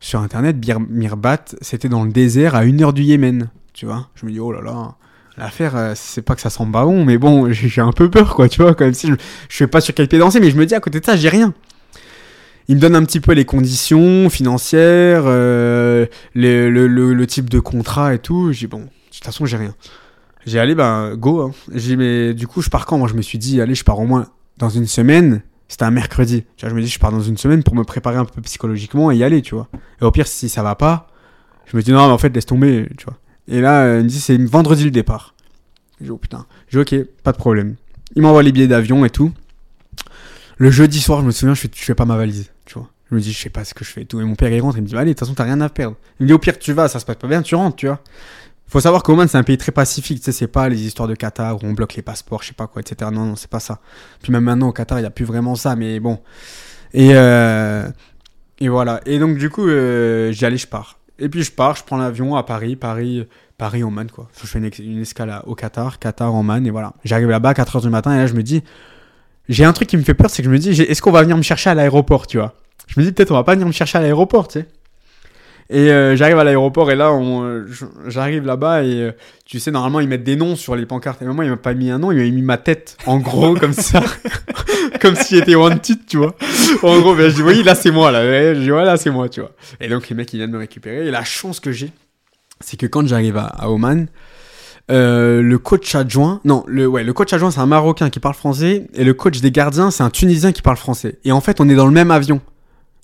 [0.00, 0.56] sur internet.
[0.88, 3.50] Mirbat, c'était dans le désert à une heure du Yémen.
[3.74, 4.94] Tu vois Je me dis oh là là.
[5.36, 8.34] L'affaire, euh, c'est pas que ça sent pas bon, mais bon, j'ai un peu peur,
[8.34, 9.14] quoi, tu vois, quand même si je,
[9.48, 11.16] je sais pas sur quel pied danser, mais je me dis à côté de ça,
[11.16, 11.52] j'ai rien.
[12.68, 17.60] Il me donne un petit peu les conditions financières, euh, le, le, le, type de
[17.60, 18.52] contrat et tout.
[18.52, 19.74] J'ai bon, de toute façon, j'ai rien.
[20.46, 21.42] J'ai allé, ben, go.
[21.42, 21.52] Hein.
[21.74, 22.96] J'ai mais du coup, je pars quand?
[22.98, 25.42] Moi, je me suis dit, allez, je pars au moins dans une semaine.
[25.68, 26.44] C'était un mercredi.
[26.56, 29.10] Tu je me dis, je pars dans une semaine pour me préparer un peu psychologiquement
[29.10, 29.68] et y aller, tu vois.
[30.00, 31.08] Et au pire, si ça va pas,
[31.66, 33.18] je me dis, non, mais en fait, laisse tomber, tu vois.
[33.48, 35.34] Et là, euh, il me dit c'est vendredi le départ.
[36.00, 36.46] Je dis oh putain.
[36.68, 37.76] Je dis ok, pas de problème.
[38.16, 39.32] Il m'envoie les billets d'avion et tout.
[40.56, 42.50] Le jeudi soir, je me souviens, je fais, je fais pas ma valise.
[43.14, 44.20] Je me dis, je sais pas ce que je fais et tout.
[44.20, 45.68] Et mon père, il rentre, il me dit, allez, de toute façon, t'as rien à
[45.68, 45.96] perdre.
[46.18, 47.86] Il me dit, au pire, tu vas, ça se passe pas bien, tu rentres, tu
[47.86, 48.00] vois.
[48.66, 51.14] Faut savoir qu'Oman, c'est un pays très pacifique, tu sais, c'est pas les histoires de
[51.14, 53.10] Qatar où on bloque les passeports, je sais pas quoi, etc.
[53.12, 53.78] Non, non, c'est pas ça.
[54.22, 56.18] Puis même maintenant, au Qatar, il y a plus vraiment ça, mais bon.
[56.92, 57.88] Et, euh,
[58.58, 59.00] et voilà.
[59.06, 60.98] Et donc, du coup, euh, j'y allais, je pars.
[61.18, 63.26] Et puis je pars, je prends l'avion à Paris, Paris,
[63.56, 64.28] Paris Oman quoi.
[64.40, 66.92] Je fais une, escale au Qatar, Qatar Oman et voilà.
[67.04, 68.64] J'arrive là-bas à 4h du matin et là je me dis
[69.48, 71.22] j'ai un truc qui me fait peur, c'est que je me dis est-ce qu'on va
[71.22, 72.54] venir me chercher à l'aéroport, tu vois?
[72.86, 74.66] Je me dis peut-être on va pas venir me chercher à l'aéroport, tu sais.
[75.70, 77.10] Et euh, j'arrive à l'aéroport et là,
[78.06, 79.12] j'arrive là-bas et euh,
[79.46, 81.22] tu sais, normalement, ils mettent des noms sur les pancartes.
[81.22, 83.54] Et moi, il m'a pas mis un nom, il m'a mis ma tête en gros,
[83.60, 84.02] comme ça.
[85.00, 86.34] comme s'il était wanted, tu vois.
[86.82, 88.54] En gros, ben, je dis, oui, là, c'est moi, là.
[88.54, 89.52] Je dis, là, c'est moi, tu vois.
[89.80, 91.06] Et donc, les mecs, ils viennent me récupérer.
[91.06, 91.90] Et la chance que j'ai,
[92.60, 94.06] c'est que quand j'arrive à, Oman,
[94.90, 98.34] euh, le coach adjoint, non, le, ouais, le coach adjoint, c'est un Marocain qui parle
[98.34, 98.86] français.
[98.94, 101.18] Et le coach des gardiens, c'est un Tunisien qui parle français.
[101.24, 102.40] Et en fait, on est dans le même avion.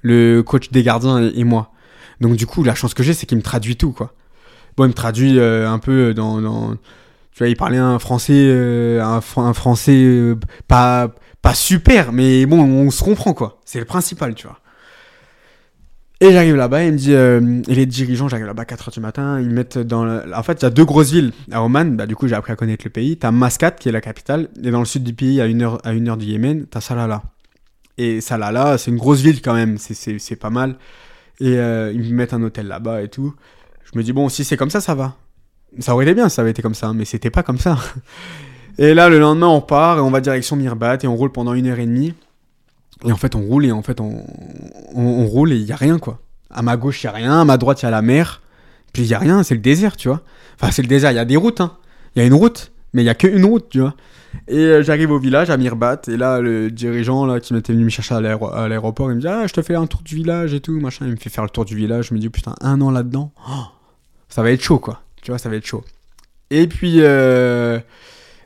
[0.03, 1.73] Le coach des gardiens et moi.
[2.21, 4.13] Donc du coup, la chance que j'ai, c'est qu'il me traduit tout, quoi.
[4.77, 6.75] Bon, il me traduit euh, un peu dans, dans,
[7.33, 10.37] Tu vois, il parlait un français, euh, un, français euh,
[10.69, 11.11] pas,
[11.43, 13.61] pas super, mais bon, on se comprend, quoi.
[13.65, 14.61] C'est le principal, tu vois.
[16.23, 19.01] Et j'arrive là-bas, il me dit, euh, et les dirigeants, j'arrive là-bas à 4h du
[19.01, 21.97] matin, ils me mettent dans En fait, il y a deux grosses villes à Oman,
[21.97, 23.17] bah, du coup j'ai appris à connaître le pays.
[23.17, 25.79] T'as Mascat, qui est la capitale, et dans le sud du pays, à une heure,
[25.83, 27.23] à une heure du Yémen, t'as Salalah.
[28.01, 30.79] Et Salalah, c'est une grosse ville quand même, c'est- pas mal.
[31.39, 33.35] Et euh, ils me mettent un hôtel là-bas et tout.
[33.85, 35.17] Je me dis, bon, si c'est comme ça, ça va.
[35.81, 37.77] Ça aurait été bien ça avait été comme ça, mais c'était pas comme ça.
[38.79, 41.53] Et là, le lendemain, on part et on va direction Mirbat et on roule pendant
[41.53, 42.15] une heure et demie.
[43.05, 44.25] Et en fait, on roule et en fait, on,
[44.95, 46.21] on, roule et il y a rien, quoi.
[46.49, 47.41] À ma gauche, il y a rien.
[47.43, 48.41] À ma droite, il y a la mer.
[48.95, 50.23] Puis il y a rien, c'est le désert, tu vois.
[50.59, 51.77] Enfin, c'est le désert, il y a des routes, hein.
[52.17, 53.95] Il y a une route, mais il y a qu'une route, tu vois.
[54.49, 57.85] Et euh, j'arrive au village, à Mirbat, et là, le dirigeant là, qui m'était venu
[57.85, 60.03] me chercher à l'aéro- à l'aéroport, il me dit Ah, je te fais un tour
[60.03, 61.07] du village et tout, machin.
[61.07, 62.09] Il me fait faire le tour du village.
[62.09, 63.53] Je me dis Putain, un an là-dedans, oh,
[64.29, 65.03] ça va être chaud, quoi.
[65.23, 65.85] Tu vois, ça va être chaud.
[66.51, 67.79] Et puis, euh,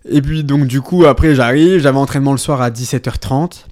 [0.08, 3.66] et puis donc, du coup, après, j'arrive, j'avais entraînement le soir à 17h30.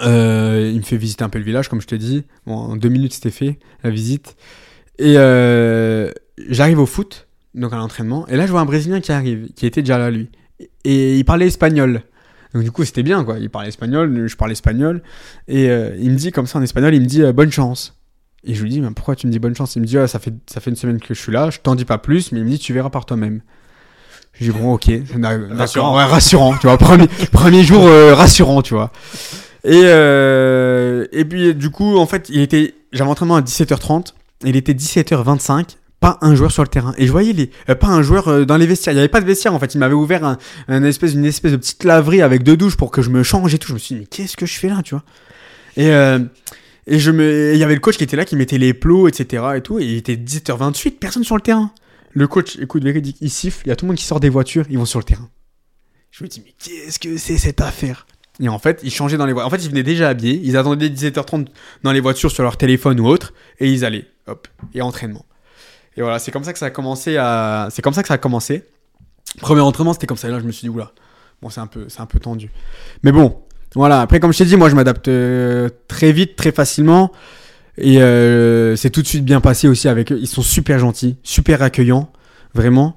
[0.00, 2.24] Euh, il me fait visiter un peu le village, comme je te dis.
[2.46, 4.36] Bon, en deux minutes, c'était fait, la visite.
[4.98, 6.10] Et euh,
[6.48, 8.26] j'arrive au foot, donc à l'entraînement.
[8.28, 10.30] Et là, je vois un Brésilien qui arrive, qui était déjà là, lui.
[10.84, 12.02] Et il parlait espagnol.
[12.54, 13.38] Donc du coup, c'était bien, quoi.
[13.38, 15.02] Il parlait espagnol, je parlais espagnol.
[15.48, 17.98] Et euh, il me dit, comme ça, en espagnol, il me dit euh, bonne chance.
[18.44, 19.76] Et je lui dis, mais pourquoi tu me dis bonne chance?
[19.76, 21.58] Il me dit, Ah, ça, fait, ça fait une semaine que je suis là, je
[21.60, 23.40] t'en dis pas plus, mais il me dit, tu verras par toi-même.
[24.34, 24.90] Je dis, bon, ok.
[25.50, 25.96] Rassurant.
[25.96, 26.78] ouais, rassurant, tu vois.
[26.78, 28.90] Premier, premier jour euh, rassurant, tu vois.
[29.64, 29.82] Et,
[31.12, 34.12] et puis, du coup, en fait, il était, j'avais entraînement à 17h30,
[34.44, 36.94] il était 17h25, pas un joueur sur le terrain.
[36.98, 38.92] Et je voyais les, euh, pas un joueur euh, dans les vestiaires.
[38.92, 39.74] Il n'y avait pas de vestiaire, en fait.
[39.74, 40.36] Il m'avait ouvert
[40.68, 43.54] un, espèce, une espèce de petite laverie avec deux douches pour que je me change
[43.54, 43.68] et tout.
[43.68, 45.04] Je me suis dit, mais qu'est-ce que je fais là, tu vois?
[45.76, 46.18] Et, euh,
[46.88, 49.06] et je me, il y avait le coach qui était là, qui mettait les plots,
[49.06, 49.44] etc.
[49.56, 49.78] et tout.
[49.78, 51.72] Et il était 17h28, personne sur le terrain.
[52.10, 54.28] Le coach, écoute, véridique, il siffle, il y a tout le monde qui sort des
[54.28, 55.30] voitures, ils vont sur le terrain.
[56.10, 58.06] Je me dis, mais qu'est-ce que c'est cette affaire?
[58.40, 59.46] Et en fait, ils changeaient dans les voitures.
[59.46, 61.46] En fait, ils venaient déjà habillés, ils attendaient 17h30
[61.84, 65.24] dans les voitures sur leur téléphone ou autre, et ils allaient, hop, et entraînement.
[65.96, 67.18] Et voilà, c'est comme ça que ça a commencé.
[67.70, 68.64] C'est comme ça que ça a commencé.
[69.40, 70.28] Premier entraînement, c'était comme ça.
[70.28, 70.92] Et là, je me suis dit, oula,
[71.40, 72.50] bon, c'est un peu, un peu tendu.
[73.02, 73.42] Mais bon,
[73.74, 74.00] voilà.
[74.00, 77.12] Après, comme je t'ai dit, moi, je m'adapte euh, très vite, très facilement.
[77.78, 80.18] Et euh, c'est tout de suite bien passé aussi avec eux.
[80.20, 82.12] Ils sont super gentils, super accueillants,
[82.54, 82.94] vraiment.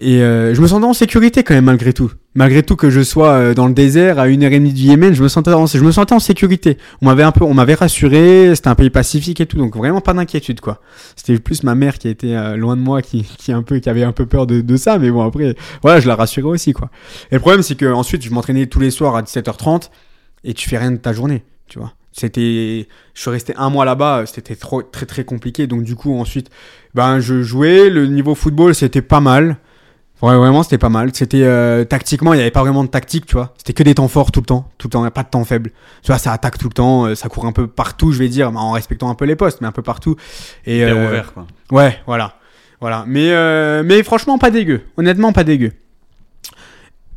[0.00, 2.12] Et euh, je me sentais en sécurité quand même malgré tout.
[2.36, 4.82] Malgré tout que je sois euh, dans le désert à une heure et demie du
[4.82, 6.76] Yémen, je me sentais en, je me sentais en sécurité.
[7.00, 8.54] On m'avait un peu, on m'avait rassuré.
[8.54, 10.82] C'était un pays pacifique et tout, donc vraiment pas d'inquiétude quoi.
[11.16, 13.88] C'était plus ma mère qui était euh, loin de moi, qui, qui un peu, qui
[13.88, 14.98] avait un peu peur de, de ça.
[14.98, 16.90] Mais bon après, voilà, je la rassurais aussi quoi.
[17.30, 19.88] Et le problème c'est que ensuite je m'entraînais tous les soirs à 17h30
[20.44, 21.94] et tu fais rien de ta journée, tu vois.
[22.12, 25.66] C'était, je suis resté un mois là-bas, c'était trop, très très compliqué.
[25.66, 26.50] Donc du coup ensuite,
[26.94, 27.88] ben je jouais.
[27.88, 29.56] Le niveau football c'était pas mal.
[30.22, 31.10] Ouais, vraiment, c'était pas mal.
[31.12, 33.52] C'était euh, tactiquement, il n'y avait pas vraiment de tactique, tu vois.
[33.58, 35.28] C'était que des temps forts tout le temps, tout le temps, y a pas de
[35.28, 35.70] temps faible.
[36.02, 38.28] Tu vois, ça attaque tout le temps, euh, ça court un peu partout, je vais
[38.28, 40.16] dire, en respectant un peu les postes, mais un peu partout.
[40.64, 41.46] Et euh, ouvert, quoi.
[41.70, 42.36] Ouais, voilà,
[42.80, 43.04] voilà.
[43.06, 44.82] Mais euh, mais franchement, pas dégueu.
[44.96, 45.72] Honnêtement, pas dégueu.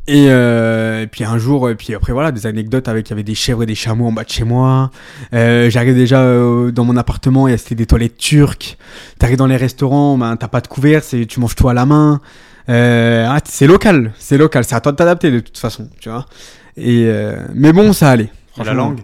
[0.07, 3.13] Et, euh, et puis un jour, et puis après voilà, des anecdotes avec, il y
[3.13, 4.89] avait des chèvres et des chameaux en bas de chez moi.
[5.33, 8.77] Euh, J'arrive déjà euh, dans mon appartement, et c'était des toilettes turques.
[9.19, 12.21] T'arrives dans les restaurants, ben t'as pas de couvert, tu manges tout à la main.
[12.69, 16.09] Euh, ah, c'est local, c'est local, c'est à toi de t'adapter de toute façon, tu
[16.09, 16.25] vois.
[16.77, 18.29] Et euh, mais bon, ça allait.
[18.63, 18.99] La langue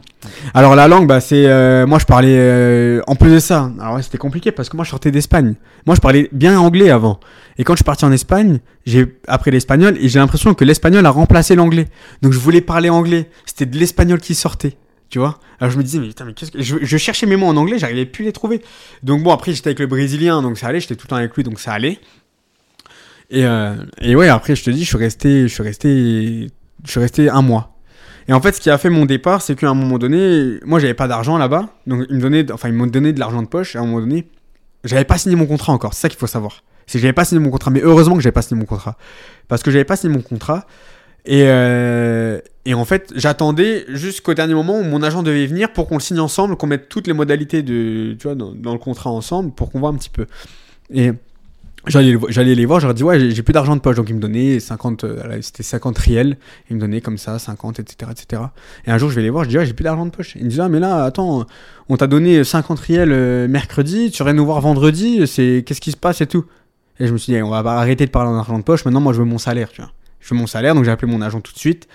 [0.54, 3.72] Alors la langue, bah c'est euh, moi je parlais euh, en plus de ça.
[3.80, 5.56] Alors ouais, c'était compliqué parce que moi je sortais d'Espagne.
[5.86, 7.20] Moi je parlais bien anglais avant.
[7.58, 11.06] Et quand je suis parti en Espagne, j'ai appris l'espagnol et j'ai l'impression que l'espagnol
[11.06, 11.88] a remplacé l'anglais.
[12.22, 13.30] Donc je voulais parler anglais.
[13.46, 14.76] C'était de l'espagnol qui sortait.
[15.10, 17.38] Tu vois Alors je me disais mais putain mais qu'est-ce que je, je cherchais mes
[17.38, 18.62] mots en anglais, j'arrivais plus à les trouver.
[19.04, 21.34] Donc bon après j'étais avec le brésilien donc ça allait, j'étais tout le temps avec
[21.36, 22.00] lui donc ça allait.
[23.30, 26.50] Et euh, et ouais après je te dis je suis resté je suis resté
[26.84, 27.76] je suis resté un mois.
[28.28, 30.80] Et en fait, ce qui a fait mon départ, c'est qu'à un moment donné, moi,
[30.80, 31.70] j'avais pas d'argent là-bas.
[31.86, 33.76] Donc, ils me donnaient, enfin, ils m'ont donné de l'argent de poche.
[33.76, 34.30] Et à un moment donné,
[34.84, 35.94] j'avais pas signé mon contrat encore.
[35.94, 36.64] C'est ça qu'il faut savoir.
[36.88, 37.70] C'est que j'avais pas signé mon contrat.
[37.70, 38.98] Mais heureusement que j'avais pas signé mon contrat.
[39.48, 40.66] Parce que j'avais pas signé mon contrat.
[41.26, 45.88] Et, euh, et en fait, j'attendais jusqu'au dernier moment où mon agent devait venir pour
[45.88, 48.80] qu'on le signe ensemble, qu'on mette toutes les modalités de, tu vois, dans, dans le
[48.80, 50.26] contrat ensemble pour qu'on voit un petit peu.
[50.94, 51.12] Et
[51.88, 54.16] j'allais j'allais les voir, je leur dis ouais, j'ai plus d'argent de poche, donc ils
[54.16, 56.38] me donnaient 50, euh, c'était 50 riels,
[56.70, 58.44] ils me donnaient comme ça 50, etc., etc.
[58.86, 60.36] Et un jour, je vais les voir, je dis ouais, j'ai plus d'argent de poche.
[60.36, 61.46] Ils me disent ah mais là, attends,
[61.90, 65.92] on t'a donné 50 riels euh, mercredi, tu viens nous voir vendredi, c'est qu'est-ce qui
[65.92, 66.46] se passe et tout?
[67.00, 69.02] Et je me suis dit, on va arrêter de parler en argent de poche, maintenant
[69.02, 69.92] moi je veux mon salaire, tu vois.
[70.20, 71.88] Je veux mon salaire, donc j'ai appelé mon agent tout de suite.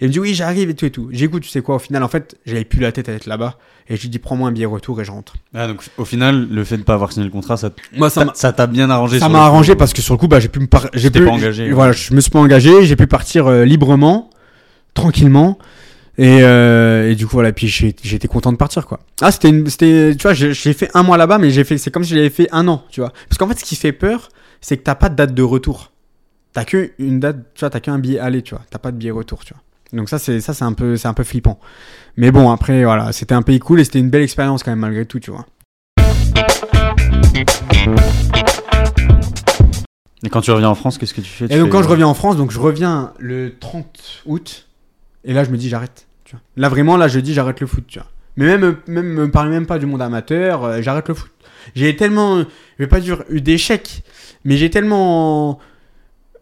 [0.00, 1.08] Et il me dit oui, j'arrive et tout et tout.
[1.12, 3.58] J'écoute, tu sais quoi, au final, en fait, j'avais plus la tête à être là-bas.
[3.88, 5.34] Et je lui dis, prends-moi un billet retour et je rentre.
[5.54, 7.70] Ah, donc au final, le fait de pas avoir signé le contrat, ça
[8.52, 9.18] t'a bien arrangé.
[9.20, 9.44] Ça m'a coup.
[9.44, 10.88] arrangé parce que sur le coup, bah, j'ai pu me par...
[10.92, 11.24] j'ai pu...
[11.24, 11.72] pas engagé, ouais.
[11.72, 14.30] Voilà, je me suis pas engagé, j'ai pu partir euh, librement,
[14.94, 15.58] tranquillement.
[16.18, 19.00] Et, euh, et du coup, voilà, puis j'ai- j'étais content de partir, quoi.
[19.20, 21.76] Ah, c'était, une- c'était, tu vois, j'ai j'ai fait un mois là-bas, mais j'ai fait,
[21.78, 23.12] c'est comme si j'avais fait un an, tu vois.
[23.28, 24.30] Parce qu'en fait, ce qui fait peur,
[24.62, 25.92] c'est que t'as pas de date de retour.
[26.54, 28.64] T'as que une date, tu vois, t'as qu'un billet aller, tu vois.
[28.70, 29.62] T'as pas de billet retour, tu vois.
[29.92, 31.58] Donc ça, c'est, ça, c'est un peu, c'est un peu flippant.
[32.16, 34.80] Mais bon, après, voilà, c'était un pays cool et c'était une belle expérience quand même,
[34.80, 35.46] malgré tout, tu vois.
[40.24, 41.46] Et quand tu reviens en France, qu'est-ce que tu fais?
[41.46, 44.22] Tu Et donc fais, quand je euh, reviens en France, donc je reviens le 30
[44.26, 44.66] août,
[45.24, 46.06] et là je me dis j'arrête.
[46.24, 46.40] Tu vois.
[46.56, 47.84] Là vraiment, là je dis j'arrête le foot.
[47.86, 48.08] Tu vois.
[48.36, 51.30] Mais même, même me parle même pas du monde amateur, euh, j'arrête le foot.
[51.74, 52.44] J'ai tellement, je
[52.78, 54.02] vais pas dire eu d'échecs,
[54.44, 55.58] mais j'ai tellement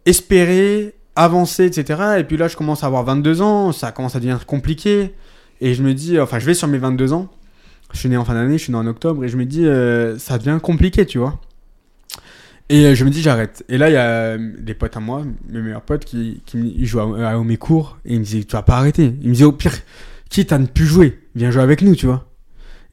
[0.07, 2.19] espéré, avancé, etc.
[2.19, 5.15] Et puis là je commence à avoir 22 ans, ça commence à devenir compliqué,
[5.61, 7.28] et je me dis, enfin je vais sur mes 22 ans,
[7.93, 9.66] je suis né en fin d'année, je suis né en octobre, et je me dis
[9.66, 11.39] euh, ça devient compliqué, tu vois.
[12.70, 13.65] Et euh, je me dis j'arrête.
[13.69, 16.43] Et là il y a euh, des potes à moi, mes meilleurs potes qui,
[16.86, 19.15] jouent à, à mes cours et ils me disaient tu vas pas arrêter.
[19.20, 19.74] Ils me disaient au pire
[20.31, 22.27] quitte à ne plus jouer, viens jouer avec nous, tu vois.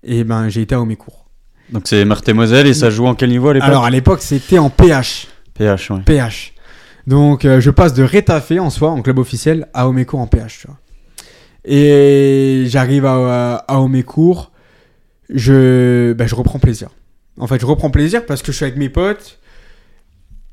[0.04, 1.26] Et ben j'ai été à mes cours.
[1.72, 3.70] Donc c'est Meurthe-et-Moselle et ça joue en quel niveau à l'époque?
[3.70, 5.28] Alors à l'époque c'était en PH.
[5.54, 6.00] PH, ouais.
[6.06, 6.54] PH.
[7.08, 10.68] Donc euh, je passe de Rétafé en soi, en club officiel, à Omécourt en PH.
[11.66, 14.48] Et j'arrive à, à bah,
[15.30, 16.90] je reprends plaisir.
[17.38, 19.40] En fait, je reprends plaisir parce que je suis avec mes potes.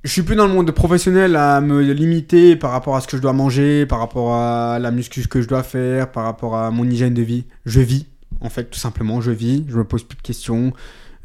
[0.04, 3.16] Je suis plus dans le monde professionnel à me limiter par rapport à ce que
[3.16, 6.70] je dois manger, par rapport à la muscu que je dois faire, par rapport à
[6.70, 7.44] mon hygiène de vie.
[7.66, 8.06] Je vis,
[8.40, 9.64] en fait, tout simplement, je vis.
[9.68, 10.72] Je me pose plus de questions.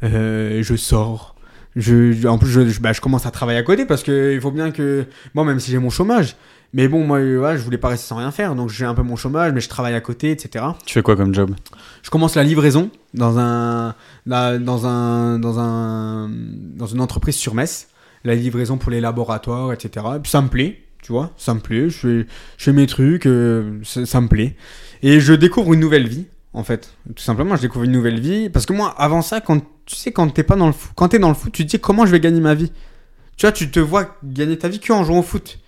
[0.02, 1.33] Euh, je sors.
[1.76, 4.40] Je, en plus, je, je- bah, je commence à travailler à côté parce que il
[4.40, 5.06] faut bien que.
[5.34, 6.36] Moi, même si j'ai mon chômage,
[6.72, 8.94] mais bon, moi, euh, voilà, je voulais pas rester sans rien faire, donc j'ai un
[8.94, 10.64] peu mon chômage, mais je travaille à côté, etc.
[10.86, 11.54] Tu fais quoi comme job?
[12.02, 13.94] Je commence la livraison dans un,
[14.26, 17.88] dans un, dans un, dans une entreprise sur Metz.
[18.26, 20.06] La livraison pour les laboratoires, etc.
[20.16, 21.90] Et puis ça me plaît, tu vois, ça me plaît.
[21.90, 22.26] Je fais,
[22.56, 24.56] je fais mes trucs, euh, ça, ça me plaît.
[25.02, 26.24] Et je découvre une nouvelle vie,
[26.54, 26.94] en fait.
[27.14, 28.48] Tout simplement, je découvre une nouvelle vie.
[28.48, 31.08] Parce que moi, avant ça, quand tu sais, quand t'es pas dans le foot, quand
[31.08, 32.72] t'es dans le foot, tu te dis comment je vais gagner ma vie?
[33.36, 35.58] Tu vois, tu te vois gagner ta vie que en jouant au foot.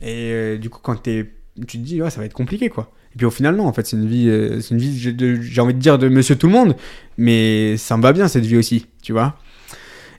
[0.00, 1.30] Et euh, du coup, quand t'es,
[1.66, 2.92] tu te dis, ouais, ça va être compliqué, quoi.
[3.14, 5.60] Et puis au final, non, en fait, c'est une vie, euh, c'est une vie, j'ai
[5.60, 6.76] envie de dire de monsieur tout le monde,
[7.18, 9.36] mais ça me va bien cette vie aussi, tu vois.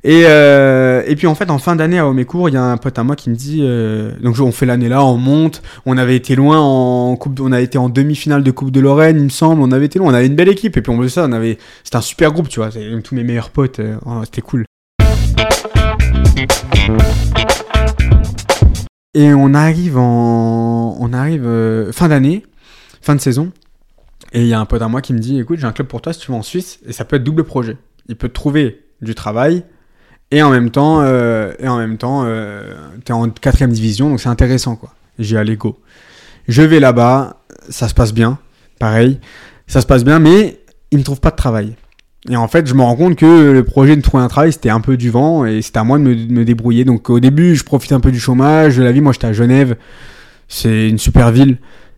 [0.03, 2.77] Et, euh, et puis en fait, en fin d'année à Omécourt, il y a un
[2.77, 5.95] pote à moi qui me dit, euh, donc on fait l'année là, on monte, on
[5.95, 9.25] avait été loin en coupe, on a été en demi-finale de Coupe de Lorraine, il
[9.25, 11.09] me semble, on avait été loin, on avait une belle équipe, et puis on faisait
[11.09, 12.69] ça, on avait, c'était un super groupe, tu vois,
[13.03, 14.65] tous mes meilleurs potes, euh, oh, c'était cool.
[19.13, 21.47] Et on arrive en, on arrive
[21.91, 22.43] fin d'année,
[23.03, 23.51] fin de saison,
[24.33, 25.87] et il y a un pote à moi qui me dit, écoute, j'ai un club
[25.87, 27.77] pour toi si tu vas en Suisse, et ça peut être double projet.
[28.07, 29.63] Il peut te trouver du travail,
[30.31, 34.19] et en même temps, euh, et en même temps, euh, t'es en quatrième division, donc
[34.19, 34.93] c'est intéressant, quoi.
[35.19, 35.77] J'ai allé go.
[36.47, 38.39] Je vais là-bas, ça se passe bien,
[38.79, 39.19] pareil,
[39.67, 40.59] ça se passe bien, mais
[40.91, 41.75] il me trouve pas de travail.
[42.29, 44.69] Et en fait, je me rends compte que le projet de trouver un travail, c'était
[44.69, 46.85] un peu du vent, et c'était à moi de me, de me débrouiller.
[46.85, 49.01] Donc au début, je profite un peu du chômage, de la vie.
[49.01, 49.75] Moi, j'étais à Genève,
[50.47, 51.57] c'est une super ville.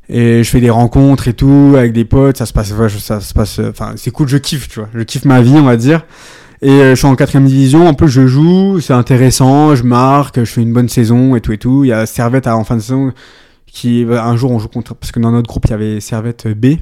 [0.09, 3.33] Et je fais des rencontres et tout avec des potes, ça se passe, ça se
[3.33, 6.05] passe, enfin c'est cool, je kiffe, tu vois, je kiffe ma vie, on va dire.
[6.63, 10.39] Et euh, je suis en quatrième division, en plus je joue, c'est intéressant, je marque,
[10.39, 11.83] je fais une bonne saison et tout et tout.
[11.83, 13.11] Il y a Servette en fin de saison
[13.65, 15.99] qui, bah, un jour on joue contre, parce que dans notre groupe il y avait
[15.99, 16.77] Servette B.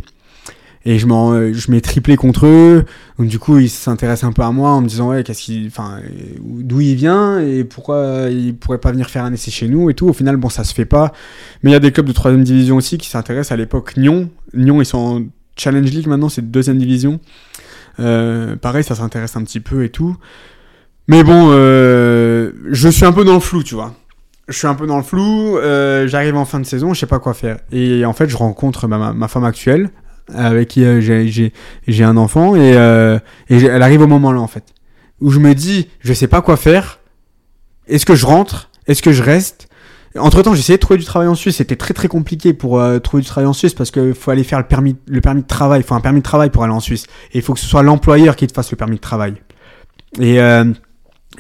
[0.86, 2.86] Et je, m'en, euh, je mets triplé contre eux.
[3.18, 5.66] Donc du coup, ils s'intéressent un peu à moi en me disant ouais, qu'est-ce qu'il,
[5.68, 6.10] enfin, euh,
[6.40, 9.96] d'où il vient et pourquoi il pourrait pas venir faire un essai chez nous et
[9.96, 10.08] tout.
[10.08, 11.12] Au final, bon, ça se fait pas.
[11.64, 13.52] Mais il y a des clubs de troisième division aussi qui s'intéressent.
[13.52, 15.22] À l'époque, Nyon, Nyon, ils sont en
[15.56, 17.20] Challenge League maintenant, c'est deuxième division.
[18.00, 20.16] Euh, pareil, ça s'intéresse un petit peu et tout.
[21.08, 23.94] Mais bon, euh, je suis un peu dans le flou, tu vois.
[24.48, 25.58] Je suis un peu dans le flou.
[25.58, 27.58] euh, J'arrive en fin de saison, je sais pas quoi faire.
[27.72, 29.90] Et en fait, je rencontre ma, femme actuelle,
[30.34, 32.72] avec qui j'ai- un enfant, et,
[33.50, 34.64] et elle arrive au moment là, en fait,
[35.20, 37.00] où je me dis, je sais pas quoi faire.
[37.88, 38.70] Est-ce que je rentre?
[38.88, 39.68] Est-ce que je reste?
[40.18, 41.58] Entre temps, essayé de trouver du travail en Suisse.
[41.58, 44.44] C'était très très compliqué pour euh, trouver du travail en Suisse parce qu'il faut aller
[44.44, 45.82] faire le permis, le permis de travail.
[45.82, 47.06] Il faut un permis de travail pour aller en Suisse.
[47.34, 49.36] Et il faut que ce soit l'employeur qui te fasse le permis de travail.
[50.20, 50.66] Et, euh,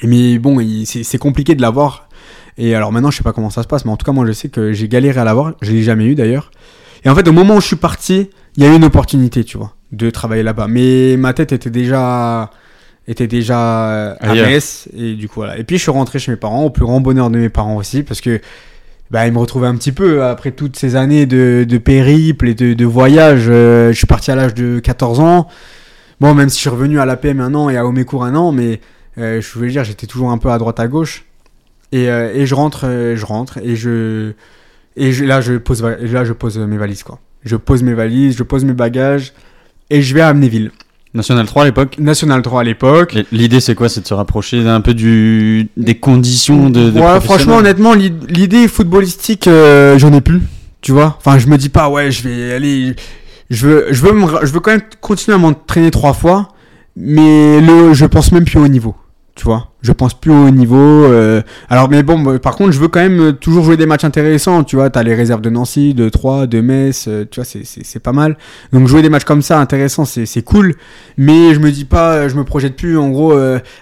[0.03, 2.07] mais bon, c'est compliqué de l'avoir.
[2.57, 4.25] Et alors maintenant, je sais pas comment ça se passe, mais en tout cas, moi,
[4.25, 5.53] je sais que j'ai galéré à l'avoir.
[5.61, 6.51] Je l'ai jamais eu d'ailleurs.
[7.03, 9.43] Et en fait, au moment où je suis parti, il y a eu une opportunité,
[9.43, 10.67] tu vois, de travailler là-bas.
[10.67, 12.51] Mais ma tête était déjà
[13.11, 14.33] était déjà euh, à.
[14.33, 15.57] Metz et du coup voilà.
[15.57, 17.75] Et puis je suis rentré chez mes parents, au plus grand bonheur de mes parents
[17.75, 18.41] aussi, parce que
[19.11, 22.53] bah, ils me retrouvaient un petit peu après toutes ces années de, de périple et
[22.55, 23.45] de, de voyage.
[23.49, 25.47] euh, je suis parti à l'âge de 14 ans.
[26.19, 28.51] Bon, même si je suis revenu à l'APM un an et à Omécourt un an,
[28.51, 28.79] mais
[29.17, 31.25] euh, je voulais dire, j'étais toujours un peu à droite à gauche.
[31.91, 32.85] Et, euh, et je rentre,
[33.15, 34.31] je rentre et je
[34.95, 37.19] et je, là je pose là je pose mes valises quoi.
[37.43, 39.33] Je pose mes valises, je pose mes bagages
[39.89, 40.71] et je vais à Amnéville.
[41.13, 43.17] National 3 à l'époque National 3 à l'époque.
[43.31, 43.89] L'idée, c'est quoi?
[43.89, 46.89] C'est de se rapprocher un peu du, des conditions de.
[46.89, 50.41] de Ouais, franchement, honnêtement, l'i- l'idée footballistique, euh, j'en ai plus.
[50.81, 52.95] Tu vois Enfin, je me dis pas, ouais, je vais aller.
[53.49, 56.47] Je veux, je veux, me je veux quand même continuer à m'entraîner trois fois,
[56.95, 58.95] mais le, je pense même plus au niveau.
[59.41, 60.77] Tu vois Je pense plus au niveau.
[60.77, 64.03] euh, alors, mais bon, par contre, je veux quand même euh, toujours jouer des matchs
[64.03, 64.63] intéressants.
[64.63, 67.05] Tu vois, t'as les réserves de Nancy, de Troyes, de Metz.
[67.07, 68.37] euh, tu vois, c'est- pas mal.
[68.71, 70.75] Donc, jouer des matchs comme ça, intéressants, c'est cool.
[71.17, 72.99] Mais je me dis pas, je me projette plus.
[72.99, 73.33] En gros,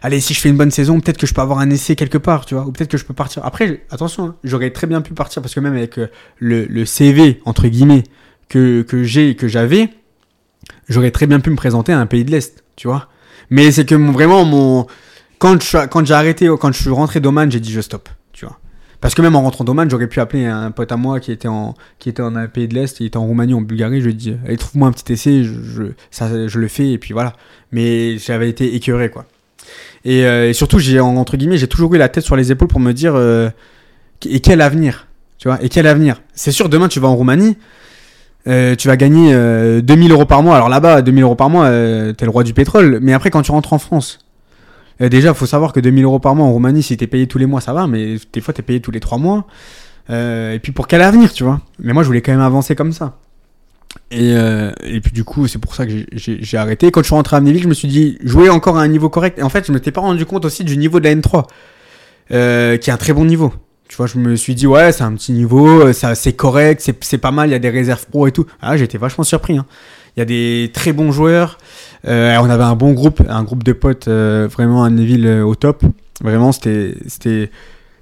[0.02, 2.18] allez, si je fais une bonne saison, peut-être que je peux avoir un essai quelque
[2.18, 3.44] part, tu vois, ou peut-être que je peux partir.
[3.46, 5.98] Après, attention, hein, j'aurais très bien pu partir parce que même avec
[6.38, 8.04] le, le CV entre guillemets
[8.48, 9.90] que que j'ai que j'avais,
[10.88, 13.10] j'aurais très bien pu me présenter à un pays de l'est, tu vois.
[13.50, 14.86] Mais c'est que vraiment mon
[15.40, 18.58] quand j'ai arrêté, quand je suis rentré d'Oman, j'ai dit je stoppe, tu vois.
[19.02, 21.48] Parce que même en rentrant d'Oman, j'aurais pu appeler un pote à moi qui était
[21.48, 24.06] en qui était en un pays de l'est, il était en Roumanie, en Bulgarie, je
[24.08, 27.14] lui ai dit allez trouve-moi un petit essai, je, ça je le fais et puis
[27.14, 27.34] voilà.
[27.72, 29.26] Mais j'avais été écœuré quoi.
[30.04, 32.68] Et, euh, surtout, j'ai en- entre guillemets, j'ai toujours eu la tête sur les épaules
[32.68, 33.50] pour me dire euh,
[34.26, 35.08] et quel avenir,
[35.38, 36.22] tu vois, et quel avenir.
[36.34, 37.58] C'est sûr, demain tu vas en Roumanie,
[38.48, 40.56] euh, tu vas gagner euh, 2000 euros par mois.
[40.58, 43.00] Alors là-bas, 2000 euros par mois, t'es le roi du pétrole.
[43.02, 44.20] Mais après, quand tu rentres en France,
[45.08, 47.46] déjà, faut savoir que 2000 euros par mois en Roumanie, si t'es payé tous les
[47.46, 49.48] mois, ça va, mais des fois t'es payé tous les trois mois.
[50.10, 51.62] Euh, et puis pour quel avenir, tu vois?
[51.80, 53.18] Mais moi, je voulais quand même avancer comme ça.
[54.12, 56.92] Et, euh, puis du coup, c'est pour ça que j'ai- arrêté.
[56.92, 59.10] Quand je suis rentré à Amnéville, je me suis dit, jouer encore à un niveau
[59.10, 59.38] correct.
[59.40, 61.46] Et en fait, je m'étais pas rendu compte aussi du niveau de la N3,
[62.32, 63.54] euh, qui est un très bon niveau.
[63.88, 67.18] Tu vois, je me suis dit, ouais, c'est un petit niveau, c'est correct, c'est c'est
[67.18, 68.46] pas mal, il y a des réserves pro et tout.
[68.62, 69.58] Ah, j'étais vachement surpris.
[69.58, 69.66] hein.
[70.16, 71.58] Il y a des très bons joueurs.
[72.08, 75.44] Euh, on avait un bon groupe, un groupe de potes euh, vraiment à Amnéville euh,
[75.44, 75.84] au top.
[76.22, 76.96] Vraiment, c'était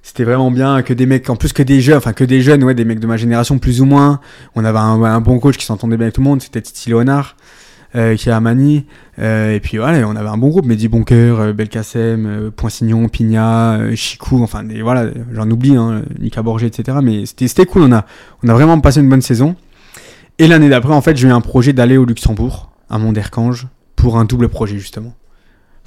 [0.04, 2.64] c'était vraiment bien que des mecs en plus que des jeunes enfin que des jeunes
[2.64, 4.20] ouais des mecs de ma génération plus ou moins.
[4.56, 6.90] On avait un, un bon coach qui s'entendait bien avec tout le monde c'était Titi
[6.90, 7.36] Léonard
[7.94, 8.86] qui est à Mani.
[9.18, 10.66] Et puis voilà on avait un bon groupe.
[10.66, 17.00] Mehdi Boncoeur euh, Belkacem Poinsignon Pigna Chicou enfin voilà j'en oublie hein, Nika Borgé etc
[17.04, 17.84] mais c'était c'était cool.
[17.84, 18.06] On a
[18.44, 19.56] on a vraiment passé une bonne saison.
[20.40, 23.68] Et l'année d'après en fait j'ai eu un projet d'aller au Luxembourg à Monderkange
[23.98, 25.14] pour un double projet justement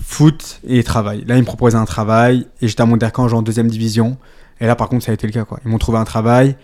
[0.03, 1.25] foot et travail.
[1.27, 4.17] Là, ils me proposaient un travail et j'étais à Monderkange en deuxième division.
[4.61, 5.45] Et là, par contre, ça a été le cas.
[5.45, 5.61] Quoi.
[5.65, 6.57] Ils m'ont trouvé un travail.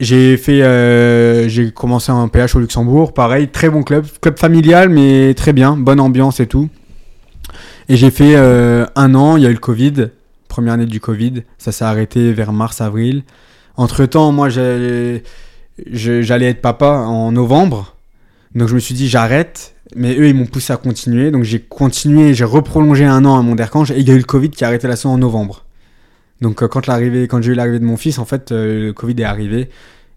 [0.00, 3.14] J'ai fait, euh, j'ai commencé un PH au Luxembourg.
[3.14, 6.68] Pareil, très bon club, club familial, mais très bien, bonne ambiance et tout.
[7.88, 9.36] Et j'ai fait euh, un an.
[9.36, 10.08] Il y a eu le Covid,
[10.48, 11.44] première année du Covid.
[11.58, 13.22] Ça s'est arrêté vers mars-avril.
[13.76, 15.22] Entre temps, moi, j'allais
[15.78, 17.96] être papa en novembre.
[18.54, 21.60] Donc je me suis dit j'arrête, mais eux ils m'ont poussé à continuer, donc j'ai
[21.60, 24.64] continué, j'ai reprolongé un an à Monderkange et il y a eu le Covid qui
[24.64, 25.64] a arrêté la saison en novembre.
[26.40, 28.92] Donc euh, quand l'arrivée, quand j'ai eu l'arrivée de mon fils, en fait euh, le
[28.92, 29.68] Covid est arrivé,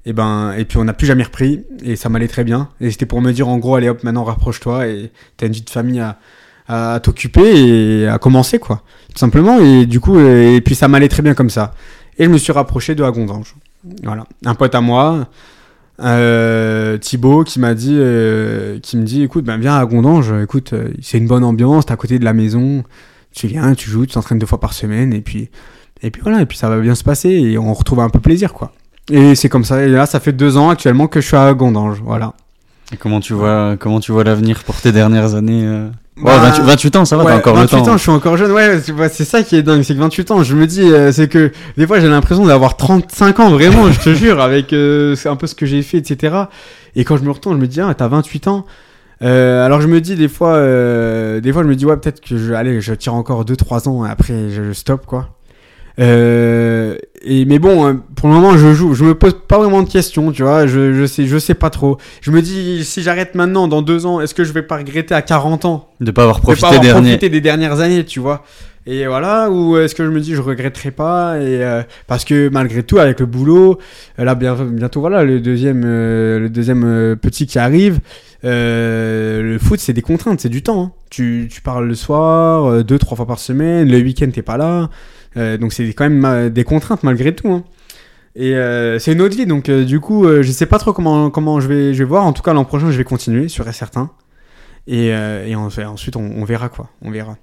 [0.05, 2.69] et ben et puis on n'a plus jamais repris et ça m'allait très bien.
[2.79, 5.61] Et c'était pour me dire en gros allez hop maintenant rapproche-toi et t'as une vie
[5.61, 6.19] de famille à,
[6.67, 9.59] à t'occuper et à commencer quoi, tout simplement.
[9.59, 11.73] Et du coup euh, et puis ça m'allait très bien comme ça.
[12.17, 13.55] Et je me suis rapproché de Agondange.
[14.03, 15.27] Voilà, un pote à moi,
[16.01, 20.73] euh, Thibaut qui m'a dit euh, qui me dit écoute ben viens à Gondange écoute
[20.73, 22.83] euh, c'est une bonne ambiance t'es à côté de la maison
[23.33, 25.49] tu viens tu joues tu t'entraînes deux fois par semaine et puis
[26.01, 28.19] et puis voilà et puis ça va bien se passer et on retrouve un peu
[28.19, 28.73] plaisir quoi.
[29.09, 31.53] Et c'est comme ça et là ça fait deux ans actuellement que je suis à
[31.53, 32.33] Gondange voilà.
[32.91, 35.87] Et comment tu vois, comment tu vois l'avenir pour tes dernières années
[36.17, 37.91] Ouais, Bah, 28, 28 ans, ça va, Ouais, t'as encore 28 le temps.
[37.91, 38.51] ans, je suis encore jeune.
[38.51, 41.11] Ouais, c'est bah, ça qui est dingue, c'est que 28 ans, je me dis, euh,
[41.11, 45.15] c'est que des fois j'ai l'impression d'avoir 35 ans, vraiment, je te jure, avec euh,
[45.15, 46.35] c'est un peu ce que j'ai fait, etc.
[46.95, 48.65] Et quand je me retourne, je me dis, ah, t'as 28 ans.
[49.21, 52.19] Euh, alors je me dis des fois, euh, des fois je me dis ouais peut-être
[52.21, 55.29] que je, allez, je tire encore 2-3 ans, et après je, je stoppe quoi.
[55.99, 59.81] Euh, et mais bon, euh, pour le moment je joue, je me pose pas vraiment
[59.81, 61.97] de questions, tu vois, je, je sais, je sais pas trop.
[62.21, 65.13] Je me dis si j'arrête maintenant, dans deux ans, est-ce que je vais pas regretter
[65.15, 67.01] à 40 ans De pas avoir de pas profité avoir dernier.
[67.09, 68.43] profité des dernières années, tu vois.
[68.87, 72.49] Et voilà, ou est-ce que je me dis je regretterai pas et euh, parce que
[72.49, 73.79] malgré tout avec le boulot,
[74.19, 77.99] euh, là bientôt, bientôt voilà le deuxième euh, le deuxième petit qui arrive,
[78.43, 80.83] euh, le foot c'est des contraintes, c'est du temps.
[80.83, 80.91] hein.
[81.09, 84.57] Tu, tu parles le soir, euh, deux trois fois par semaine, le week-end t'es pas
[84.57, 84.91] là,
[85.57, 87.49] donc c'est quand même euh, des contraintes malgré tout.
[87.51, 87.63] hein.
[88.35, 90.91] Et euh, c'est une autre vie, donc euh, du coup euh, je sais pas trop
[90.93, 92.25] comment comment je vais je vais voir.
[92.25, 94.09] En tout cas l'an prochain je vais continuer, sûr et certain.
[94.87, 97.37] Et, euh, et en- ensuite on, on verra quoi, on verra.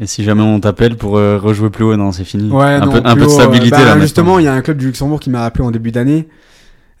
[0.00, 2.50] Et si jamais on t'appelle pour euh, rejouer plus haut, non, c'est fini.
[2.50, 4.00] Ouais, un non, peu, un peu de haut, stabilité bah, là.
[4.00, 6.28] Justement, il y a un club du Luxembourg qui m'a appelé en début d'année.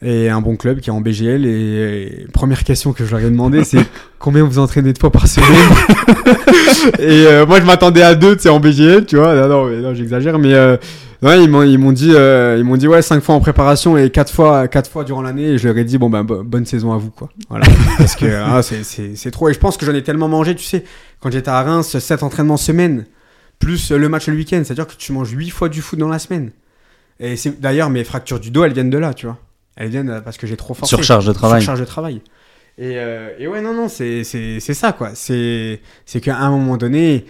[0.02, 1.46] Et un bon club qui est en BGL.
[1.46, 3.86] Et, première question que je leur ai demandé, c'est
[4.18, 5.48] combien vous entraînez de fois par semaine
[6.98, 9.34] Et euh, moi, je m'attendais à deux, tu sais, en BGL, tu vois.
[9.34, 10.76] Non, non, mais non j'exagère, mais euh,
[11.22, 14.10] ils m'ont, ils m'ont dit, euh, ils m'ont dit ouais, cinq fois en préparation et
[14.10, 15.50] quatre fois, quatre fois durant l'année.
[15.50, 17.28] Et je leur ai dit bon ben bonne saison à vous, quoi.
[17.48, 17.66] Voilà,
[17.98, 19.48] parce que ah, c'est, c'est, c'est trop.
[19.48, 20.84] Et je pense que j'en ai tellement mangé, tu sais,
[21.20, 23.06] quand j'étais à Reims, sept entraînements semaine
[23.60, 26.18] plus le match le week-end, c'est-à-dire que tu manges huit fois du foot dans la
[26.18, 26.50] semaine.
[27.20, 29.38] Et c'est d'ailleurs mes fractures du dos, elles viennent de là, tu vois.
[29.76, 30.94] Elles viennent parce que j'ai trop forcé.
[30.94, 31.60] Surcharge de travail.
[31.60, 32.20] Surcharge de travail.
[32.78, 35.10] Et, euh, et ouais, non, non, c'est ça, quoi.
[35.14, 35.80] C'est
[36.22, 37.26] qu'à un moment donné,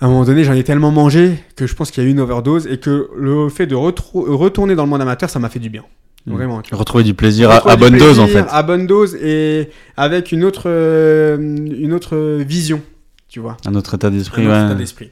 [0.00, 2.12] à un moment donné, j'en ai tellement mangé que je pense qu'il y a eu
[2.12, 5.58] une overdose et que le fait de retourner dans le monde amateur, ça m'a fait
[5.58, 5.84] du bien.
[6.26, 6.32] Mmh.
[6.32, 6.62] Vraiment.
[6.72, 8.44] Retrouver du plaisir à, bonne dose, en fait.
[8.50, 12.82] À bonne dose et avec une autre, euh, une autre vision,
[13.28, 13.56] tu vois.
[13.66, 15.10] Un autre état d'esprit, état d'esprit.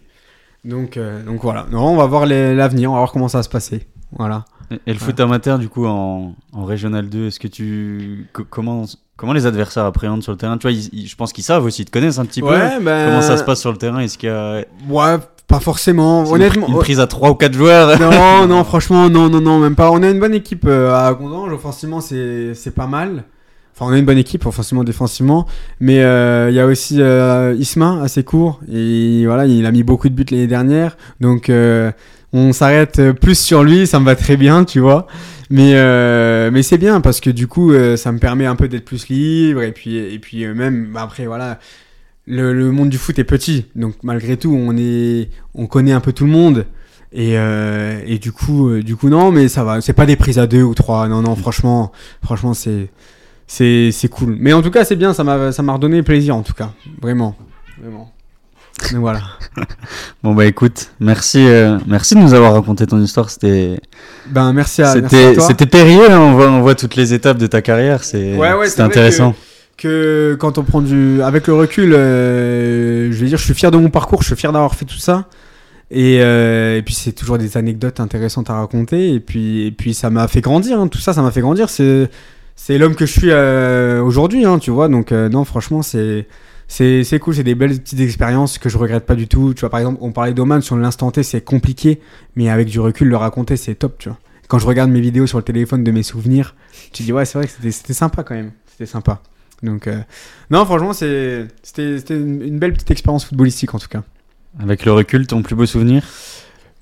[0.65, 1.67] Donc, euh, donc voilà.
[1.71, 3.87] Non, on va voir l'avenir, on va voir comment ça va se passer.
[4.13, 4.45] Voilà.
[4.71, 8.27] Et, le foot amateur, du coup, en, en Régional 2, est-ce que tu.
[8.51, 8.85] comment,
[9.17, 10.59] comment les adversaires appréhendent sur le terrain?
[10.59, 12.49] Tu vois, je pense qu'ils savent aussi, ils te connaissent un petit peu.
[12.49, 14.65] Ben, comment ça se passe sur le terrain Est-ce qu'il y a.
[14.89, 16.29] Ouais, pas forcément.
[16.29, 16.67] Honnêtement.
[16.69, 17.99] Une, prise à 3 ou 4 joueurs?
[18.01, 19.91] Non, non, franchement, non, non, non, même pas.
[19.91, 21.53] On a une bonne équipe euh, à Gondange.
[21.53, 23.25] Offensivement, c'est pas mal.
[23.79, 25.47] Enfin, on a une bonne équipe, offensivement, défensivement.
[25.81, 28.61] Mais euh, il y a aussi euh, Isma, assez court.
[28.73, 30.97] Et voilà, il a mis beaucoup de buts l'année dernière.
[31.21, 31.93] Donc, euh,
[32.33, 35.07] on s'arrête plus sur lui, ça me va très bien, tu vois.
[35.51, 38.67] Mais, euh, mais c'est bien parce que du coup, euh, ça me permet un peu
[38.67, 39.61] d'être plus libre.
[39.61, 41.59] Et puis, et puis même, bah, après, voilà,
[42.27, 43.67] le, le, monde du foot est petit.
[43.75, 46.65] Donc malgré tout, on, est, on connaît un peu tout le monde.
[47.13, 49.81] Et, et du coup, du coup, non, mais ça va.
[49.81, 51.09] C'est pas des prises à deux ou trois.
[51.09, 51.93] Non, non, franchement,
[52.23, 52.91] franchement, c'est,
[53.47, 54.37] c'est, c'est cool.
[54.39, 55.13] Mais en tout cas, c'est bien.
[55.15, 56.73] Ça m'a, ça m'a redonné plaisir, en tout cas.
[57.01, 57.37] Vraiment.
[57.81, 58.13] Vraiment
[58.95, 59.21] voilà.
[60.23, 63.31] bon bah écoute, merci, euh, merci de nous avoir raconté ton histoire.
[63.31, 63.81] C'était.
[64.27, 64.93] Ben merci à.
[64.93, 66.11] C'était, c'était périlleux.
[66.11, 68.05] Hein, on voit, on voit toutes les étapes de ta carrière.
[68.05, 68.37] C'est.
[68.37, 69.35] Ouais, ouais, intéressant.
[69.77, 73.71] Que, quand on prend du, avec le recul, euh, je vais dire, je suis fier
[73.71, 74.23] de mon parcours.
[74.23, 75.27] Je suis fier d'avoir fait tout ça.
[75.91, 79.13] Et, euh, et puis c'est toujours des anecdotes intéressantes à raconter.
[79.13, 80.81] Et puis, et puis ça m'a fait grandir.
[80.81, 81.69] Hein, tout ça, ça m'a fait grandir.
[81.69, 82.09] C'est,
[82.57, 83.33] c'est l'homme que je suis
[84.01, 84.45] aujourd'hui.
[84.45, 84.89] Hein, tu vois.
[84.89, 86.27] Donc non, franchement, c'est
[86.69, 89.55] c'est cool, c'est des belles petites expériences que je regrette pas du tout.
[89.55, 92.01] Tu vois, par exemple, on parlait d'Oman sur l'instant T, c'est compliqué,
[92.35, 94.19] mais avec du recul, le raconter, c'est top, tu vois.
[94.49, 96.55] Quand je regarde mes vidéos sur le téléphone de mes souvenirs,
[96.93, 98.53] tu dis, ouais, c'est vrai que c'était sympa quand même.
[98.71, 99.23] C'était sympa.
[99.63, 100.01] Donc, euh,
[100.51, 101.49] non, franchement, c'était
[102.11, 104.03] une belle petite expérience footballistique en tout cas.
[104.61, 106.05] Avec le recul, ton plus beau souvenir?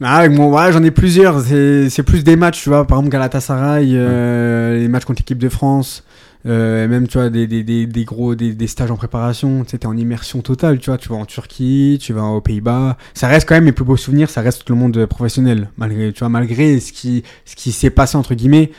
[0.02, 1.40] Ah, avec mon, ouais, j'en ai plusieurs.
[1.40, 2.86] C'est plus des matchs, tu vois.
[2.86, 6.04] Par exemple, Galatasaray, euh, les matchs contre l'équipe de France.
[6.46, 9.70] Euh, même tu vois des, des, des, des gros des, des, stages en préparation tu
[9.70, 12.98] sais t'es en immersion totale tu vois tu vas en Turquie tu vas aux Pays-Bas
[13.14, 16.18] ça reste quand même mes plus beaux souvenirs ça reste le monde professionnel malgré tu
[16.18, 18.72] vois malgré ce qui ce qui s'est passé entre guillemets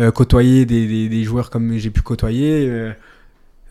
[0.00, 2.68] euh, côtoyer des, des, joueurs comme j'ai pu côtoyer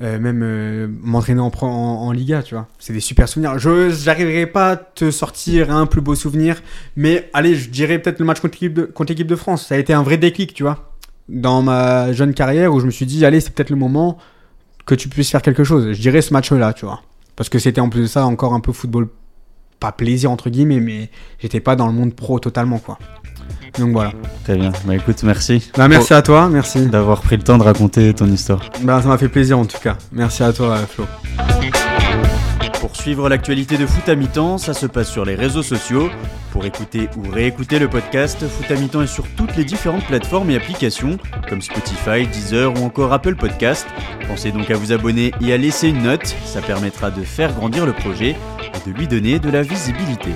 [0.01, 2.67] euh, même euh, m'entraîner en, en, Liga, tu vois.
[2.79, 3.59] C'est des super souvenirs.
[3.59, 6.61] Je n'arriverai pas à te sortir un plus beau souvenir,
[6.95, 9.67] mais allez, je dirais peut-être le match contre l'équipe de, de France.
[9.67, 10.91] Ça a été un vrai déclic, tu vois
[11.31, 14.17] dans ma jeune carrière où je me suis dit, allez, c'est peut-être le moment
[14.85, 15.93] que tu puisses faire quelque chose.
[15.93, 17.01] Je dirais ce match-là, tu vois.
[17.35, 19.07] Parce que c'était en plus de ça encore un peu football,
[19.79, 21.09] pas plaisir entre guillemets, mais
[21.39, 22.99] j'étais pas dans le monde pro totalement, quoi.
[23.79, 24.11] Donc voilà.
[24.43, 24.71] Très bien.
[24.85, 25.71] Bah écoute, merci.
[25.77, 26.87] Bah, merci à toi, merci.
[26.87, 28.61] D'avoir pris le temps de raconter ton histoire.
[28.81, 29.97] Bah ça m'a fait plaisir en tout cas.
[30.11, 31.05] Merci à toi, Flo.
[32.79, 36.09] Pour suivre l'actualité de foot à mi-temps, ça se passe sur les réseaux sociaux.
[36.51, 40.49] Pour écouter ou réécouter le podcast, Foot à mi-temps est sur toutes les différentes plateformes
[40.49, 41.17] et applications,
[41.47, 43.85] comme Spotify, Deezer ou encore Apple Podcast.
[44.27, 47.85] Pensez donc à vous abonner et à laisser une note, ça permettra de faire grandir
[47.85, 50.31] le projet et de lui donner de la visibilité.